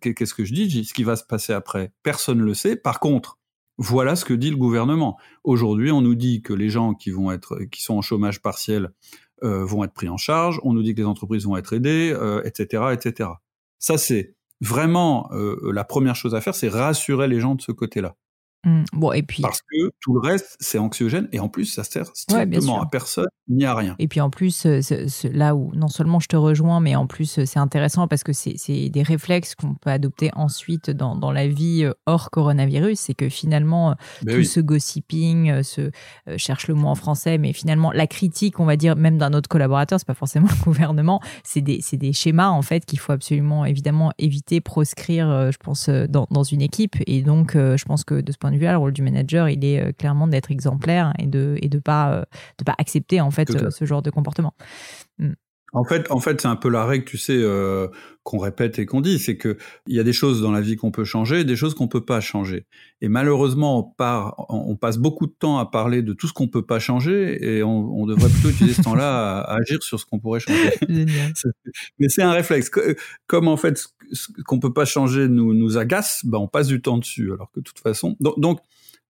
Qu'est-ce 0.00 0.34
que 0.34 0.44
je 0.44 0.52
dis? 0.52 0.84
Ce 0.84 0.92
qui 0.92 1.04
va 1.04 1.14
se 1.14 1.22
passer 1.22 1.52
après, 1.52 1.92
personne 2.02 2.38
ne 2.38 2.42
le 2.42 2.54
sait. 2.54 2.74
Par 2.74 2.98
contre, 2.98 3.38
voilà 3.78 4.16
ce 4.16 4.24
que 4.24 4.34
dit 4.34 4.50
le 4.50 4.56
gouvernement. 4.56 5.18
Aujourd'hui, 5.44 5.92
on 5.92 6.00
nous 6.00 6.16
dit 6.16 6.42
que 6.42 6.52
les 6.52 6.68
gens 6.68 6.94
qui 6.94 7.10
vont 7.10 7.30
être, 7.30 7.60
qui 7.70 7.80
sont 7.80 7.94
en 7.94 8.02
chômage 8.02 8.42
partiel, 8.42 8.90
euh, 9.44 9.64
vont 9.64 9.84
être 9.84 9.94
pris 9.94 10.08
en 10.08 10.16
charge. 10.16 10.58
On 10.64 10.72
nous 10.72 10.82
dit 10.82 10.96
que 10.96 11.00
les 11.00 11.06
entreprises 11.06 11.44
vont 11.44 11.56
être 11.56 11.72
aidées, 11.74 12.08
etc., 12.44 12.82
euh, 12.82 12.92
etc. 12.92 13.30
Ça 13.78 13.98
c'est 13.98 14.35
vraiment, 14.60 15.28
euh, 15.32 15.70
la 15.72 15.84
première 15.84 16.16
chose 16.16 16.34
à 16.34 16.40
faire, 16.40 16.54
c'est 16.54 16.68
rassurer 16.68 17.28
les 17.28 17.40
gens 17.40 17.54
de 17.54 17.62
ce 17.62 17.72
côté-là. 17.72 18.14
Mmh. 18.66 18.82
Bon, 18.92 19.12
et 19.12 19.22
puis... 19.22 19.42
Parce 19.42 19.62
que 19.62 19.90
tout 20.00 20.12
le 20.14 20.20
reste, 20.20 20.56
c'est 20.60 20.78
anxiogène 20.78 21.28
et 21.32 21.40
en 21.40 21.48
plus, 21.48 21.66
ça 21.66 21.84
sert 21.84 22.06
strictement 22.14 22.82
à 22.82 22.86
personne 22.86 23.28
ni 23.48 23.64
à 23.64 23.74
rien. 23.74 23.94
Et 23.98 24.08
puis 24.08 24.20
en 24.20 24.30
plus, 24.30 24.66
euh, 24.66 24.80
là 25.32 25.54
où 25.54 25.72
non 25.74 25.88
seulement 25.88 26.18
je 26.20 26.26
te 26.26 26.36
rejoins, 26.36 26.80
mais 26.80 26.96
en 26.96 27.06
plus, 27.06 27.38
euh, 27.38 27.46
c'est 27.46 27.58
intéressant 27.58 28.08
parce 28.08 28.24
que 28.24 28.32
c'est 28.32 28.88
des 28.88 29.02
réflexes 29.02 29.54
qu'on 29.54 29.74
peut 29.74 29.90
adopter 29.90 30.30
ensuite 30.34 30.90
dans, 30.90 31.14
dans, 31.14 31.30
la 31.30 31.46
vie 31.46 31.84
euh, 31.84 31.92
hors 32.06 32.30
coronavirus. 32.30 32.98
C'est 32.98 33.14
que 33.14 33.28
finalement, 33.28 33.94
ben 34.22 34.36
tout 34.36 34.44
ce 34.44 34.60
gossiping, 34.60 35.62
ce, 35.62 35.90
cherche 36.36 36.66
le 36.68 36.74
mot 36.74 36.88
en 36.88 36.94
français, 36.94 37.38
mais 37.38 37.52
finalement, 37.52 37.92
la 37.92 38.06
critique, 38.06 38.58
on 38.58 38.64
va 38.64 38.76
dire, 38.76 38.96
même 38.96 39.18
d'un 39.18 39.32
autre 39.32 39.48
collaborateur, 39.48 40.00
c'est 40.00 40.06
pas 40.06 40.14
forcément 40.14 40.48
le 40.58 40.64
gouvernement, 40.64 41.20
c'est 41.44 41.60
des, 41.60 41.80
des, 41.92 42.12
schémas 42.12 42.48
en 42.48 42.62
fait 42.62 42.84
qu'il 42.84 42.98
faut 42.98 43.12
absolument 43.12 43.64
évidemment 43.64 44.12
éviter, 44.18 44.60
proscrire, 44.60 45.52
je 45.52 45.56
pense, 45.58 45.88
dans, 45.88 46.26
dans 46.30 46.42
une 46.42 46.62
équipe. 46.62 46.96
Et 47.06 47.22
donc, 47.22 47.52
je 47.54 47.84
pense 47.84 48.04
que 48.04 48.20
de 48.20 48.32
ce 48.32 48.38
point 48.38 48.50
de 48.50 48.55
vue 48.55 48.55
le 48.56 48.76
rôle 48.76 48.92
du 48.92 49.02
manager, 49.02 49.48
il 49.48 49.64
est 49.64 49.80
euh, 49.80 49.92
clairement 49.92 50.26
d'être 50.26 50.50
exemplaire 50.50 51.12
et 51.18 51.26
de 51.26 51.56
et 51.60 51.68
de 51.68 51.78
pas 51.78 52.12
euh, 52.12 52.24
de 52.58 52.64
pas 52.64 52.74
accepter 52.78 53.20
en 53.20 53.30
fait 53.30 53.50
euh, 53.50 53.70
ce 53.70 53.84
genre 53.84 54.02
de 54.02 54.10
comportement. 54.10 54.54
Mm. 55.18 55.32
En 55.72 55.84
fait, 55.84 56.10
en 56.10 56.20
fait, 56.20 56.40
c'est 56.40 56.48
un 56.48 56.56
peu 56.56 56.68
la 56.68 56.86
règle, 56.86 57.04
tu 57.04 57.18
sais, 57.18 57.42
qu'on 58.22 58.38
répète 58.38 58.78
et 58.78 58.86
qu'on 58.86 59.00
dit, 59.00 59.18
c'est 59.18 59.36
que 59.36 59.56
il 59.86 59.94
y 59.94 60.00
a 60.00 60.04
des 60.04 60.12
choses 60.12 60.40
dans 60.40 60.50
la 60.50 60.60
vie 60.60 60.76
qu'on 60.76 60.90
peut 60.90 61.04
changer, 61.04 61.40
et 61.40 61.44
des 61.44 61.56
choses 61.56 61.74
qu'on 61.74 61.88
peut 61.88 62.04
pas 62.04 62.20
changer. 62.20 62.66
Et 63.00 63.08
malheureusement, 63.08 63.78
on, 63.78 63.82
part, 63.82 64.46
on 64.48 64.76
passe 64.76 64.96
beaucoup 64.96 65.26
de 65.26 65.34
temps 65.38 65.58
à 65.58 65.66
parler 65.66 66.02
de 66.02 66.12
tout 66.12 66.28
ce 66.28 66.32
qu'on 66.32 66.48
peut 66.48 66.64
pas 66.64 66.78
changer, 66.78 67.38
et 67.44 67.62
on, 67.62 68.06
devrait 68.06 68.30
plutôt 68.30 68.48
utiliser 68.48 68.74
ce 68.74 68.82
temps-là 68.82 69.40
à, 69.40 69.56
agir 69.56 69.82
sur 69.82 70.00
ce 70.00 70.06
qu'on 70.06 70.18
pourrait 70.18 70.40
changer. 70.40 70.72
Mais 71.98 72.08
c'est 72.08 72.22
un 72.22 72.32
réflexe. 72.32 72.70
Comme 73.26 73.48
en 73.48 73.56
fait, 73.56 73.84
ce 74.12 74.28
qu'on 74.44 74.60
peut 74.60 74.72
pas 74.72 74.84
changer 74.84 75.28
nous 75.28 75.52
nous 75.52 75.78
agace, 75.78 76.20
ben 76.24 76.38
on 76.38 76.48
passe 76.48 76.68
du 76.68 76.80
temps 76.80 76.98
dessus, 76.98 77.32
alors 77.32 77.50
que 77.52 77.60
de 77.60 77.64
toute 77.64 77.80
façon. 77.80 78.16
donc 78.20 78.60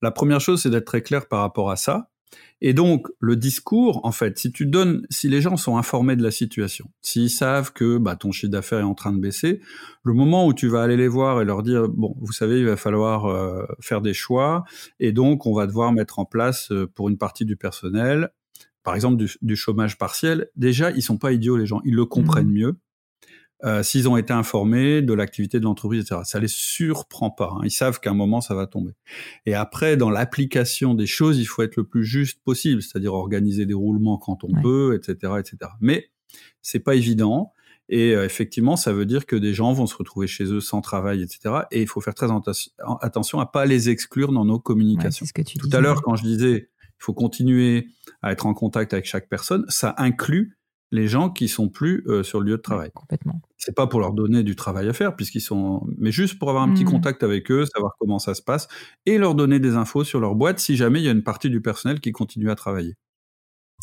la 0.03 0.11
première 0.11 0.41
chose, 0.41 0.63
c'est 0.63 0.71
d'être 0.71 0.87
très 0.87 1.03
clair 1.03 1.27
par 1.27 1.41
rapport 1.41 1.71
à 1.71 1.77
ça. 1.77 2.11
Et 2.61 2.73
donc, 2.73 3.09
le 3.21 3.37
discours, 3.37 4.01
en 4.05 4.13
fait, 4.13 4.39
si 4.39 4.51
tu 4.51 4.67
donnes, 4.67 5.07
si 5.11 5.29
les 5.29 5.41
gens 5.41 5.57
sont 5.57 5.77
informés 5.77 6.17
de 6.17 6.23
la 6.23 6.31
situation, 6.31 6.91
s'ils 7.03 7.31
savent 7.31 7.73
que 7.73 7.99
bah, 7.99 8.17
ton 8.17 8.33
chiffre 8.33 8.51
d'affaires 8.51 8.81
est 8.81 8.83
en 8.83 8.95
train 8.95 9.13
de 9.13 9.21
baisser, 9.21 9.61
le 10.05 10.15
moment 10.15 10.47
où 10.47 10.55
tu 10.55 10.69
vas 10.69 10.83
aller 10.83 10.97
les 10.97 11.09
voir 11.09 11.43
et 11.43 11.45
leur 11.45 11.63
dire, 11.63 11.89
bon, 11.89 12.17
vous 12.21 12.33
savez, 12.33 12.59
il 12.59 12.67
va 12.67 12.77
falloir 12.77 13.27
euh, 13.27 13.65
faire 13.81 14.01
des 14.01 14.15
choix, 14.15 14.65
et 15.01 15.13
donc 15.13 15.47
on 15.47 15.55
va 15.55 15.67
devoir 15.67 15.93
mettre 15.93 16.19
en 16.19 16.25
place 16.25 16.73
euh, 16.73 16.87
pour 16.87 17.09
une 17.11 17.19
partie 17.19 17.45
du 17.45 17.57
personnel, 17.57 18.31
par 18.83 18.95
exemple 18.95 19.23
du, 19.43 19.57
chômage 19.57 19.99
partiel, 19.99 20.49
déjà, 20.57 20.93
ils 20.93 21.03
sont 21.03 21.19
pas 21.19 21.33
idiots, 21.33 21.57
les 21.57 21.67
gens, 21.67 21.83
ils 21.85 21.95
le 21.95 22.07
comprennent 22.07 22.49
mmh. 22.49 22.53
mieux. 22.53 22.77
Euh, 23.65 23.83
s'ils 23.83 24.07
ont 24.07 24.19
été 24.19 24.35
informés 24.35 25.01
de 25.01 25.15
l'activité 25.15 25.59
de 25.61 25.65
l'entreprise, 25.65 26.03
etc. 26.03 26.21
Ça 26.25 26.39
les 26.39 26.49
surprend 26.49 27.31
pas. 27.31 27.55
Hein. 27.55 27.63
Ils 27.65 27.71
savent 27.71 28.01
qu'à 28.01 28.11
un 28.11 28.15
moment, 28.15 28.43
ça 28.43 28.55
va 28.55 28.67
tomber. 28.67 28.93
Et 29.47 29.55
après, 29.55 29.97
dans 29.97 30.11
l'application 30.11 30.93
des 30.93 31.07
choses, 31.07 31.39
il 31.39 31.47
faut 31.47 31.63
être 31.63 31.77
le 31.77 31.85
plus 31.85 32.05
juste 32.05 32.43
possible, 32.45 32.83
c'est-à-dire 32.83 33.15
organiser 33.15 33.65
des 33.65 33.73
roulements 33.73 34.19
quand 34.19 34.45
on 34.45 34.61
peut, 34.61 34.95
etc., 34.95 35.35
etc. 35.39 35.73
Mais 35.81 36.11
c'est 36.61 36.81
pas 36.81 36.97
évident. 36.97 37.55
Et 37.89 38.15
euh, 38.15 38.27
effectivement, 38.27 38.77
ça 38.77 38.93
veut 38.93 39.07
dire 39.07 39.25
que 39.25 39.37
des 39.37 39.55
gens 39.55 39.73
vont 39.73 39.87
se 39.87 39.97
retrouver 39.97 40.27
chez 40.27 40.45
eux 40.45 40.61
sans 40.61 40.83
travail, 40.83 41.23
etc. 41.23 41.63
Et 41.71 41.81
il 41.81 41.89
faut 41.89 42.03
faire 42.03 42.15
très 42.15 42.29
attention 43.01 43.41
à 43.41 43.47
pas 43.47 43.65
les 43.65 43.89
exclure 43.89 44.33
dans 44.33 44.45
nos 44.45 44.59
communications. 44.59 45.25
ce 45.25 45.33
que 45.33 45.43
tu 45.43 45.57
Tout 45.57 45.71
à 45.73 45.81
l'heure, 45.81 46.03
quand 46.03 46.17
je 46.17 46.25
disais 46.25 46.69
il 46.99 47.05
faut 47.05 47.15
continuer 47.15 47.89
à 48.23 48.33
être 48.33 48.47
en 48.47 48.55
contact 48.55 48.93
avec 48.93 49.07
chaque 49.07 49.29
personne, 49.29 49.65
ça 49.69 49.95
inclut 49.99 50.59
les 50.93 51.09
gens 51.09 51.31
qui 51.31 51.49
sont 51.49 51.69
plus 51.69 52.05
euh, 52.07 52.23
sur 52.23 52.41
le 52.41 52.51
lieu 52.51 52.57
de 52.57 52.63
travail. 52.63 52.91
Complètement. 52.95 53.41
C'est 53.57 53.75
pas 53.75 53.87
pour 53.87 54.01
leur 54.01 54.13
donner 54.13 54.43
du 54.43 54.55
travail 54.55 54.89
à 54.89 54.93
faire, 54.93 55.17
puisqu'ils 55.17 55.41
sont, 55.41 55.87
mais 55.99 56.13
juste 56.13 56.39
pour 56.39 56.49
avoir 56.49 56.65
un 56.65 56.73
petit 56.73 56.85
mmh. 56.85 56.91
contact 56.91 57.23
avec 57.23 57.51
eux, 57.51 57.65
savoir 57.67 57.93
comment 57.99 58.19
ça 58.19 58.35
se 58.35 58.43
passe, 58.43 58.69
et 59.05 59.19
leur 59.19 59.35
donner 59.35 59.59
des 59.59 59.75
infos 59.75 60.05
sur 60.05 60.21
leur 60.21 60.35
boîte 60.35 60.59
si 60.59 60.77
jamais 60.77 61.01
il 61.01 61.05
y 61.05 61.09
a 61.09 61.13
une 61.13 61.25
partie 61.25 61.51
du 61.51 61.61
personnel 61.61 62.01
qui 62.01 62.13
continue 62.13 62.51
à 62.51 62.55
travailler. 62.55 62.95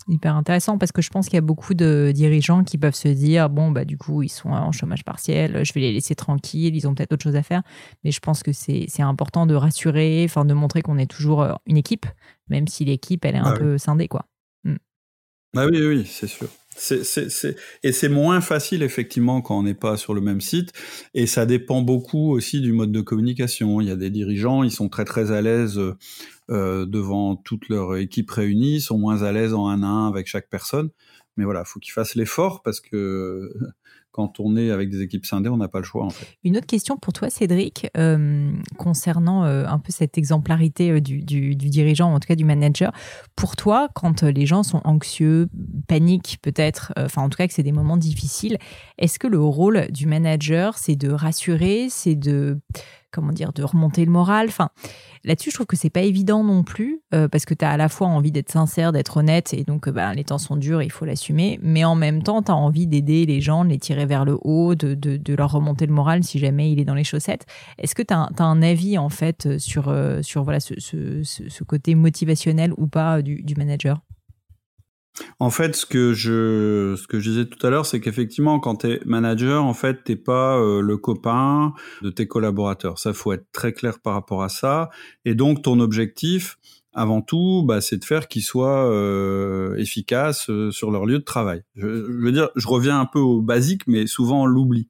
Hyper 0.07 0.35
intéressant 0.35 0.77
parce 0.77 0.91
que 0.91 1.01
je 1.01 1.09
pense 1.09 1.27
qu'il 1.27 1.35
y 1.35 1.37
a 1.37 1.41
beaucoup 1.41 1.73
de 1.73 2.11
dirigeants 2.13 2.63
qui 2.63 2.77
peuvent 2.77 2.95
se 2.95 3.07
dire 3.07 3.49
bon 3.49 3.71
bah 3.71 3.85
du 3.85 3.97
coup 3.97 4.21
ils 4.23 4.29
sont 4.29 4.49
en 4.49 4.71
chômage 4.71 5.05
partiel, 5.05 5.63
je 5.63 5.71
vais 5.71 5.81
les 5.81 5.93
laisser 5.93 6.15
tranquilles, 6.15 6.75
ils 6.75 6.87
ont 6.87 6.95
peut-être 6.95 7.13
autre 7.13 7.23
chose 7.23 7.35
à 7.35 7.43
faire. 7.43 7.61
Mais 8.03 8.11
je 8.11 8.19
pense 8.19 8.43
que 8.43 8.51
c'est 8.51 8.89
important 9.01 9.45
de 9.45 9.55
rassurer, 9.55 10.23
enfin 10.25 10.45
de 10.45 10.53
montrer 10.53 10.81
qu'on 10.81 10.97
est 10.97 11.09
toujours 11.09 11.43
euh, 11.43 11.53
une 11.67 11.77
équipe, 11.77 12.05
même 12.49 12.67
si 12.67 12.83
l'équipe 12.83 13.23
elle 13.23 13.35
est 13.35 13.39
un 13.39 13.53
ah 13.53 13.57
peu 13.57 13.77
scindée 13.77 14.07
quoi. 14.07 14.25
Mmh. 14.63 14.75
Ah 15.55 15.67
oui 15.67 15.85
oui 15.85 16.05
c'est 16.05 16.27
sûr. 16.27 16.49
Et 17.83 17.91
c'est 17.91 18.09
moins 18.09 18.41
facile 18.41 18.83
effectivement 18.83 19.41
quand 19.41 19.57
on 19.59 19.63
n'est 19.63 19.73
pas 19.73 19.97
sur 19.97 20.13
le 20.13 20.21
même 20.21 20.41
site. 20.41 20.71
Et 21.13 21.27
ça 21.27 21.45
dépend 21.45 21.81
beaucoup 21.81 22.31
aussi 22.31 22.61
du 22.61 22.71
mode 22.71 22.91
de 22.91 23.01
communication. 23.01 23.81
Il 23.81 23.87
y 23.87 23.91
a 23.91 23.95
des 23.95 24.09
dirigeants, 24.09 24.63
ils 24.63 24.71
sont 24.71 24.89
très 24.89 25.05
très 25.05 25.31
à 25.31 25.41
l'aise 25.41 25.79
euh, 26.49 26.85
devant 26.85 27.35
toute 27.35 27.69
leur 27.69 27.95
équipe 27.97 28.31
réunie, 28.31 28.81
sont 28.81 28.97
moins 28.97 29.23
à 29.23 29.31
l'aise 29.31 29.53
en 29.53 29.67
un 29.67 29.83
à 29.83 29.87
un 29.87 30.07
avec 30.07 30.27
chaque 30.27 30.49
personne. 30.49 30.89
Mais 31.37 31.45
voilà, 31.45 31.65
faut 31.65 31.79
qu'ils 31.79 31.93
fassent 31.93 32.15
l'effort 32.15 32.61
parce 32.61 32.79
que 32.79 33.51
quand 34.13 34.39
on 34.39 34.55
est 34.55 34.69
avec 34.69 34.91
des 34.91 35.01
équipes 35.01 35.25
scindées, 35.25 35.49
on 35.49 35.57
n'a 35.57 35.67
pas 35.67 35.79
le 35.79 35.85
choix. 35.85 36.07
Une 36.43 36.55
autre 36.55 36.67
question 36.67 36.97
pour 36.97 37.13
toi, 37.13 37.31
Cédric, 37.31 37.89
euh, 37.97 38.53
concernant 38.77 39.43
euh, 39.43 39.65
un 39.65 39.79
peu 39.79 39.91
cette 39.91 40.19
exemplarité 40.19 40.91
euh, 40.91 41.01
du, 41.01 41.55
dirigeant, 41.55 42.13
en 42.13 42.19
tout 42.19 42.27
cas 42.27 42.35
du 42.35 42.45
manager. 42.45 42.93
Pour 43.35 43.55
toi, 43.55 43.89
quand 43.95 44.21
les 44.21 44.45
gens 44.45 44.61
sont 44.61 44.81
anxieux, 44.85 45.49
paniquent 45.87 46.37
peut-être, 46.43 46.93
enfin 46.95 47.23
en 47.23 47.29
tout 47.29 47.37
cas 47.37 47.47
que 47.47 47.53
c'est 47.53 47.63
des 47.63 47.71
moments 47.71 47.97
difficiles, 47.97 48.59
est-ce 48.99 49.17
que 49.17 49.27
le 49.27 49.39
rôle 49.39 49.91
du 49.91 50.05
manager, 50.05 50.77
c'est 50.77 50.95
de 50.95 51.09
rassurer, 51.09 51.87
c'est 51.89 52.15
de 52.15 52.59
comment 53.13 53.31
dire, 53.31 53.53
de 53.53 53.63
remonter 53.63 54.03
le 54.03 54.11
moral. 54.11 54.47
Enfin, 54.49 54.69
là-dessus, 55.23 55.51
je 55.51 55.55
trouve 55.55 55.67
que 55.67 55.77
c'est 55.77 55.89
pas 55.89 56.01
évident 56.01 56.43
non 56.43 56.63
plus, 56.63 57.01
euh, 57.13 57.27
parce 57.27 57.45
que 57.45 57.53
tu 57.53 57.63
as 57.63 57.69
à 57.69 57.77
la 57.77 57.87
fois 57.87 58.07
envie 58.07 58.31
d'être 58.31 58.51
sincère, 58.51 58.91
d'être 58.91 59.17
honnête, 59.17 59.53
et 59.53 59.63
donc 59.63 59.87
euh, 59.87 59.91
bah, 59.91 60.13
les 60.13 60.23
temps 60.23 60.37
sont 60.37 60.57
durs, 60.57 60.81
il 60.81 60.91
faut 60.91 61.05
l'assumer, 61.05 61.59
mais 61.61 61.85
en 61.85 61.95
même 61.95 62.23
temps, 62.23 62.41
tu 62.41 62.51
as 62.51 62.55
envie 62.55 62.87
d'aider 62.87 63.25
les 63.25 63.39
gens, 63.39 63.63
de 63.63 63.69
les 63.69 63.79
tirer 63.79 64.05
vers 64.05 64.25
le 64.25 64.37
haut, 64.41 64.75
de, 64.75 65.33
leur 65.33 65.51
remonter 65.51 65.85
le 65.85 65.93
moral 65.93 66.23
si 66.23 66.39
jamais 66.39 66.71
il 66.71 66.79
est 66.79 66.85
dans 66.85 66.95
les 66.95 67.03
chaussettes. 67.03 67.45
Est-ce 67.77 67.95
que 67.95 68.03
tu 68.03 68.13
as, 68.13 68.29
un 68.39 68.61
avis, 68.61 68.97
en 68.97 69.09
fait, 69.09 69.57
sur, 69.57 69.89
euh, 69.89 70.21
sur 70.21 70.43
voilà, 70.43 70.59
ce, 70.59 71.63
côté 71.63 71.95
motivationnel 71.95 72.73
ou 72.77 72.87
pas 72.87 73.21
du 73.21 73.55
manager? 73.57 74.01
En 75.39 75.49
fait, 75.49 75.75
ce 75.75 75.85
que 75.85 76.13
je 76.13 76.95
ce 76.97 77.07
que 77.07 77.19
je 77.19 77.29
disais 77.29 77.45
tout 77.45 77.65
à 77.65 77.69
l'heure, 77.69 77.85
c'est 77.85 77.99
qu'effectivement, 77.99 78.59
quand 78.59 78.77
tu 78.77 78.87
es 78.87 78.99
manager, 79.05 79.63
en 79.63 79.73
fait, 79.73 80.03
t'es 80.03 80.15
pas 80.15 80.57
euh, 80.57 80.81
le 80.81 80.97
copain 80.97 81.73
de 82.01 82.09
tes 82.09 82.27
collaborateurs. 82.27 82.97
Ça, 82.97 83.13
faut 83.13 83.31
être 83.33 83.45
très 83.51 83.73
clair 83.73 83.99
par 83.99 84.13
rapport 84.13 84.43
à 84.43 84.49
ça. 84.49 84.89
Et 85.25 85.35
donc, 85.35 85.61
ton 85.61 85.79
objectif, 85.79 86.57
avant 86.93 87.21
tout, 87.21 87.63
bah, 87.65 87.81
c'est 87.81 87.97
de 87.97 88.05
faire 88.05 88.27
qu'ils 88.27 88.43
soient 88.43 88.89
euh, 88.89 89.75
efficaces 89.77 90.49
euh, 90.49 90.71
sur 90.71 90.91
leur 90.91 91.05
lieu 91.05 91.19
de 91.19 91.23
travail. 91.23 91.63
Je, 91.75 91.87
veux 91.87 92.31
dire, 92.31 92.49
je 92.55 92.67
reviens 92.67 92.99
un 92.99 93.05
peu 93.05 93.19
au 93.19 93.41
basique, 93.41 93.87
mais 93.87 94.07
souvent 94.07 94.43
on 94.43 94.45
l'oublie. 94.45 94.89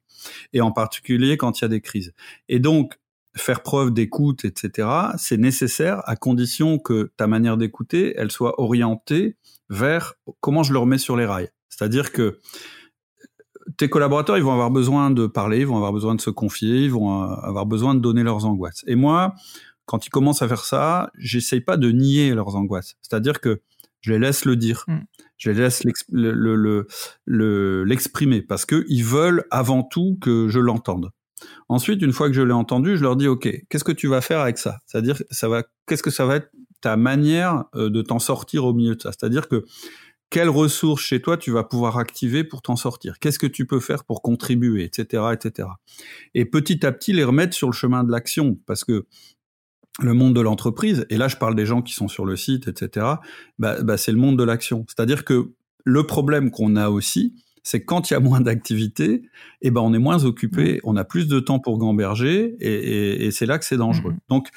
Et 0.54 0.62
en 0.62 0.72
particulier 0.72 1.38
quand 1.38 1.60
il 1.60 1.64
y 1.64 1.66
a 1.66 1.70
des 1.70 1.82
crises. 1.82 2.14
Et 2.50 2.60
donc, 2.60 3.00
faire 3.36 3.64
preuve 3.64 3.92
d'écoute, 3.92 4.46
etc., 4.46 4.88
c'est 5.18 5.38
nécessaire 5.38 6.02
à 6.06 6.16
condition 6.16 6.78
que 6.78 7.12
ta 7.18 7.28
manière 7.28 7.58
d'écouter, 7.58 8.14
elle 8.18 8.32
soit 8.32 8.60
orientée 8.62 9.38
vers 9.70 10.14
comment 10.39 10.64
je 10.64 10.74
le 10.74 10.80
remets 10.80 10.97
sur 10.97 11.16
les 11.16 11.26
rails. 11.26 11.49
C'est-à-dire 11.70 12.11
que 12.11 12.39
tes 13.78 13.89
collaborateurs, 13.89 14.38
ils 14.38 14.43
vont 14.43 14.51
avoir 14.51 14.72
besoin 14.72 15.09
de 15.09 15.26
parler, 15.28 15.59
ils 15.59 15.68
vont 15.68 15.78
avoir 15.78 15.93
besoin 15.93 16.16
de 16.16 16.22
se 16.22 16.30
confier, 16.30 16.84
ils 16.84 16.91
vont 16.91 17.24
avoir 17.24 17.66
besoin 17.66 17.95
de 17.95 17.99
donner 17.99 18.24
leurs 18.24 18.45
angoisses. 18.45 18.84
Et 18.88 18.95
moi, 18.95 19.34
quand 19.86 20.05
ils 20.05 20.09
commencent 20.09 20.41
à 20.41 20.47
faire 20.47 20.66
ça, 20.66 21.11
j'essaye 21.18 21.61
pas 21.61 21.78
de 21.78 21.91
nier 21.91 22.34
leurs 22.34 22.55
angoisses. 22.55 22.95
C'est-à-dire 23.01 23.39
que 23.39 23.61
je 24.01 24.11
les 24.11 24.20
laisse 24.20 24.45
le 24.45 24.55
dire, 24.55 24.84
mm. 24.88 24.99
je 25.38 25.51
les 25.51 25.61
laisse 25.61 25.84
l'exprimer 27.86 28.41
parce 28.41 28.66
que 28.66 28.86
ils 28.89 29.03
veulent 29.03 29.45
avant 29.49 29.84
tout 29.84 30.18
que 30.22 30.47
je 30.49 30.59
l'entende. 30.59 31.11
Ensuite, 31.70 32.01
une 32.01 32.14
fois 32.14 32.28
que 32.28 32.34
je 32.34 32.41
l'ai 32.41 32.53
entendu, 32.53 32.97
je 32.97 33.01
leur 33.01 33.16
dis 33.16 33.28
OK, 33.28 33.49
qu'est-ce 33.70 33.84
que 33.84 33.91
tu 33.91 34.07
vas 34.07 34.22
faire 34.22 34.39
avec 34.39 34.57
ça? 34.57 34.78
C'est-à-dire, 34.86 35.22
ça 35.30 35.49
va, 35.49 35.64
qu'est-ce 35.88 36.03
que 36.03 36.11
ça 36.11 36.26
va 36.26 36.38
être 36.38 36.49
ta 36.84 36.98
manière 36.98 37.64
euh, 37.76 37.90
de 37.90 38.02
t'en 38.02 38.20
sortir 38.20 38.66
au 38.66 38.74
milieu 38.74 38.96
de 38.96 39.02
ça. 39.02 39.12
C'est-à-dire 39.12 39.48
que 39.48 39.64
quelles 40.30 40.50
ressources 40.50 41.02
chez 41.02 41.22
toi 41.22 41.38
tu 41.38 41.52
vas 41.52 41.64
pouvoir 41.64 41.98
activer 41.98 42.44
pour 42.44 42.62
t'en 42.62 42.76
sortir? 42.76 43.20
Qu'est-ce 43.20 43.40
que 43.40 43.48
tu 43.48 43.66
peux 43.66 43.80
faire 43.80 44.04
pour 44.04 44.22
contribuer, 44.22 44.84
etc., 44.84 45.24
etc. 45.32 45.70
Et 46.34 46.44
petit 46.46 46.86
à 46.86 46.92
petit 46.92 47.14
les 47.14 47.24
remettre 47.24 47.56
sur 47.56 47.70
le 47.70 47.74
chemin 47.74 48.04
de 48.04 48.12
l'action, 48.12 48.60
parce 48.66 48.84
que 48.84 49.06
le 50.02 50.14
monde 50.14 50.36
de 50.36 50.42
l'entreprise, 50.42 51.06
et 51.10 51.18
là 51.18 51.30
je 51.30 51.38
parle 51.38 51.56
des 51.56 51.66
gens 51.66 51.82
qui 51.82 51.94
sont 51.94 52.10
sur 52.10 52.26
le 52.26 52.36
site, 52.36 52.68
etc. 52.68 53.06
Bah, 53.60 53.82
bah, 53.82 53.96
c'est 53.96 54.12
le 54.12 54.18
monde 54.18 54.38
de 54.38 54.44
l'action. 54.44 54.86
C'est-à-dire 54.90 55.24
que 55.24 55.54
le 55.86 56.04
problème 56.06 56.52
qu'on 56.52 56.76
a 56.76 56.90
aussi, 56.90 57.36
c'est 57.64 57.80
que 57.80 57.86
quand 57.86 58.09
il 58.09 58.14
y 58.14 58.18
a 58.18 58.20
moins 58.20 58.41
d'activité, 58.41 59.24
eh 59.61 59.72
ben 59.72 59.82
on 59.82 59.93
est 59.93 59.99
moins 59.99 60.26
occupé, 60.26 60.76
mmh. 60.76 60.80
on 60.84 60.97
a 60.97 61.05
plus 61.05 61.28
de 61.28 61.39
temps 61.39 61.59
pour 61.59 61.78
gamberger, 61.78 62.55
et, 62.59 63.32
c'est 63.32 63.45
là 63.45 63.57
que 63.57 63.66
c'est 63.66 63.78
dangereux. 63.78 64.11
Mmh. 64.11 64.20
Donc 64.30 64.49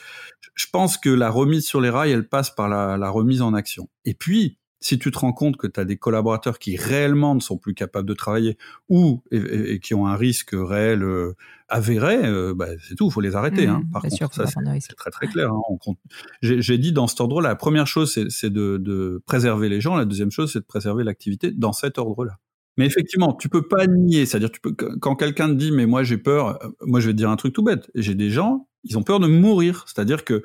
je 0.54 0.66
pense 0.72 0.98
que 0.98 1.10
la 1.10 1.30
remise 1.30 1.64
sur 1.64 1.80
les 1.80 1.90
rails, 1.90 2.10
elle 2.10 2.28
passe 2.28 2.50
par 2.50 2.68
la, 2.68 3.10
remise 3.10 3.42
en 3.42 3.54
action. 3.54 3.88
Et 4.04 4.14
puis, 4.14 4.58
si 4.80 4.98
tu 4.98 5.10
te 5.10 5.18
rends 5.18 5.32
compte 5.32 5.56
que 5.56 5.66
tu 5.66 5.80
as 5.80 5.84
des 5.84 5.96
collaborateurs 5.96 6.58
qui 6.58 6.76
réellement 6.76 7.34
ne 7.34 7.40
sont 7.40 7.56
plus 7.56 7.74
capables 7.74 8.08
de 8.08 8.14
travailler 8.14 8.58
ou 8.88 9.22
et, 9.30 9.80
qui 9.80 9.94
ont 9.94 10.06
un 10.06 10.16
risque 10.16 10.50
réel 10.52 11.02
euh, 11.02 11.34
avéré, 11.68 12.24
euh, 12.24 12.54
bah, 12.54 12.68
c'est 12.86 12.94
tout, 12.94 13.06
il 13.06 13.12
faut 13.12 13.20
les 13.20 13.36
arrêter. 13.36 13.66
hein. 13.66 13.82
Mmh, 13.84 13.90
Par 13.90 14.02
contre, 14.02 14.34
ça 14.34 14.46
c'est 14.46 14.96
très 14.96 15.10
très 15.10 15.26
clair. 15.28 15.50
Hein. 15.50 15.94
J'ai 16.42 16.78
dit 16.78 16.92
dans 16.92 17.06
cet 17.06 17.20
ordre-là, 17.20 17.48
la 17.50 17.56
première 17.56 17.86
chose 17.86 18.12
c'est 18.28 18.50
de, 18.50 18.76
de, 18.76 19.22
préserver 19.26 19.68
les 19.68 19.80
gens, 19.80 19.96
la 19.96 20.04
deuxième 20.04 20.30
chose 20.30 20.52
c'est 20.52 20.60
de 20.60 20.66
préserver 20.66 21.04
l'activité 21.04 21.50
dans 21.50 21.72
cet 21.72 21.98
ordre-là. 21.98 22.38
Mais 22.76 22.86
effectivement, 22.86 23.32
tu 23.34 23.48
peux 23.48 23.66
pas 23.66 23.86
nier, 23.86 24.26
c'est-à-dire 24.26 24.50
tu 24.50 24.60
peux 24.60 24.74
quand 24.74 25.16
quelqu'un 25.16 25.48
te 25.48 25.54
dit 25.54 25.72
mais 25.72 25.86
moi 25.86 26.02
j'ai 26.02 26.18
peur, 26.18 26.62
euh, 26.62 26.68
moi 26.82 27.00
je 27.00 27.06
vais 27.06 27.12
te 27.12 27.18
dire 27.18 27.30
un 27.30 27.36
truc 27.36 27.54
tout 27.54 27.62
bête, 27.62 27.90
j'ai 27.94 28.14
des 28.14 28.30
gens 28.30 28.66
ils 28.86 28.96
ont 28.96 29.02
peur 29.02 29.20
de 29.20 29.26
mourir. 29.26 29.84
C'est-à-dire 29.86 30.24
que 30.24 30.42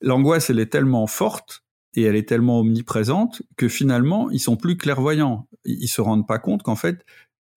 l'angoisse, 0.00 0.50
elle 0.50 0.60
est 0.60 0.70
tellement 0.70 1.06
forte 1.06 1.64
et 1.94 2.02
elle 2.02 2.16
est 2.16 2.28
tellement 2.28 2.60
omniprésente 2.60 3.42
que 3.56 3.68
finalement, 3.68 4.30
ils 4.30 4.40
sont 4.40 4.56
plus 4.56 4.76
clairvoyants. 4.76 5.48
Ils 5.64 5.88
se 5.88 6.00
rendent 6.00 6.26
pas 6.26 6.38
compte 6.38 6.62
qu'en 6.62 6.76
fait, 6.76 7.04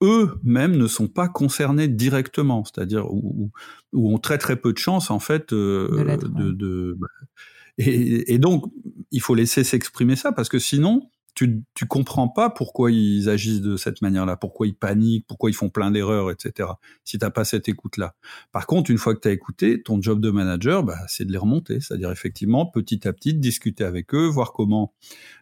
eux-mêmes 0.01 0.77
ne 0.77 0.87
sont 0.87 1.07
pas 1.07 1.27
concernés 1.27 1.87
directement, 1.87 2.63
c'est-à-dire 2.63 3.11
où, 3.13 3.51
où, 3.93 4.13
ont 4.13 4.17
très 4.17 4.39
très 4.39 4.55
peu 4.55 4.73
de 4.73 4.79
chance 4.79 5.11
en 5.11 5.19
fait 5.19 5.53
euh, 5.53 6.17
de, 6.17 6.97
bah, 6.97 7.07
et, 7.77 8.33
et, 8.33 8.39
donc 8.39 8.65
il 9.11 9.21
faut 9.21 9.35
laisser 9.35 9.63
s'exprimer 9.63 10.15
ça 10.15 10.31
parce 10.31 10.49
que 10.49 10.57
sinon 10.57 11.07
tu, 11.41 11.63
tu 11.73 11.87
comprends 11.87 12.27
pas 12.27 12.51
pourquoi 12.51 12.91
ils 12.91 13.27
agissent 13.27 13.61
de 13.61 13.75
cette 13.75 14.03
manière-là, 14.03 14.37
pourquoi 14.37 14.67
ils 14.67 14.75
paniquent, 14.75 15.25
pourquoi 15.25 15.49
ils 15.49 15.55
font 15.55 15.69
plein 15.69 15.89
d'erreurs, 15.89 16.29
etc. 16.29 16.69
Si 17.03 17.17
t'as 17.17 17.31
pas 17.31 17.45
cette 17.45 17.67
écoute-là. 17.67 18.13
Par 18.51 18.67
contre, 18.67 18.91
une 18.91 18.99
fois 18.99 19.15
que 19.15 19.21
tu 19.21 19.27
as 19.27 19.31
écouté, 19.31 19.81
ton 19.81 19.99
job 19.99 20.19
de 20.19 20.29
manager, 20.29 20.83
bah, 20.83 20.99
c'est 21.07 21.25
de 21.25 21.31
les 21.31 21.39
remonter, 21.39 21.79
c'est-à-dire 21.79 22.11
effectivement 22.11 22.67
petit 22.67 23.07
à 23.07 23.13
petit 23.13 23.33
discuter 23.33 23.83
avec 23.83 24.13
eux, 24.13 24.27
voir 24.27 24.53
comment, 24.53 24.93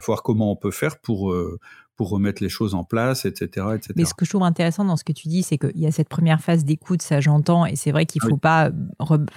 voir 0.06 0.24
comment 0.24 0.54
on 0.54 0.56
peut 0.56 0.72
faire 0.72 1.02
pour 1.02 1.34
euh, 1.34 1.60
pour 2.00 2.12
remettre 2.12 2.42
les 2.42 2.48
choses 2.48 2.76
en 2.76 2.86
place, 2.86 3.26
etc., 3.26 3.68
etc. 3.76 3.92
Mais 3.98 4.06
ce 4.06 4.14
que 4.14 4.24
je 4.24 4.30
trouve 4.30 4.44
intéressant 4.44 4.86
dans 4.86 4.96
ce 4.96 5.04
que 5.04 5.12
tu 5.12 5.28
dis, 5.28 5.44
c'est 5.44 5.58
qu'il 5.58 5.78
y 5.78 5.86
a 5.86 5.92
cette 5.92 6.08
première 6.08 6.40
phase 6.40 6.64
d'écoute, 6.64 7.02
ça 7.02 7.20
j'entends, 7.20 7.66
et 7.66 7.76
c'est 7.76 7.92
vrai 7.92 8.06
qu'il 8.06 8.22
ne 8.24 8.30
faut 8.30 8.38
pas, 8.38 8.72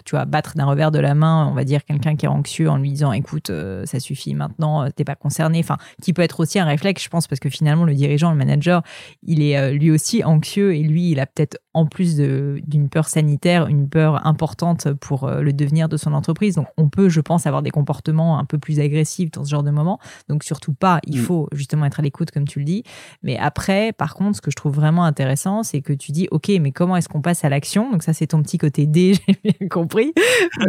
tu 0.05 0.13
vois, 0.13 0.27
battre 0.27 0.53
d'un 0.55 0.67
revers 0.67 0.93
de 0.93 1.01
la 1.01 1.17
main, 1.17 1.49
on 1.51 1.55
va 1.55 1.65
dire, 1.65 1.85
quelqu'un 1.85 2.15
qui 2.15 2.27
est 2.27 2.29
anxieux 2.29 2.71
en 2.71 2.77
lui 2.77 2.93
disant, 2.93 3.11
écoute, 3.11 3.51
euh, 3.51 3.85
ça 3.85 3.99
suffit 3.99 4.35
maintenant, 4.35 4.89
t'es 4.93 5.03
pas 5.03 5.17
concerné. 5.17 5.59
Enfin, 5.59 5.77
qui 6.01 6.13
peut 6.13 6.23
être 6.23 6.39
aussi 6.39 6.61
un 6.61 6.65
réflexe, 6.65 7.03
je 7.03 7.09
pense, 7.09 7.27
parce 7.27 7.41
que 7.41 7.51
finalement, 7.51 7.85
le 7.85 7.95
dirigeant, 7.95 8.31
le 8.31 8.37
manager, 8.37 8.85
il 9.25 9.43
est 9.43 9.59
euh, 9.59 9.73
lui 9.73 9.91
aussi 9.91 10.23
anxieux, 10.23 10.73
et 10.73 10.85
lui, 10.85 11.11
il 11.11 11.19
a 11.19 11.27
peut-être 11.27 11.59
en 11.75 11.87
plus 11.87 12.17
d'une 12.17 12.89
peur 12.89 13.09
sanitaire, 13.09 13.67
une 13.67 13.89
peur 13.89 14.27
importante 14.27 14.93
pour 14.93 15.25
euh, 15.25 15.41
le 15.41 15.53
devenir 15.53 15.89
de 15.89 15.97
son 15.97 16.13
entreprise. 16.13 16.57
Donc, 16.57 16.67
on 16.77 16.89
peut, 16.89 17.09
je 17.09 17.21
pense, 17.21 17.47
avoir 17.47 17.63
des 17.63 17.71
comportements 17.71 18.39
un 18.39 18.45
peu 18.45 18.59
plus 18.59 18.79
agressifs 18.79 19.31
dans 19.31 19.45
ce 19.45 19.51
genre 19.51 19.63
de 19.63 19.71
moment. 19.71 19.99
Donc, 20.29 20.45
surtout 20.45 20.75
pas, 20.75 21.01
il 21.07 21.19
mm. 21.19 21.23
faut 21.23 21.49
justement 21.53 21.87
être 21.87 22.01
à 22.01 22.03
l'écoute, 22.03 22.31
comme 22.31 22.47
tu 22.47 22.59
le 22.59 22.65
dis. 22.65 22.85
Mais 23.23 23.39
après, 23.39 23.93
par 23.93 24.15
contre, 24.15 24.37
ce 24.37 24.43
que 24.43 24.51
je 24.51 24.57
trouve 24.57 24.75
vraiment 24.75 25.05
intéressant, 25.05 25.63
c'est 25.63 25.81
que 25.81 25.93
tu 25.93 26.13
dis, 26.13 26.29
OK, 26.31 26.51
mais 26.61 26.73
comment 26.73 26.97
est-ce 26.97 27.09
qu'on 27.09 27.23
passe 27.23 27.45
à 27.45 27.49
l'action? 27.49 27.91
Donc, 27.91 28.03
ça, 28.03 28.13
c'est 28.13 28.29
ton 28.29 28.43
petit 28.43 28.59
côté 28.59 28.87
D, 28.87 29.15
j'ai 29.27 29.37
bien 29.43 29.69
compris. 29.69 30.13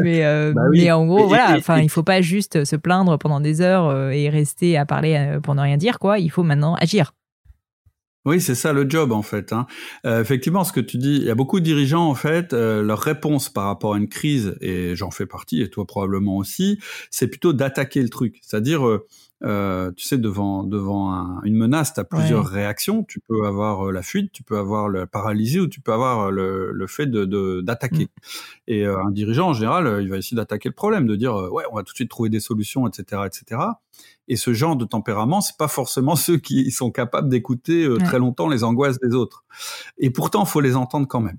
Mais, 0.01 0.23
euh, 0.23 0.53
bah 0.55 0.61
mais 0.71 0.91
en 0.91 1.05
gros, 1.05 1.27
voilà, 1.27 1.55
enfin, 1.57 1.79
il 1.79 1.89
faut 1.89 2.03
pas 2.03 2.21
juste 2.21 2.63
se 2.63 2.75
plaindre 2.75 3.17
pendant 3.17 3.41
des 3.41 3.61
heures 3.61 3.87
euh, 3.87 4.11
et 4.11 4.29
rester 4.29 4.77
à 4.77 4.85
parler 4.85 5.37
pour 5.43 5.53
ne 5.55 5.61
rien 5.61 5.77
dire, 5.77 5.99
quoi. 5.99 6.19
Il 6.19 6.29
faut 6.29 6.43
maintenant 6.43 6.75
agir. 6.75 7.13
Oui, 8.25 8.39
c'est 8.39 8.55
ça 8.55 8.71
le 8.71 8.89
job 8.89 9.11
en 9.11 9.21
fait. 9.21 9.51
Hein. 9.51 9.65
Euh, 10.05 10.21
effectivement, 10.21 10.63
ce 10.63 10.71
que 10.71 10.79
tu 10.79 10.97
dis, 10.97 11.17
il 11.17 11.23
y 11.23 11.29
a 11.29 11.35
beaucoup 11.35 11.59
de 11.59 11.65
dirigeants 11.65 12.07
en 12.07 12.15
fait, 12.15 12.53
euh, 12.53 12.81
leur 12.81 12.99
réponse 12.99 13.49
par 13.49 13.65
rapport 13.65 13.95
à 13.95 13.97
une 13.97 14.07
crise, 14.07 14.55
et 14.61 14.95
j'en 14.95 15.11
fais 15.11 15.25
partie, 15.25 15.61
et 15.61 15.69
toi 15.69 15.85
probablement 15.85 16.37
aussi, 16.37 16.79
c'est 17.11 17.27
plutôt 17.27 17.51
d'attaquer 17.51 18.01
le 18.01 18.07
truc. 18.07 18.39
C'est-à-dire, 18.41 19.01
euh, 19.43 19.91
tu 19.97 20.05
sais, 20.05 20.17
devant 20.17 20.63
devant 20.63 21.41
une 21.43 21.57
menace, 21.57 21.93
tu 21.93 21.99
as 21.99 22.05
plusieurs 22.05 22.45
réactions. 22.45 23.03
Tu 23.03 23.19
peux 23.19 23.45
avoir 23.45 23.91
la 23.91 24.01
fuite, 24.01 24.31
tu 24.31 24.41
peux 24.41 24.57
avoir 24.57 24.87
la 24.87 25.05
paralysie 25.05 25.59
ou 25.59 25.67
tu 25.67 25.81
peux 25.81 25.91
avoir 25.91 26.31
le, 26.31 26.71
le 26.71 26.87
fait 26.87 27.07
de 27.07 27.59
d'attaquer. 27.59 28.05
Mm. 28.05 28.07
Et 28.67 28.85
un 28.85 29.11
dirigeant 29.11 29.49
en 29.49 29.53
général, 29.53 29.99
il 30.01 30.07
va 30.07 30.15
essayer 30.15 30.37
d'attaquer 30.37 30.69
le 30.69 30.75
problème, 30.75 31.07
de 31.07 31.17
dire 31.17 31.35
ouais, 31.51 31.65
on 31.69 31.75
va 31.75 31.83
tout 31.83 31.91
de 31.91 31.97
suite 31.97 32.09
trouver 32.09 32.29
des 32.29 32.39
solutions, 32.39 32.87
etc., 32.87 33.23
etc. 33.25 33.59
Et 34.27 34.35
ce 34.35 34.53
genre 34.53 34.75
de 34.75 34.85
tempérament, 34.85 35.41
c'est 35.41 35.57
pas 35.57 35.67
forcément 35.67 36.15
ceux 36.15 36.37
qui 36.37 36.71
sont 36.71 36.91
capables 36.91 37.29
d'écouter 37.29 37.87
très 38.03 38.19
longtemps 38.19 38.47
les 38.47 38.63
angoisses 38.63 38.99
des 38.99 39.13
autres. 39.15 39.45
Et 39.97 40.09
pourtant, 40.09 40.45
faut 40.45 40.61
les 40.61 40.75
entendre 40.75 41.07
quand 41.07 41.21
même. 41.21 41.37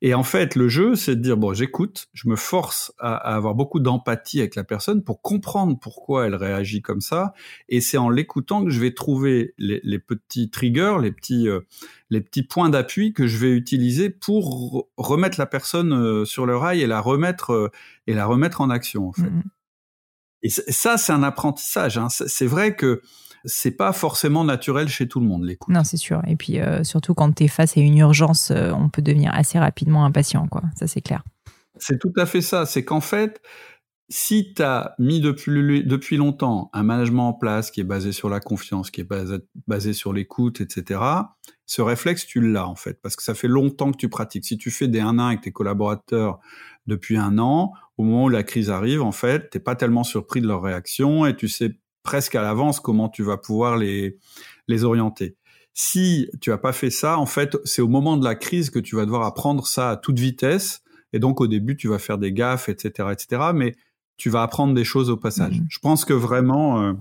Et 0.00 0.14
en 0.14 0.22
fait, 0.22 0.54
le 0.54 0.68
jeu, 0.68 0.94
c'est 0.94 1.16
de 1.16 1.20
dire 1.20 1.36
bon, 1.36 1.52
j'écoute, 1.52 2.08
je 2.12 2.28
me 2.28 2.36
force 2.36 2.92
à, 2.98 3.14
avoir 3.14 3.54
beaucoup 3.54 3.80
d'empathie 3.80 4.40
avec 4.40 4.54
la 4.54 4.64
personne 4.64 5.02
pour 5.02 5.22
comprendre 5.22 5.78
pourquoi 5.78 6.26
elle 6.26 6.34
réagit 6.34 6.82
comme 6.82 7.00
ça. 7.00 7.32
Et 7.68 7.80
c'est 7.80 7.98
en 7.98 8.08
l'écoutant 8.08 8.64
que 8.64 8.70
je 8.70 8.80
vais 8.80 8.94
trouver 8.94 9.54
les, 9.58 9.98
petits 9.98 10.50
triggers, 10.50 10.96
les 11.00 11.12
petits, 11.12 11.48
euh, 11.48 11.60
les 12.10 12.20
petits 12.20 12.42
points 12.42 12.70
d'appui 12.70 13.12
que 13.12 13.26
je 13.26 13.36
vais 13.38 13.50
utiliser 13.50 14.10
pour 14.10 14.88
remettre 14.96 15.38
la 15.38 15.46
personne 15.46 15.92
euh, 15.92 16.24
sur 16.24 16.46
le 16.46 16.56
rail 16.56 16.80
et 16.80 16.86
la 16.86 17.00
remettre 17.00 17.52
euh, 17.52 17.70
et 18.06 18.14
la 18.14 18.26
remettre 18.26 18.60
en 18.60 18.70
action. 18.70 19.08
En 19.08 19.12
fait. 19.12 19.30
Mmh 19.30 19.42
et 20.42 20.50
ça, 20.50 20.98
c'est 20.98 21.12
un 21.12 21.22
apprentissage. 21.22 21.98
Hein. 21.98 22.08
C'est 22.10 22.46
vrai 22.46 22.76
que 22.76 23.02
c'est 23.44 23.72
pas 23.72 23.92
forcément 23.92 24.44
naturel 24.44 24.88
chez 24.88 25.08
tout 25.08 25.20
le 25.20 25.26
monde, 25.26 25.44
l'écoute. 25.44 25.72
Non, 25.72 25.84
c'est 25.84 25.96
sûr. 25.96 26.22
Et 26.26 26.36
puis, 26.36 26.60
euh, 26.60 26.84
surtout 26.84 27.14
quand 27.14 27.32
tu 27.32 27.44
es 27.44 27.48
face 27.48 27.76
à 27.76 27.80
une 27.80 27.98
urgence, 27.98 28.50
euh, 28.50 28.72
on 28.72 28.88
peut 28.88 29.02
devenir 29.02 29.32
assez 29.34 29.58
rapidement 29.58 30.04
impatient, 30.04 30.46
quoi. 30.48 30.62
Ça, 30.76 30.86
c'est 30.86 31.00
clair. 31.00 31.22
C'est 31.76 31.98
tout 31.98 32.12
à 32.16 32.26
fait 32.26 32.40
ça. 32.40 32.66
C'est 32.66 32.84
qu'en 32.84 33.00
fait, 33.00 33.40
si 34.08 34.54
tu 34.54 34.62
as 34.62 34.94
mis 34.98 35.20
depuis, 35.20 35.84
depuis 35.84 36.16
longtemps 36.16 36.70
un 36.72 36.82
management 36.82 37.28
en 37.28 37.32
place 37.32 37.70
qui 37.70 37.80
est 37.80 37.84
basé 37.84 38.12
sur 38.12 38.28
la 38.28 38.40
confiance, 38.40 38.90
qui 38.90 39.02
est 39.02 39.04
basé, 39.04 39.36
basé 39.66 39.92
sur 39.92 40.12
l'écoute, 40.12 40.60
etc., 40.60 41.00
ce 41.66 41.82
réflexe, 41.82 42.26
tu 42.26 42.40
l'as 42.40 42.66
en 42.66 42.74
fait, 42.74 43.00
parce 43.02 43.14
que 43.14 43.22
ça 43.22 43.34
fait 43.34 43.48
longtemps 43.48 43.92
que 43.92 43.98
tu 43.98 44.08
pratiques. 44.08 44.46
Si 44.46 44.56
tu 44.56 44.70
fais 44.70 44.88
des 44.88 45.00
1-1 45.00 45.26
avec 45.26 45.42
tes 45.42 45.52
collaborateurs 45.52 46.40
depuis 46.86 47.18
un 47.18 47.38
an, 47.38 47.72
au 47.98 48.04
moment 48.04 48.24
où 48.24 48.28
la 48.28 48.44
crise 48.44 48.70
arrive, 48.70 49.02
en 49.02 49.12
fait, 49.12 49.50
t'es 49.50 49.58
pas 49.58 49.74
tellement 49.74 50.04
surpris 50.04 50.40
de 50.40 50.46
leur 50.46 50.62
réaction 50.62 51.26
et 51.26 51.36
tu 51.36 51.48
sais 51.48 51.76
presque 52.04 52.36
à 52.36 52.42
l'avance 52.42 52.80
comment 52.80 53.08
tu 53.08 53.22
vas 53.22 53.36
pouvoir 53.36 53.76
les, 53.76 54.16
les 54.68 54.84
orienter. 54.84 55.36
Si 55.74 56.30
tu 56.40 56.52
as 56.52 56.58
pas 56.58 56.72
fait 56.72 56.90
ça, 56.90 57.18
en 57.18 57.26
fait, 57.26 57.56
c'est 57.64 57.82
au 57.82 57.88
moment 57.88 58.16
de 58.16 58.24
la 58.24 58.34
crise 58.34 58.70
que 58.70 58.78
tu 58.78 58.96
vas 58.96 59.04
devoir 59.04 59.24
apprendre 59.24 59.66
ça 59.66 59.90
à 59.90 59.96
toute 59.96 60.18
vitesse. 60.18 60.80
Et 61.12 61.18
donc, 61.18 61.40
au 61.40 61.46
début, 61.46 61.76
tu 61.76 61.88
vas 61.88 61.98
faire 61.98 62.18
des 62.18 62.32
gaffes, 62.32 62.68
etc., 62.68 63.10
etc. 63.12 63.50
Mais 63.54 63.74
tu 64.16 64.30
vas 64.30 64.42
apprendre 64.42 64.74
des 64.74 64.84
choses 64.84 65.10
au 65.10 65.16
passage. 65.16 65.60
Mmh. 65.60 65.66
Je 65.68 65.78
pense 65.78 66.04
que 66.04 66.12
vraiment, 66.12 66.82
euh, 66.82 66.92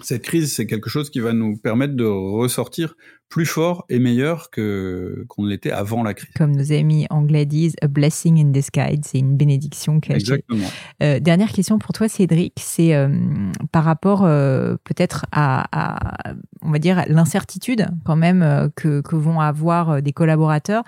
cette 0.00 0.22
crise, 0.22 0.54
c'est 0.54 0.66
quelque 0.66 0.88
chose 0.88 1.10
qui 1.10 1.20
va 1.20 1.32
nous 1.32 1.56
permettre 1.56 1.94
de 1.94 2.04
ressortir 2.04 2.94
plus 3.28 3.46
fort 3.46 3.84
et 3.88 3.98
meilleur 3.98 4.50
que 4.50 5.24
qu'on 5.28 5.44
l'était 5.44 5.70
avant 5.70 6.02
la 6.02 6.14
crise. 6.14 6.30
Comme 6.36 6.56
nos 6.56 6.72
amis 6.72 7.06
anglais 7.10 7.44
disent, 7.44 7.74
a 7.82 7.86
blessing 7.86 8.40
in 8.40 8.50
disguise, 8.50 9.00
c'est 9.02 9.18
une 9.18 9.36
bénédiction 9.36 10.00
cachée. 10.00 10.20
Exactement. 10.20 10.66
Euh, 11.02 11.20
dernière 11.20 11.52
question 11.52 11.78
pour 11.78 11.92
toi, 11.92 12.08
Cédric, 12.08 12.54
c'est 12.58 12.94
euh, 12.94 13.08
par 13.70 13.84
rapport 13.84 14.24
euh, 14.24 14.76
peut-être 14.84 15.26
à, 15.30 15.66
on 16.62 16.70
va 16.70 16.78
dire, 16.78 17.04
l'incertitude 17.08 17.86
quand 18.04 18.16
même 18.16 18.70
que, 18.76 19.02
que 19.02 19.16
vont 19.16 19.40
avoir 19.40 20.02
des 20.02 20.12
collaborateurs 20.12 20.84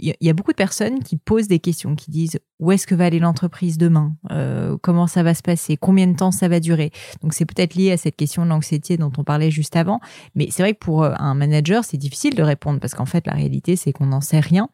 il 0.00 0.16
y, 0.20 0.30
a 0.30 0.32
beaucoup 0.32 0.52
de 0.52 0.56
personnes 0.56 1.02
qui 1.02 1.16
posent 1.16 1.48
des 1.48 1.58
questions, 1.58 1.94
qui 1.94 2.10
disent 2.10 2.38
où 2.58 2.72
est-ce 2.72 2.86
que 2.86 2.94
va 2.94 3.04
aller 3.06 3.18
l'entreprise 3.18 3.78
demain? 3.78 4.14
Euh, 4.30 4.76
Comment 4.82 5.06
ça 5.06 5.22
va 5.22 5.34
se 5.34 5.42
passer? 5.42 5.76
Combien 5.76 6.06
de 6.06 6.16
temps 6.16 6.30
ça 6.30 6.48
va 6.48 6.60
durer? 6.60 6.90
Donc 7.22 7.34
c'est 7.34 7.44
peut-être 7.44 7.74
lié 7.74 7.92
à 7.92 7.96
cette 7.96 8.16
question 8.16 8.44
de 8.44 8.50
l'anxiété 8.50 8.96
dont 8.96 9.12
on 9.18 9.24
parlait 9.24 9.50
juste 9.50 9.76
avant. 9.76 10.00
Mais 10.34 10.48
c'est 10.50 10.62
vrai 10.62 10.72
que 10.74 10.78
pour 10.78 11.02
euh, 11.02 11.12
un 11.18 11.34
manager, 11.34 11.79
c'est 11.84 11.96
difficile 11.96 12.34
de 12.34 12.42
répondre 12.42 12.80
parce 12.80 12.94
qu'en 12.94 13.06
fait, 13.06 13.26
la 13.26 13.34
réalité, 13.34 13.76
c'est 13.76 13.92
qu'on 13.92 14.06
n'en 14.06 14.20
sait 14.20 14.40
rien. 14.40 14.68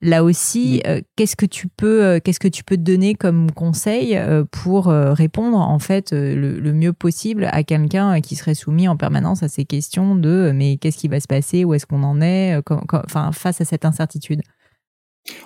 Là 0.00 0.24
aussi, 0.24 0.82
euh, 0.86 1.00
qu'est-ce 1.16 1.36
que 1.36 1.46
tu 1.46 1.68
peux, 1.68 2.20
qu'est-ce 2.20 2.40
que 2.40 2.48
tu 2.48 2.64
peux 2.64 2.76
te 2.76 2.82
donner 2.82 3.14
comme 3.14 3.50
conseil 3.50 4.18
pour 4.50 4.86
répondre 4.86 5.58
en 5.58 5.78
fait 5.78 6.12
le, 6.12 6.72
mieux 6.72 6.92
possible 6.92 7.48
à 7.50 7.62
quelqu'un 7.62 8.20
qui 8.20 8.36
serait 8.36 8.54
soumis 8.54 8.88
en 8.88 8.96
permanence 8.96 9.42
à 9.42 9.48
ces 9.48 9.64
questions 9.64 10.14
de 10.14 10.52
mais 10.54 10.76
qu'est-ce 10.76 10.98
qui 10.98 11.08
va 11.08 11.20
se 11.20 11.26
passer 11.26 11.64
Où 11.64 11.74
est-ce 11.74 11.86
qu'on 11.86 12.02
en 12.02 12.20
est 12.20 12.60
Enfin, 13.04 13.32
face 13.32 13.60
à 13.60 13.64
cette 13.64 13.84
incertitude? 13.84 14.42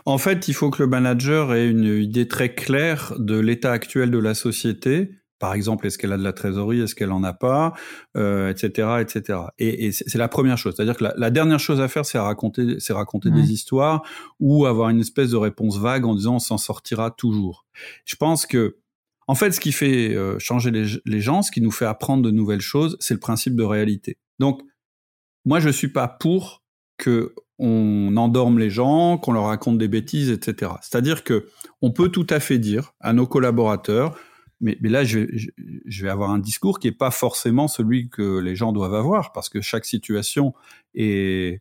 En 0.05 0.19
fait, 0.19 0.49
il 0.49 0.55
faut 0.55 0.71
que 0.71 0.83
le 0.83 0.89
manager 0.89 1.55
ait 1.55 1.69
une 1.69 1.85
idée 1.85 2.29
très 2.29 2.55
claire 2.55 3.15
de 3.19 3.39
l'état 3.39 3.73
actuel 3.73 4.11
de 4.11 4.19
la 4.19 4.35
société. 4.35 5.11
Par 5.43 5.55
exemple, 5.55 5.89
est-ce 5.89 5.99
qu'elle 5.99 6.13
a 6.13 6.17
de 6.17 6.23
la 6.23 6.33
trésorerie, 6.33 6.83
est-ce 6.83 6.95
qu'elle 6.95 7.11
en 7.11 7.25
a 7.25 7.33
pas, 7.33 7.73
euh, 8.17 8.49
etc., 8.49 8.99
etc. 9.01 9.41
Et, 9.59 9.91
c'est 9.91 10.17
la 10.17 10.29
première 10.29 10.57
chose. 10.57 10.75
C'est-à-dire 10.77 10.97
que 10.97 11.05
la, 11.17 11.31
dernière 11.31 11.59
chose 11.59 11.81
à 11.81 11.89
faire, 11.89 12.07
c'est 12.07 12.17
raconter, 12.17 12.77
c'est 12.79 12.93
raconter 12.93 13.29
des 13.33 13.51
histoires 13.53 14.05
ou 14.39 14.67
avoir 14.67 14.91
une 14.91 15.01
espèce 15.01 15.31
de 15.31 15.37
réponse 15.37 15.79
vague 15.79 16.07
en 16.07 16.15
disant 16.15 16.37
on 16.37 16.39
s'en 16.39 16.59
sortira 16.59 17.11
toujours. 17.11 17.67
Je 18.05 18.15
pense 18.15 18.47
que 18.47 18.77
en 19.27 19.35
fait, 19.35 19.51
ce 19.51 19.59
qui 19.59 19.73
fait 19.73 20.15
euh, 20.15 20.39
changer 20.39 20.71
les, 20.71 20.85
les, 21.07 21.21
gens, 21.21 21.43
ce 21.43 21.51
qui 21.51 21.61
nous 21.61 21.73
fait 21.73 21.87
apprendre 21.87 22.23
de 22.23 22.31
nouvelles 22.31 22.61
choses, 22.61 22.97
c'est 23.01 23.15
le 23.15 23.21
principe 23.21 23.57
de 23.57 23.65
réalité. 23.65 24.19
Donc, 24.39 24.63
moi, 25.45 25.59
je 25.59 25.71
suis 25.71 25.89
pas 25.89 26.07
pour 26.07 26.63
que 26.99 27.35
on 27.59 28.17
endorme 28.17 28.61
les 28.61 28.71
gens, 28.71 29.19
qu'on 29.19 29.33
leur 29.33 29.47
raconte 29.47 29.79
des 29.79 29.89
bêtises, 29.89 30.31
etc. 30.31 30.71
C'est-à-dire 30.83 31.25
que 31.25 31.49
on 31.81 31.91
peut 31.91 32.11
tout 32.11 32.29
à 32.31 32.39
fait 32.39 32.59
dire 32.59 32.93
à 33.01 33.13
nos 33.13 33.27
collaborateurs, 33.27 34.17
mais, 34.63 34.77
là 34.83 35.05
je, 35.05 35.27
vais 36.03 36.09
avoir 36.09 36.31
un 36.31 36.39
discours 36.39 36.79
qui 36.79 36.89
n'est 36.89 36.95
pas 36.95 37.11
forcément 37.11 37.69
celui 37.69 38.09
que 38.09 38.39
les 38.39 38.57
gens 38.57 38.73
doivent 38.73 38.95
avoir, 38.95 39.33
parce 39.33 39.49
que 39.49 39.61
chaque 39.61 39.85
situation 39.85 40.55
est, 40.95 41.61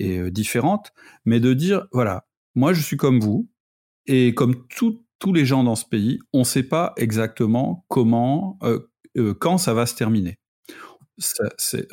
euh, 0.00 0.30
différente, 0.30 0.92
mais 1.24 1.40
de 1.40 1.52
dire, 1.52 1.86
voilà, 1.92 2.26
moi 2.54 2.72
je 2.72 2.80
suis 2.80 2.96
comme 2.96 3.20
vous, 3.20 3.48
et 4.06 4.34
comme 4.34 4.54
tous 4.68 5.32
les 5.32 5.44
gens 5.44 5.64
dans 5.64 5.76
ce 5.76 5.84
pays, 5.84 6.20
on 6.32 6.40
ne 6.40 6.44
sait 6.44 6.62
pas 6.62 6.94
exactement 6.96 7.84
comment, 7.88 8.58
euh, 8.62 8.80
euh, 9.18 9.34
quand 9.34 9.58
ça 9.58 9.74
va 9.74 9.84
se 9.84 9.94
terminer 9.94 10.38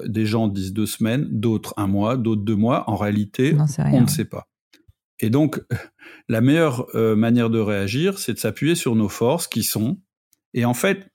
des 0.05 0.25
gens 0.25 0.47
disent 0.47 0.73
deux 0.73 0.85
semaines, 0.85 1.27
d'autres 1.31 1.73
un 1.77 1.87
mois, 1.87 2.17
d'autres 2.17 2.43
deux 2.43 2.55
mois. 2.55 2.89
En 2.89 2.95
réalité, 2.95 3.55
on 3.57 4.01
ne 4.01 4.07
sait 4.07 4.25
pas. 4.25 4.47
Et 5.19 5.29
donc, 5.29 5.61
la 6.29 6.41
meilleure 6.41 6.87
euh, 6.95 7.15
manière 7.15 7.49
de 7.49 7.59
réagir, 7.59 8.19
c'est 8.19 8.33
de 8.33 8.39
s'appuyer 8.39 8.75
sur 8.75 8.95
nos 8.95 9.09
forces 9.09 9.47
qui 9.47 9.63
sont. 9.63 9.99
Et 10.53 10.65
en 10.65 10.73
fait, 10.73 11.07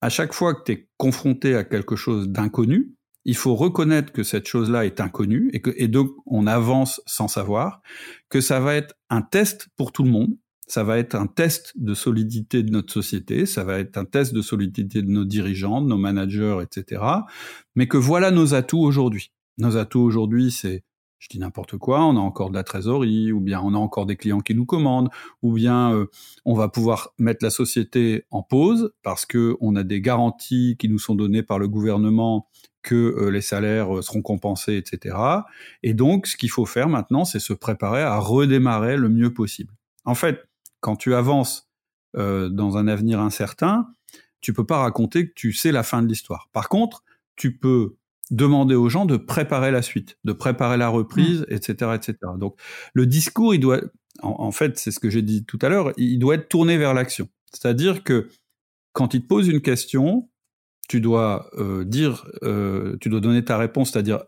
à 0.00 0.08
chaque 0.08 0.32
fois 0.32 0.54
que 0.54 0.64
tu 0.64 0.72
es 0.72 0.88
confronté 0.96 1.54
à 1.54 1.64
quelque 1.64 1.96
chose 1.96 2.28
d'inconnu, 2.28 2.94
il 3.24 3.36
faut 3.36 3.54
reconnaître 3.54 4.12
que 4.12 4.22
cette 4.22 4.48
chose-là 4.48 4.86
est 4.86 5.00
inconnue 5.00 5.50
et, 5.52 5.62
et 5.76 5.88
donc 5.88 6.10
on 6.26 6.46
avance 6.46 7.02
sans 7.06 7.28
savoir, 7.28 7.82
que 8.30 8.40
ça 8.40 8.60
va 8.60 8.74
être 8.74 8.94
un 9.10 9.20
test 9.20 9.68
pour 9.76 9.92
tout 9.92 10.02
le 10.02 10.10
monde 10.10 10.36
ça 10.70 10.84
va 10.84 10.98
être 10.98 11.16
un 11.16 11.26
test 11.26 11.72
de 11.74 11.94
solidité 11.94 12.62
de 12.62 12.70
notre 12.70 12.92
société, 12.92 13.44
ça 13.44 13.64
va 13.64 13.80
être 13.80 13.96
un 13.96 14.04
test 14.04 14.32
de 14.32 14.40
solidité 14.40 15.02
de 15.02 15.10
nos 15.10 15.24
dirigeants, 15.24 15.82
de 15.82 15.88
nos 15.88 15.98
managers, 15.98 16.58
etc. 16.62 17.02
Mais 17.74 17.88
que 17.88 17.96
voilà 17.96 18.30
nos 18.30 18.54
atouts 18.54 18.80
aujourd'hui. 18.80 19.32
Nos 19.58 19.76
atouts 19.76 20.00
aujourd'hui, 20.00 20.52
c'est 20.52 20.84
je 21.20 21.28
dis 21.28 21.38
n'importe 21.38 21.76
quoi, 21.76 22.04
on 22.04 22.16
a 22.16 22.20
encore 22.20 22.48
de 22.48 22.54
la 22.54 22.64
trésorerie, 22.64 23.30
ou 23.30 23.40
bien 23.40 23.60
on 23.62 23.74
a 23.74 23.76
encore 23.76 24.06
des 24.06 24.16
clients 24.16 24.40
qui 24.40 24.54
nous 24.54 24.64
commandent, 24.64 25.10
ou 25.42 25.52
bien 25.52 25.94
euh, 25.94 26.06
on 26.46 26.54
va 26.54 26.68
pouvoir 26.68 27.12
mettre 27.18 27.44
la 27.44 27.50
société 27.50 28.24
en 28.30 28.42
pause 28.42 28.92
parce 29.02 29.26
que 29.26 29.54
on 29.60 29.76
a 29.76 29.84
des 29.84 30.00
garanties 30.00 30.76
qui 30.78 30.88
nous 30.88 30.98
sont 30.98 31.14
données 31.14 31.42
par 31.42 31.58
le 31.58 31.68
gouvernement 31.68 32.48
que 32.82 32.94
euh, 32.94 33.30
les 33.30 33.42
salaires 33.42 33.98
euh, 33.98 34.02
seront 34.02 34.22
compensés, 34.22 34.78
etc. 34.78 35.14
Et 35.82 35.92
donc, 35.92 36.26
ce 36.26 36.38
qu'il 36.38 36.50
faut 36.50 36.64
faire 36.64 36.88
maintenant, 36.88 37.26
c'est 37.26 37.38
se 37.38 37.52
préparer 37.52 38.02
à 38.02 38.16
redémarrer 38.16 38.96
le 38.96 39.10
mieux 39.10 39.34
possible. 39.34 39.74
En 40.06 40.14
fait, 40.14 40.48
quand 40.80 40.96
tu 40.96 41.14
avances 41.14 41.68
dans 42.14 42.76
un 42.76 42.88
avenir 42.88 43.20
incertain, 43.20 43.86
tu 44.40 44.52
peux 44.52 44.66
pas 44.66 44.78
raconter 44.78 45.28
que 45.28 45.32
tu 45.36 45.52
sais 45.52 45.70
la 45.70 45.84
fin 45.84 46.02
de 46.02 46.08
l'histoire. 46.08 46.48
Par 46.52 46.68
contre, 46.68 47.04
tu 47.36 47.56
peux 47.56 47.98
demander 48.30 48.74
aux 48.74 48.88
gens 48.88 49.06
de 49.06 49.16
préparer 49.16 49.70
la 49.70 49.82
suite, 49.82 50.16
de 50.24 50.32
préparer 50.32 50.76
la 50.76 50.88
reprise, 50.88 51.44
etc., 51.48 51.74
mmh. 51.80 51.94
etc. 51.94 52.14
Donc 52.38 52.58
le 52.94 53.06
discours, 53.06 53.54
il 53.54 53.60
doit, 53.60 53.80
en, 54.22 54.52
fait, 54.52 54.78
c'est 54.78 54.90
ce 54.90 55.00
que 55.00 55.10
j'ai 55.10 55.22
dit 55.22 55.44
tout 55.44 55.58
à 55.62 55.68
l'heure, 55.68 55.92
il 55.96 56.18
doit 56.18 56.36
être 56.36 56.48
tourné 56.48 56.78
vers 56.78 56.94
l'action. 56.94 57.28
C'est-à-dire 57.52 58.04
que 58.04 58.28
quand 58.92 59.14
il 59.14 59.22
te 59.22 59.26
pose 59.26 59.48
une 59.48 59.60
question, 59.60 60.28
tu 60.88 61.00
dois 61.00 61.50
euh, 61.58 61.84
dire, 61.84 62.26
euh, 62.42 62.96
tu 63.00 63.08
dois 63.08 63.20
donner 63.20 63.44
ta 63.44 63.58
réponse, 63.58 63.92
c'est-à-dire 63.92 64.24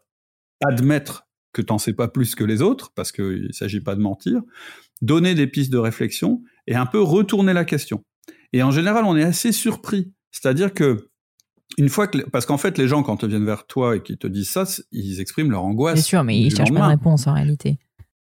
admettre 0.65 1.27
que 1.53 1.63
tu 1.63 1.73
n'en 1.73 1.79
sais 1.79 1.93
pas 1.93 2.09
plus 2.09 2.35
que 2.35 2.45
les 2.45 2.63
autres, 2.63 2.93
parce 2.95 3.13
qu'il 3.13 3.47
ne 3.49 3.53
s'agit 3.53 3.81
pas 3.81 3.95
de 3.95 4.01
mentir, 4.01 4.43
donner 5.01 5.35
des 5.35 5.47
pistes 5.47 5.73
de 5.73 5.79
réflexion 5.79 6.43
et 6.67 6.75
un 6.75 6.87
peu 6.87 7.01
retourner 7.01 7.53
la 7.53 7.65
question. 7.65 8.05
Et 8.53 8.63
en 8.63 8.71
général, 8.71 9.05
on 9.05 9.17
est 9.17 9.25
assez 9.25 9.53
surpris. 9.53 10.13
C'est-à-dire 10.31 10.73
que 10.73 11.11
une 11.79 11.89
fois 11.89 12.07
que, 12.07 12.19
parce 12.19 12.47
qu'en 12.47 12.59
fait, 12.59 12.79
les 12.79 12.89
gens, 12.89 13.03
quand 13.03 13.23
ils 13.23 13.29
viennent 13.29 13.47
vers 13.47 13.67
toi 13.67 13.97
et 13.97 14.03
qu'ils 14.03 14.19
te 14.19 14.27
disent 14.27 14.51
ça, 14.51 14.65
ils 14.91 15.21
expriment 15.21 15.51
leur 15.51 15.65
angoisse. 15.65 15.95
Bien 15.95 16.03
sûr, 16.03 16.25
mais 16.25 16.39
ils 16.39 16.55
cherchent 16.55 16.73
pas 16.73 16.87
de 16.87 16.93
réponse 16.93 17.27
en 17.27 17.35
réalité. 17.35 17.79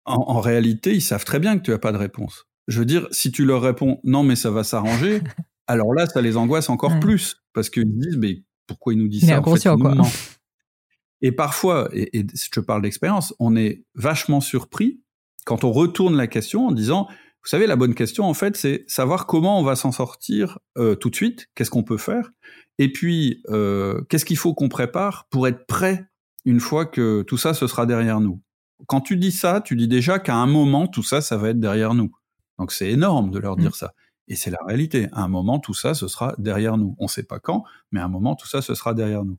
En, 0.05 0.41
réalité, 0.41 0.93
ils 0.93 1.01
savent 1.01 1.23
très 1.23 1.39
bien 1.39 1.57
que 1.57 1.63
tu 1.63 1.71
n'as 1.71 1.77
pas 1.77 1.91
de 1.91 1.97
réponse. 1.97 2.45
Je 2.67 2.79
veux 2.79 2.85
dire, 2.85 3.07
si 3.11 3.31
tu 3.31 3.45
leur 3.45 3.61
réponds 3.61 3.99
non, 4.03 4.23
mais 4.23 4.35
ça 4.35 4.51
va 4.51 4.63
s'arranger, 4.63 5.21
alors 5.67 5.93
là, 5.93 6.07
ça 6.07 6.21
les 6.21 6.35
angoisse 6.35 6.69
encore 6.69 6.99
plus 6.99 7.37
parce 7.53 7.69
qu'ils 7.69 7.97
disent, 7.97 8.17
mais 8.17 8.43
pourquoi 8.67 8.93
ils 8.93 8.99
nous 8.99 9.07
disent 9.07 9.27
ça 9.27 9.39
en 9.39 9.55
fait, 9.55 9.69
quoi. 9.77 9.95
Et 11.25 11.31
parfois, 11.31 11.87
et, 11.93 12.19
et 12.19 12.25
je 12.33 12.59
parle 12.59 12.81
d'expérience, 12.81 13.33
on 13.39 13.55
est 13.55 13.85
vachement 13.95 14.41
surpris 14.41 14.99
quand 15.45 15.63
on 15.63 15.71
retourne 15.71 16.17
la 16.17 16.27
question 16.27 16.67
en 16.67 16.73
disant, 16.73 17.07
vous 17.43 17.49
savez, 17.49 17.67
la 17.67 17.75
bonne 17.75 17.93
question, 17.93 18.23
en 18.23 18.33
fait, 18.33 18.55
c'est 18.55 18.85
savoir 18.87 19.25
comment 19.25 19.59
on 19.59 19.63
va 19.63 19.75
s'en 19.75 19.91
sortir 19.91 20.59
euh, 20.77 20.95
tout 20.95 21.09
de 21.09 21.15
suite, 21.15 21.49
qu'est-ce 21.55 21.69
qu'on 21.69 21.83
peut 21.83 21.97
faire, 21.97 22.31
et 22.79 22.91
puis 22.91 23.41
euh, 23.49 24.01
qu'est-ce 24.09 24.25
qu'il 24.25 24.37
faut 24.37 24.53
qu'on 24.53 24.69
prépare 24.69 25.27
pour 25.29 25.47
être 25.47 25.65
prêt 25.65 26.07
une 26.45 26.59
fois 26.59 26.85
que 26.85 27.21
tout 27.23 27.37
ça, 27.37 27.53
ce 27.53 27.67
sera 27.67 27.85
derrière 27.85 28.19
nous? 28.19 28.41
Quand 28.87 29.01
tu 29.01 29.17
dis 29.17 29.31
ça, 29.31 29.61
tu 29.61 29.75
dis 29.75 29.87
déjà 29.87 30.19
qu'à 30.19 30.35
un 30.35 30.47
moment, 30.47 30.87
tout 30.87 31.03
ça, 31.03 31.21
ça 31.21 31.37
va 31.37 31.49
être 31.49 31.59
derrière 31.59 31.93
nous. 31.93 32.11
Donc 32.59 32.71
c'est 32.71 32.89
énorme 32.89 33.31
de 33.31 33.39
leur 33.39 33.55
dire 33.55 33.71
mmh. 33.71 33.73
ça. 33.73 33.93
Et 34.29 34.35
c'est 34.35 34.51
la 34.51 34.59
réalité. 34.65 35.09
À 35.11 35.23
un 35.23 35.27
moment, 35.27 35.59
tout 35.59 35.73
ça, 35.73 35.93
ce 35.93 36.07
sera 36.07 36.33
derrière 36.37 36.77
nous. 36.77 36.95
On 36.97 37.05
ne 37.05 37.09
sait 37.09 37.23
pas 37.23 37.39
quand, 37.39 37.65
mais 37.91 37.99
à 37.99 38.05
un 38.05 38.07
moment, 38.07 38.35
tout 38.35 38.47
ça, 38.47 38.61
ce 38.61 38.73
sera 38.73 38.93
derrière 38.93 39.25
nous. 39.25 39.37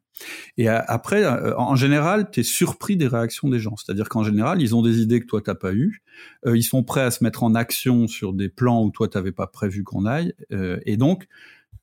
Et 0.59 0.68
après, 0.68 1.24
euh, 1.24 1.57
en 1.57 1.74
général, 1.74 2.30
tu 2.30 2.41
es 2.41 2.43
surpris 2.43 2.97
des 2.97 3.07
réactions 3.07 3.49
des 3.49 3.59
gens. 3.59 3.76
C'est-à-dire 3.76 4.11
qu'en 4.11 4.22
général, 4.22 4.61
ils 4.61 4.74
ont 4.74 4.82
des 4.82 5.01
idées 5.01 5.20
que 5.20 5.26
toi, 5.26 5.41
t'as 5.43 5.55
pas 5.55 5.72
eues. 5.72 6.03
Euh, 6.47 6.57
ils 6.57 6.62
sont 6.62 6.82
prêts 6.82 7.01
à 7.01 7.11
se 7.11 7.24
mettre 7.24 7.43
en 7.45 7.55
action 7.55 8.07
sur 8.07 8.35
des 8.35 8.51
plans 8.51 8.82
où 8.85 8.91
toi, 8.91 9.09
t'avais 9.09 9.32
pas 9.32 9.47
prévu 9.47 9.85
qu'on 9.85 10.05
aille. 10.05 10.35
Euh, 10.53 10.78
et 10.85 10.99
donc, 10.99 11.28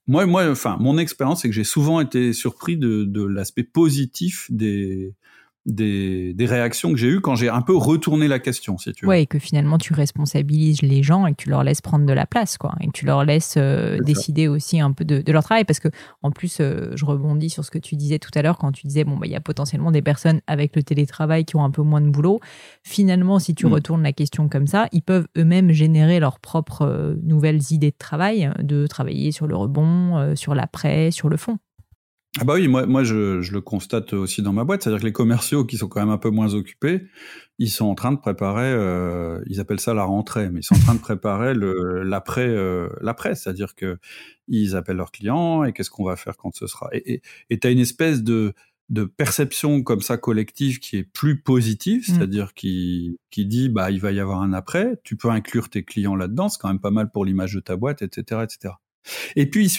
moi, 0.08 0.26
moi, 0.26 0.50
enfin, 0.50 0.78
mon 0.80 0.98
expérience, 0.98 1.42
c'est 1.42 1.50
que 1.50 1.56
j'ai 1.56 1.64
souvent 1.64 2.00
été 2.00 2.34
surpris 2.34 2.78
de, 2.78 3.06
de 3.06 3.24
l'aspect 3.24 3.64
positif 3.64 4.48
des, 4.50 5.14
des, 5.66 6.34
des, 6.34 6.46
réactions 6.46 6.92
que 6.92 6.98
j'ai 6.98 7.08
eues 7.08 7.22
quand 7.22 7.36
j'ai 7.36 7.50
un 7.50 7.62
peu 7.62 7.76
retourné 7.76 8.28
la 8.28 8.40
question, 8.40 8.78
si 8.78 8.92
tu 8.94 9.06
veux. 9.06 9.10
Ouais, 9.10 9.24
et 9.24 9.26
que 9.28 9.38
finalement 9.38 9.78
tu 9.78 9.94
responsabilises 9.94 10.82
les 10.82 11.04
gens 11.04 11.28
et 11.28 11.32
que 11.32 11.44
tu 11.44 11.50
leur 11.50 11.64
laisses 11.64 11.82
prendre 11.82 12.06
de 12.06 12.14
la 12.14 12.26
place, 12.26 12.58
quoi, 12.58 12.74
et 12.82 12.88
que 12.88 12.92
tu 12.92 13.06
leur 13.06 13.24
laisses 13.24 13.56
euh, 13.58 14.00
décider 14.00 14.48
aussi 14.48 14.80
un 14.80 14.92
peu 14.92 15.06
de, 15.06 15.22
de, 15.22 15.32
leur 15.32 15.44
travail, 15.44 15.64
parce 15.64 15.80
que 15.80 15.90
en 16.24 16.32
plus, 16.32 16.58
euh, 16.60 16.92
je 16.96 17.06
rebondis 17.06 17.50
sur 17.50 17.64
ce 17.64 17.70
que 17.70 17.78
tu 17.78 17.96
disais 17.96 18.18
tout 18.18 18.32
à 18.34 18.42
l'heure 18.42 18.58
quand 18.58 18.72
tu 18.72 18.88
disais 18.88 19.04
bon 19.04 19.18
bah 19.18 19.28
il 19.28 19.32
y 19.32 19.36
a 19.36 19.42
potentiellement 19.42 19.92
des 19.92 20.02
personnes 20.02 20.42
avec 20.48 20.76
le 20.76 20.82
télétravail 20.82 21.46
qui 21.46 21.56
ont 21.56 21.64
un 21.64 21.72
peu 21.72 21.84
moins 21.84 22.02
de 22.02 22.10
boulot. 22.10 22.40
Finalement, 22.84 23.38
si 23.38 23.54
tu 23.54 23.68
mm. 23.68 23.74
retournes 23.74 24.04
la 24.04 24.14
question 24.14 24.50
comme 24.50 24.68
ça, 24.68 24.88
ils 24.92 25.04
peuvent 25.04 25.28
eux-mêmes 25.38 25.72
générer 25.72 26.20
leurs 26.20 26.40
propres 26.40 26.88
euh, 26.88 27.16
nouvelles 27.22 27.62
idées 27.72 27.92
de 27.92 27.98
travail, 27.98 28.52
de 28.62 28.88
travailler 28.88 29.32
sur 29.32 29.46
le 29.46 29.56
rebond, 29.56 30.36
sur 30.36 30.56
l'après, 30.56 31.12
sur 31.12 31.30
le 31.30 31.38
fond. 31.38 31.60
Ah 32.40 32.46
bah 32.46 32.54
oui, 32.54 32.70
moi, 32.70 32.86
moi 32.86 33.04
je, 33.04 33.42
je, 33.42 33.52
le 33.52 33.60
constate 33.60 34.14
aussi 34.14 34.42
dans 34.42 34.54
ma 34.54 34.64
boîte, 34.64 34.84
c'est-à-dire 34.84 35.02
que 35.02 35.06
les 35.06 35.12
commerciaux 35.12 35.66
qui 35.66 35.76
sont 35.76 35.90
quand 35.90 36.00
même 36.00 36.10
un 36.10 36.18
peu 36.18 36.30
moins 36.30 36.54
occupés, 36.54 37.08
ils 37.60 37.70
sont 37.70 37.86
en 37.86 37.96
train 37.96 38.14
de 38.14 38.20
préparer, 38.20 38.72
euh, 38.72 39.42
ils 39.48 39.60
appellent 39.60 39.82
ça 39.82 39.94
la 39.94 40.06
rentrée, 40.06 40.50
mais 40.50 40.62
ils 40.62 40.64
sont 40.64 40.76
en 40.76 40.80
train 40.80 40.96
de 40.96 41.02
préparer 41.02 41.54
le 41.54 42.04
l'après, 42.04 42.48
euh, 42.48 42.88
l'après, 43.02 43.36
c'est-à-dire 43.36 43.76
que 43.76 43.98
ils 44.48 44.78
appellent 44.78 44.96
leurs 44.96 45.12
clients 45.12 45.66
et 45.66 45.74
qu'est-ce 45.74 45.90
qu'on 45.90 46.06
va 46.06 46.16
faire 46.16 46.38
quand 46.38 46.56
ce 46.56 46.68
sera. 46.68 46.90
Et 46.94 47.22
tu 47.50 47.68
as 47.68 47.70
une 47.70 47.80
espèce 47.80 48.24
de 48.24 48.54
de 48.88 49.04
perception 49.06 49.84
comme 49.84 50.02
ça 50.02 50.18
collective 50.18 50.80
qui 50.80 50.98
est 50.98 51.04
plus 51.04 51.42
positive, 51.42 52.02
mmh. 52.02 52.14
c'est-à-dire 52.14 52.54
qui 52.54 53.20
qui 53.30 53.46
dit 53.46 53.68
bah 53.68 53.92
il 53.92 54.00
va 54.00 54.12
y 54.14 54.22
avoir 54.22 54.42
un 54.42 54.54
après, 54.54 55.02
tu 55.04 55.18
peux 55.18 55.30
inclure 55.30 55.70
tes 55.70 55.84
clients 55.84 56.16
là-dedans, 56.16 56.48
c'est 56.48 56.60
quand 56.62 56.70
même 56.70 56.80
pas 56.80 56.92
mal 56.92 57.12
pour 57.12 57.26
l'image 57.26 57.54
de 57.54 57.60
ta 57.60 57.76
boîte, 57.76 58.02
etc., 58.02 58.42
etc. 58.44 58.74
Et 59.36 59.50
puis, 59.50 59.72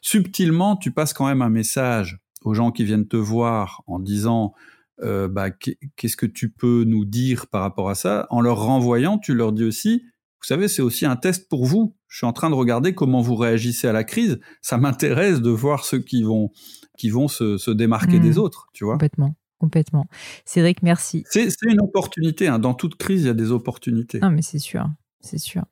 subtilement, 0.00 0.76
tu 0.76 0.90
passes 0.90 1.12
quand 1.12 1.26
même 1.26 1.42
un 1.42 1.48
message 1.48 2.18
aux 2.42 2.54
gens 2.54 2.70
qui 2.70 2.84
viennent 2.84 3.08
te 3.08 3.16
voir 3.16 3.82
en 3.86 3.98
disant 3.98 4.54
euh, 5.00 5.28
bah, 5.28 5.50
qu'est-ce 5.50 6.16
que 6.16 6.26
tu 6.26 6.50
peux 6.50 6.84
nous 6.84 7.04
dire 7.04 7.46
par 7.46 7.62
rapport 7.62 7.88
à 7.90 7.94
ça? 7.94 8.26
En 8.30 8.40
leur 8.40 8.60
renvoyant, 8.60 9.18
tu 9.18 9.34
leur 9.34 9.52
dis 9.52 9.64
aussi, 9.64 10.04
vous 10.40 10.46
savez, 10.46 10.68
c'est 10.68 10.82
aussi 10.82 11.06
un 11.06 11.16
test 11.16 11.48
pour 11.48 11.66
vous. 11.66 11.96
Je 12.06 12.18
suis 12.18 12.26
en 12.26 12.32
train 12.32 12.50
de 12.50 12.54
regarder 12.54 12.94
comment 12.94 13.20
vous 13.20 13.36
réagissez 13.36 13.88
à 13.88 13.92
la 13.92 14.04
crise. 14.04 14.40
Ça 14.62 14.78
m'intéresse 14.78 15.40
de 15.40 15.50
voir 15.50 15.84
ceux 15.84 15.98
qui 15.98 16.22
vont, 16.22 16.50
qui 16.96 17.10
vont 17.10 17.28
se, 17.28 17.58
se 17.58 17.70
démarquer 17.70 18.18
des 18.18 18.32
mmh. 18.32 18.38
autres, 18.38 18.68
tu 18.72 18.84
vois? 18.84 18.94
Complètement. 18.94 19.34
Complètement. 19.58 20.06
Cédric, 20.44 20.82
merci. 20.82 21.24
C'est 21.28 21.48
une 21.64 21.80
opportunité. 21.80 22.46
Hein. 22.46 22.60
Dans 22.60 22.74
toute 22.74 22.94
crise, 22.94 23.22
il 23.22 23.26
y 23.26 23.30
a 23.30 23.34
des 23.34 23.50
opportunités. 23.50 24.20
Non, 24.20 24.30
mais 24.30 24.42
c'est 24.42 24.60
sûr 24.60 24.86
c'est 25.20 25.38
sûr. 25.38 25.64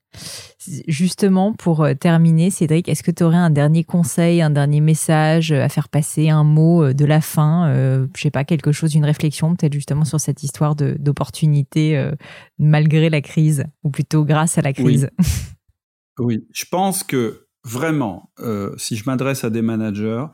Justement, 0.88 1.53
pour 1.53 1.84
euh, 1.84 1.94
terminer, 1.94 2.51
Cédric, 2.51 2.88
est-ce 2.88 3.03
que 3.03 3.11
tu 3.11 3.22
aurais 3.22 3.36
un 3.36 3.51
dernier 3.51 3.84
conseil, 3.84 4.42
un 4.42 4.51
dernier 4.51 4.80
message 4.80 5.53
à 5.53 5.68
faire 5.68 5.88
passer, 5.88 6.30
un 6.30 6.42
mot 6.42 6.82
euh, 6.82 6.94
de 6.94 7.05
la 7.05 7.20
fin, 7.20 7.68
euh, 7.68 8.09
je 8.16 8.22
sais 8.22 8.30
pas, 8.30 8.44
quelque 8.44 8.72
chose, 8.72 8.94
une 8.94 9.05
réflexion 9.05 9.55
peut-être 9.55 9.72
justement 9.72 10.05
sur 10.05 10.20
cette 10.20 10.42
histoire 10.42 10.74
d'opportunité 10.74 12.11
malgré 12.59 13.11
la 13.11 13.20
crise, 13.20 13.64
ou 13.84 13.90
plutôt 13.90 14.24
grâce 14.24 14.59
à 14.59 14.62
la 14.62 14.72
crise? 14.72 15.11
Oui, 16.18 16.47
je 16.51 16.64
pense 16.64 17.03
que 17.03 17.47
vraiment, 17.62 18.32
si 18.78 18.97
je 18.97 19.05
m'adresse 19.05 19.44
à 19.44 19.51
des 19.51 19.61
managers, 19.61 20.24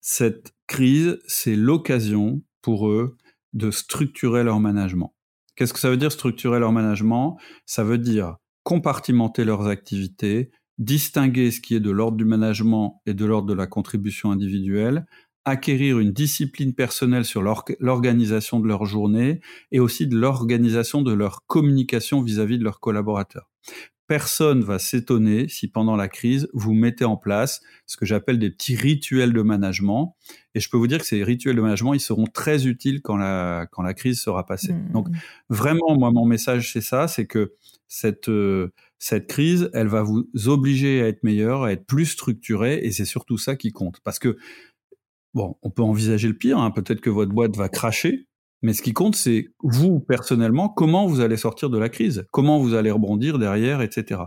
cette 0.00 0.54
crise, 0.66 1.18
c'est 1.26 1.54
l'occasion 1.54 2.40
pour 2.62 2.88
eux 2.88 3.18
de 3.52 3.70
structurer 3.70 4.42
leur 4.42 4.58
management. 4.58 5.14
Qu'est-ce 5.54 5.74
que 5.74 5.80
ça 5.80 5.90
veut 5.90 5.98
dire 5.98 6.12
structurer 6.12 6.60
leur 6.60 6.72
management? 6.72 7.36
Ça 7.66 7.84
veut 7.84 7.98
dire 7.98 8.36
compartimenter 8.68 9.46
leurs 9.46 9.66
activités, 9.66 10.50
distinguer 10.76 11.50
ce 11.50 11.62
qui 11.62 11.74
est 11.74 11.80
de 11.80 11.90
l'ordre 11.90 12.18
du 12.18 12.26
management 12.26 13.00
et 13.06 13.14
de 13.14 13.24
l'ordre 13.24 13.48
de 13.48 13.54
la 13.54 13.66
contribution 13.66 14.30
individuelle, 14.30 15.06
acquérir 15.46 15.98
une 16.00 16.12
discipline 16.12 16.74
personnelle 16.74 17.24
sur 17.24 17.40
l'organisation 17.40 18.60
de 18.60 18.68
leur 18.68 18.84
journée 18.84 19.40
et 19.72 19.80
aussi 19.80 20.06
de 20.06 20.18
l'organisation 20.18 21.00
de 21.00 21.14
leur 21.14 21.46
communication 21.46 22.20
vis-à-vis 22.20 22.58
de 22.58 22.64
leurs 22.64 22.78
collaborateurs. 22.78 23.50
Personne 24.08 24.62
va 24.62 24.78
s'étonner 24.78 25.48
si 25.48 25.68
pendant 25.68 25.94
la 25.94 26.08
crise, 26.08 26.48
vous 26.54 26.72
mettez 26.72 27.04
en 27.04 27.18
place 27.18 27.60
ce 27.86 27.98
que 27.98 28.06
j'appelle 28.06 28.38
des 28.38 28.50
petits 28.50 28.74
rituels 28.74 29.34
de 29.34 29.42
management. 29.42 30.16
Et 30.54 30.60
je 30.60 30.70
peux 30.70 30.78
vous 30.78 30.86
dire 30.86 30.98
que 30.98 31.06
ces 31.06 31.22
rituels 31.22 31.54
de 31.54 31.60
management, 31.60 31.92
ils 31.92 32.00
seront 32.00 32.26
très 32.26 32.66
utiles 32.66 33.02
quand 33.02 33.16
la, 33.16 33.66
quand 33.70 33.82
la 33.82 33.92
crise 33.92 34.20
sera 34.20 34.46
passée. 34.46 34.72
Mmh. 34.72 34.92
Donc, 34.92 35.08
vraiment, 35.50 35.96
moi, 35.98 36.10
mon 36.10 36.24
message, 36.24 36.72
c'est 36.72 36.80
ça, 36.80 37.06
c'est 37.06 37.26
que 37.26 37.52
cette, 37.86 38.30
euh, 38.30 38.72
cette 38.98 39.26
crise, 39.26 39.70
elle 39.74 39.88
va 39.88 40.02
vous 40.02 40.26
obliger 40.46 41.02
à 41.02 41.08
être 41.08 41.22
meilleur, 41.22 41.64
à 41.64 41.72
être 41.72 41.86
plus 41.86 42.06
structuré, 42.06 42.80
et 42.82 42.90
c'est 42.92 43.04
surtout 43.04 43.38
ça 43.38 43.56
qui 43.56 43.72
compte. 43.72 44.00
Parce 44.04 44.18
que, 44.18 44.38
bon, 45.34 45.56
on 45.62 45.70
peut 45.70 45.82
envisager 45.82 46.28
le 46.28 46.34
pire, 46.34 46.58
hein. 46.58 46.70
peut-être 46.70 47.00
que 47.00 47.10
votre 47.10 47.32
boîte 47.32 47.56
va 47.56 47.68
cracher, 47.68 48.27
mais 48.62 48.72
ce 48.72 48.82
qui 48.82 48.92
compte, 48.92 49.16
c'est 49.16 49.48
vous, 49.62 50.00
personnellement, 50.00 50.68
comment 50.68 51.06
vous 51.06 51.20
allez 51.20 51.36
sortir 51.36 51.70
de 51.70 51.78
la 51.78 51.88
crise, 51.88 52.26
comment 52.32 52.58
vous 52.58 52.74
allez 52.74 52.90
rebondir 52.90 53.38
derrière, 53.38 53.82
etc. 53.82 54.22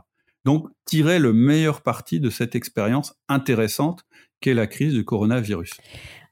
Donc, 0.45 0.67
tirez 0.85 1.19
le 1.19 1.33
meilleur 1.33 1.81
parti 1.81 2.19
de 2.19 2.29
cette 2.29 2.55
expérience 2.55 3.15
intéressante 3.29 4.03
qu'est 4.41 4.53
la 4.53 4.67
crise 4.67 4.93
du 4.93 5.05
coronavirus. 5.05 5.71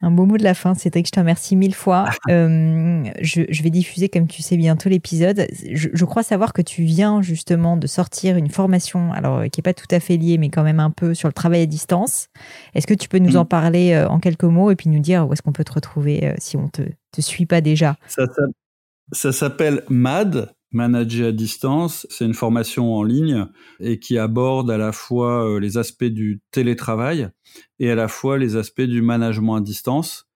Un 0.01 0.11
beau 0.11 0.25
mot 0.25 0.37
de 0.37 0.43
la 0.43 0.53
fin, 0.53 0.75
Cédric, 0.75 1.07
je 1.07 1.11
te 1.11 1.19
remercie 1.19 1.55
mille 1.55 1.75
fois. 1.75 2.09
Euh, 2.29 3.03
je, 3.21 3.63
vais 3.63 3.69
diffuser, 3.69 4.07
comme 4.07 4.27
tu 4.27 4.43
sais, 4.43 4.55
bientôt 4.55 4.87
l'épisode. 4.87 5.47
Je, 5.71 6.05
crois 6.05 6.21
savoir 6.21 6.53
que 6.53 6.61
tu 6.61 6.83
viens 6.83 7.21
justement 7.21 7.75
de 7.75 7.87
sortir 7.87 8.35
une 8.35 8.49
formation, 8.49 9.11
alors 9.13 9.39
euh, 9.39 9.47
qui 9.47 9.59
n'est 9.59 9.63
pas 9.63 9.73
tout 9.73 9.87
à 9.89 9.99
fait 9.99 10.15
liée, 10.17 10.37
mais 10.37 10.49
quand 10.49 10.63
même 10.63 10.79
un 10.79 10.91
peu 10.91 11.15
sur 11.15 11.27
le 11.27 11.33
travail 11.33 11.61
à 11.61 11.65
distance. 11.65 12.27
Est-ce 12.75 12.85
que 12.85 12.93
tu 12.93 13.09
peux 13.09 13.17
nous 13.17 13.35
en 13.35 13.45
parler 13.45 13.93
euh, 13.93 14.07
en 14.07 14.19
quelques 14.19 14.43
mots 14.43 14.69
et 14.69 14.75
puis 14.75 14.89
nous 14.89 14.99
dire 14.99 15.27
où 15.27 15.33
est-ce 15.33 15.41
qu'on 15.41 15.53
peut 15.53 15.63
te 15.63 15.73
retrouver 15.73 16.33
si 16.37 16.55
on 16.55 16.67
te, 16.67 16.83
te 17.11 17.21
suit 17.21 17.47
pas 17.47 17.61
déjà? 17.61 17.95
Ça, 18.07 18.25
Ça 19.11 19.31
s'appelle 19.31 19.83
MAD, 19.89 20.53
Manager 20.71 21.29
à 21.29 21.31
distance. 21.31 22.05
C'est 22.09 22.25
une 22.25 22.33
formation 22.33 22.93
en 22.93 23.03
ligne 23.03 23.47
et 23.79 23.99
qui 23.99 24.17
aborde 24.17 24.69
à 24.69 24.77
la 24.77 24.91
fois 24.91 25.45
euh, 25.45 25.59
les 25.59 25.77
aspects 25.77 26.03
du 26.03 26.41
télétravail 26.51 27.29
et 27.79 27.89
à 27.89 27.95
la 27.95 28.07
fois 28.07 28.37
les 28.37 28.55
aspects 28.55 28.81
du 28.81 29.01
management 29.01 29.55
à 29.55 29.61
distance. 29.61 30.27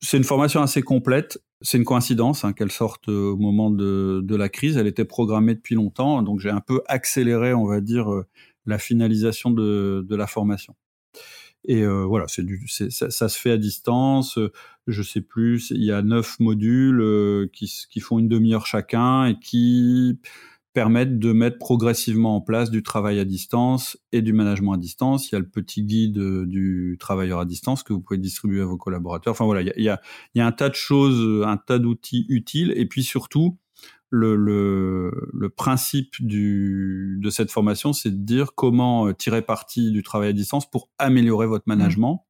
C'est 0.00 0.16
une 0.16 0.24
formation 0.24 0.62
assez 0.62 0.82
complète. 0.82 1.38
C'est 1.60 1.78
une 1.78 1.84
coïncidence 1.84 2.44
hein, 2.44 2.52
qu'elle 2.52 2.70
sorte 2.70 3.08
euh, 3.08 3.32
au 3.32 3.36
moment 3.36 3.70
de, 3.70 4.36
la 4.36 4.48
crise. 4.48 4.76
Elle 4.76 4.86
était 4.86 5.04
programmée 5.04 5.54
depuis 5.54 5.74
longtemps, 5.74 6.22
donc 6.22 6.40
j'ai 6.40 6.50
un 6.50 6.60
peu 6.60 6.82
accéléré, 6.86 7.52
on 7.54 7.66
va 7.66 7.80
dire, 7.80 8.12
euh, 8.12 8.26
la 8.66 8.78
finalisation 8.78 9.50
de 9.50 10.06
la 10.10 10.26
formation. 10.26 10.74
Et 11.68 11.82
euh, 11.82 12.04
voilà, 12.04 12.24
c'est 12.28 12.90
ça, 12.90 13.10
ça, 13.10 13.28
se 13.28 13.38
fait 13.38 13.50
à 13.50 13.58
distance. 13.58 14.38
Je 14.86 15.02
sais 15.02 15.20
plus, 15.20 15.70
il 15.70 15.84
y 15.84 15.92
a 15.92 16.00
neuf 16.00 16.40
modules 16.40 17.02
euh, 17.02 17.46
qui, 17.52 17.70
qui 17.90 18.00
font 18.00 18.18
une 18.18 18.26
demi-heure 18.26 18.66
chacun 18.66 19.26
et 19.26 19.38
qui 19.38 20.18
permettent 20.72 21.18
de 21.18 21.32
mettre 21.32 21.58
progressivement 21.58 22.36
en 22.36 22.40
place 22.40 22.70
du 22.70 22.82
travail 22.82 23.20
à 23.20 23.26
distance 23.26 23.98
et 24.12 24.22
du 24.22 24.32
management 24.32 24.72
à 24.72 24.76
distance. 24.78 25.30
Il 25.30 25.34
y 25.34 25.36
a 25.36 25.40
le 25.40 25.48
petit 25.48 25.84
guide 25.84 26.16
euh, 26.16 26.46
du 26.46 26.96
travailleur 26.98 27.38
à 27.38 27.44
distance 27.44 27.82
que 27.82 27.92
vous 27.92 28.00
pouvez 28.00 28.18
distribuer 28.18 28.62
à 28.62 28.64
vos 28.64 28.78
collaborateurs. 28.78 29.32
Enfin 29.32 29.44
voilà, 29.44 29.60
il 29.60 29.66
y 29.66 29.70
a, 29.70 29.74
il 29.76 29.84
y 29.84 29.90
a, 29.90 30.00
il 30.34 30.38
y 30.38 30.40
a 30.40 30.46
un 30.46 30.52
tas 30.52 30.70
de 30.70 30.74
choses, 30.74 31.44
un 31.46 31.58
tas 31.58 31.78
d'outils 31.78 32.24
utiles. 32.30 32.72
Et 32.76 32.86
puis 32.86 33.02
surtout, 33.02 33.58
le, 34.10 34.36
le, 34.36 35.30
le, 35.32 35.48
principe 35.50 36.14
du, 36.20 37.18
de 37.22 37.30
cette 37.30 37.50
formation, 37.50 37.92
c'est 37.92 38.10
de 38.10 38.24
dire 38.24 38.54
comment 38.54 39.06
euh, 39.06 39.12
tirer 39.12 39.42
parti 39.42 39.90
du 39.90 40.02
travail 40.02 40.30
à 40.30 40.32
distance 40.32 40.70
pour 40.70 40.88
améliorer 40.98 41.46
votre 41.46 41.64
mmh. 41.66 41.76
management. 41.76 42.26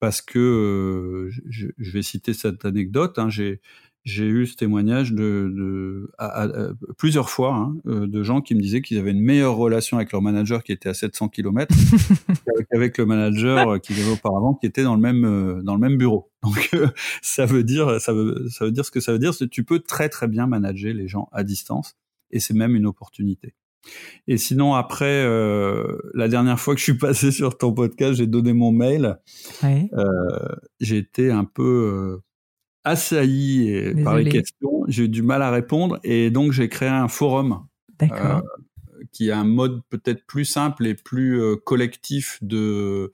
Parce 0.00 0.22
que 0.22 0.38
euh, 0.38 1.30
je, 1.48 1.68
je, 1.76 1.90
vais 1.90 2.02
citer 2.02 2.32
cette 2.32 2.64
anecdote. 2.64 3.18
Hein, 3.18 3.30
J'ai 3.30 3.60
j'ai 4.04 4.26
eu 4.26 4.46
ce 4.46 4.56
témoignage 4.56 5.12
de, 5.12 5.52
de 5.54 6.10
à, 6.18 6.44
à, 6.44 6.48
plusieurs 6.96 7.28
fois 7.28 7.54
hein, 7.54 7.76
euh, 7.86 8.06
de 8.06 8.22
gens 8.22 8.40
qui 8.40 8.54
me 8.54 8.60
disaient 8.60 8.80
qu'ils 8.80 8.98
avaient 8.98 9.10
une 9.10 9.20
meilleure 9.20 9.56
relation 9.56 9.96
avec 9.98 10.12
leur 10.12 10.22
manager 10.22 10.62
qui 10.62 10.72
était 10.72 10.88
à 10.88 10.94
700 10.94 11.28
km 11.28 11.74
qu'avec 12.70 12.96
le 12.98 13.06
manager 13.06 13.80
qu'ils 13.80 14.00
avaient 14.00 14.12
auparavant 14.12 14.54
qui 14.54 14.66
était 14.66 14.82
dans 14.82 14.94
le 14.94 15.00
même 15.00 15.24
euh, 15.24 15.62
dans 15.62 15.74
le 15.74 15.80
même 15.80 15.98
bureau. 15.98 16.30
Donc 16.42 16.70
euh, 16.74 16.88
ça 17.22 17.46
veut 17.46 17.64
dire 17.64 18.00
ça 18.00 18.12
veut 18.12 18.48
ça 18.50 18.64
veut 18.64 18.72
dire 18.72 18.84
ce 18.84 18.90
que 18.90 19.00
ça 19.00 19.12
veut 19.12 19.18
dire, 19.18 19.34
c'est 19.34 19.44
que 19.44 19.50
tu 19.50 19.64
peux 19.64 19.80
très 19.80 20.08
très 20.08 20.28
bien 20.28 20.46
manager 20.46 20.94
les 20.94 21.08
gens 21.08 21.28
à 21.32 21.44
distance 21.44 21.96
et 22.30 22.40
c'est 22.40 22.54
même 22.54 22.76
une 22.76 22.86
opportunité. 22.86 23.54
Et 24.26 24.36
sinon 24.36 24.74
après 24.74 25.24
euh, 25.24 25.98
la 26.14 26.28
dernière 26.28 26.60
fois 26.60 26.74
que 26.74 26.78
je 26.78 26.84
suis 26.84 26.98
passé 26.98 27.30
sur 27.30 27.58
ton 27.58 27.72
podcast, 27.72 28.14
j'ai 28.14 28.26
donné 28.26 28.52
mon 28.52 28.72
mail. 28.72 29.18
Ouais. 29.62 29.90
Euh, 29.92 30.06
j'ai 30.80 30.98
été 30.98 31.30
un 31.30 31.44
peu 31.44 32.20
assailli 32.84 33.94
par 34.04 34.16
les 34.16 34.30
questions. 34.30 34.84
J'ai 34.88 35.04
eu 35.04 35.08
du 35.08 35.22
mal 35.22 35.42
à 35.42 35.50
répondre 35.50 35.98
et 36.04 36.30
donc 36.30 36.52
j'ai 36.52 36.68
créé 36.68 36.88
un 36.88 37.08
forum. 37.08 37.66
Euh, 38.02 38.40
qui 39.12 39.30
a 39.30 39.38
un 39.38 39.44
mode 39.44 39.80
peut-être 39.90 40.26
plus 40.26 40.44
simple 40.44 40.84
et 40.86 40.94
plus 40.94 41.40
euh, 41.40 41.56
collectif 41.56 42.38
de 42.42 43.12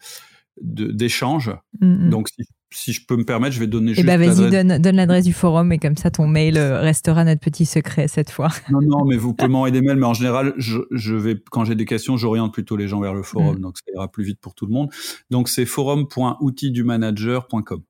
d'échange. 0.60 1.50
Mm 1.80 1.94
-hmm. 1.94 2.08
Donc 2.10 2.28
si, 2.28 2.42
si, 2.72 2.92
je 2.92 3.04
peux 3.06 3.16
me 3.16 3.24
permettre, 3.24 3.54
je 3.54 3.60
vais 3.60 3.66
donner. 3.66 3.92
Eh 3.96 4.02
ben 4.02 4.18
vas-y, 4.18 4.50
donne, 4.50 4.78
donne 4.78 4.96
l'adresse 4.96 5.24
du 5.24 5.32
forum 5.32 5.72
et 5.72 5.78
comme 5.78 5.96
ça 5.96 6.10
ton 6.10 6.26
mail 6.26 6.56
euh, 6.56 6.80
restera 6.80 7.24
notre 7.24 7.40
petit 7.40 7.66
secret 7.66 8.08
cette 8.08 8.30
fois. 8.30 8.48
non, 8.70 8.80
non, 8.82 9.04
mais 9.04 9.16
vous 9.16 9.34
pouvez 9.34 9.50
m'envoyer 9.50 9.72
des 9.72 9.82
mails, 9.82 9.98
mais 9.98 10.06
en 10.06 10.14
général, 10.14 10.54
je, 10.56 10.78
je 10.90 11.14
vais 11.14 11.36
quand 11.50 11.64
j'ai 11.64 11.74
des 11.74 11.86
questions, 11.86 12.16
j'oriente 12.16 12.52
plutôt 12.52 12.76
les 12.76 12.88
gens 12.88 13.00
vers 13.00 13.14
le 13.14 13.22
forum, 13.22 13.56
mm. 13.56 13.60
donc 13.60 13.78
ça 13.78 13.84
ira 13.94 14.08
plus 14.08 14.24
vite 14.24 14.40
pour 14.40 14.54
tout 14.54 14.66
le 14.66 14.72
monde. 14.72 14.90
Donc 15.30 15.48
c'est 15.48 15.66
forum.outildumanager.com. 15.66 17.82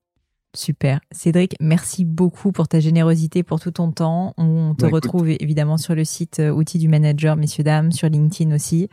Super. 0.55 0.99
Cédric, 1.11 1.55
merci 1.59 2.05
beaucoup 2.05 2.51
pour 2.51 2.67
ta 2.67 2.79
générosité, 2.79 3.43
pour 3.43 3.59
tout 3.59 3.71
ton 3.71 3.91
temps. 3.91 4.33
On 4.37 4.73
te 4.73 4.85
bah, 4.85 4.89
retrouve 4.91 5.29
écoute. 5.29 5.41
évidemment 5.41 5.77
sur 5.77 5.95
le 5.95 6.03
site 6.03 6.39
euh, 6.39 6.51
Outils 6.51 6.79
du 6.79 6.87
Manager, 6.87 7.35
messieurs, 7.35 7.63
dames, 7.63 7.91
sur 7.91 8.09
LinkedIn 8.09 8.53
aussi. 8.55 8.89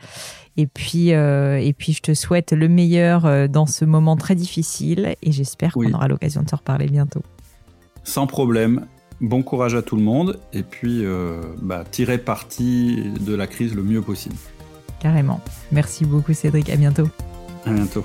Et 0.57 0.67
puis, 0.67 1.15
euh, 1.15 1.59
et 1.59 1.73
puis, 1.73 1.93
je 1.93 2.03
te 2.03 2.15
souhaite 2.15 2.53
le 2.53 2.69
meilleur 2.69 3.27
euh, 3.27 3.49
dans 3.49 3.67
ce 3.67 3.85
moment 3.85 4.17
très 4.17 4.35
difficile 4.35 5.15
et 5.23 5.33
j'espère 5.33 5.73
oui. 5.77 5.87
qu'on 5.87 5.97
aura 5.97 6.09
l'occasion 6.09 6.43
de 6.43 6.47
te 6.47 6.57
reparler 6.57 6.87
bientôt. 6.87 7.23
Sans 8.05 8.27
problème. 8.27 8.87
Bon 9.21 9.45
courage 9.45 9.77
à 9.77 9.83
tout 9.83 9.95
le 9.95 10.03
monde 10.03 10.41
et 10.53 10.65
puis 10.65 11.05
euh, 11.05 11.41
bah, 11.61 11.85
tirer 11.89 12.19
parti 12.19 13.05
de 13.21 13.35
la 13.35 13.47
crise 13.47 13.73
le 13.73 13.85
mieux 13.85 14.03
possible. 14.03 14.35
Carrément. 14.99 15.41
Merci 15.71 16.05
beaucoup 16.05 16.33
Cédric. 16.33 16.69
À 16.71 16.77
bientôt. 16.77 17.09
À 17.65 17.71
bientôt. 17.71 18.05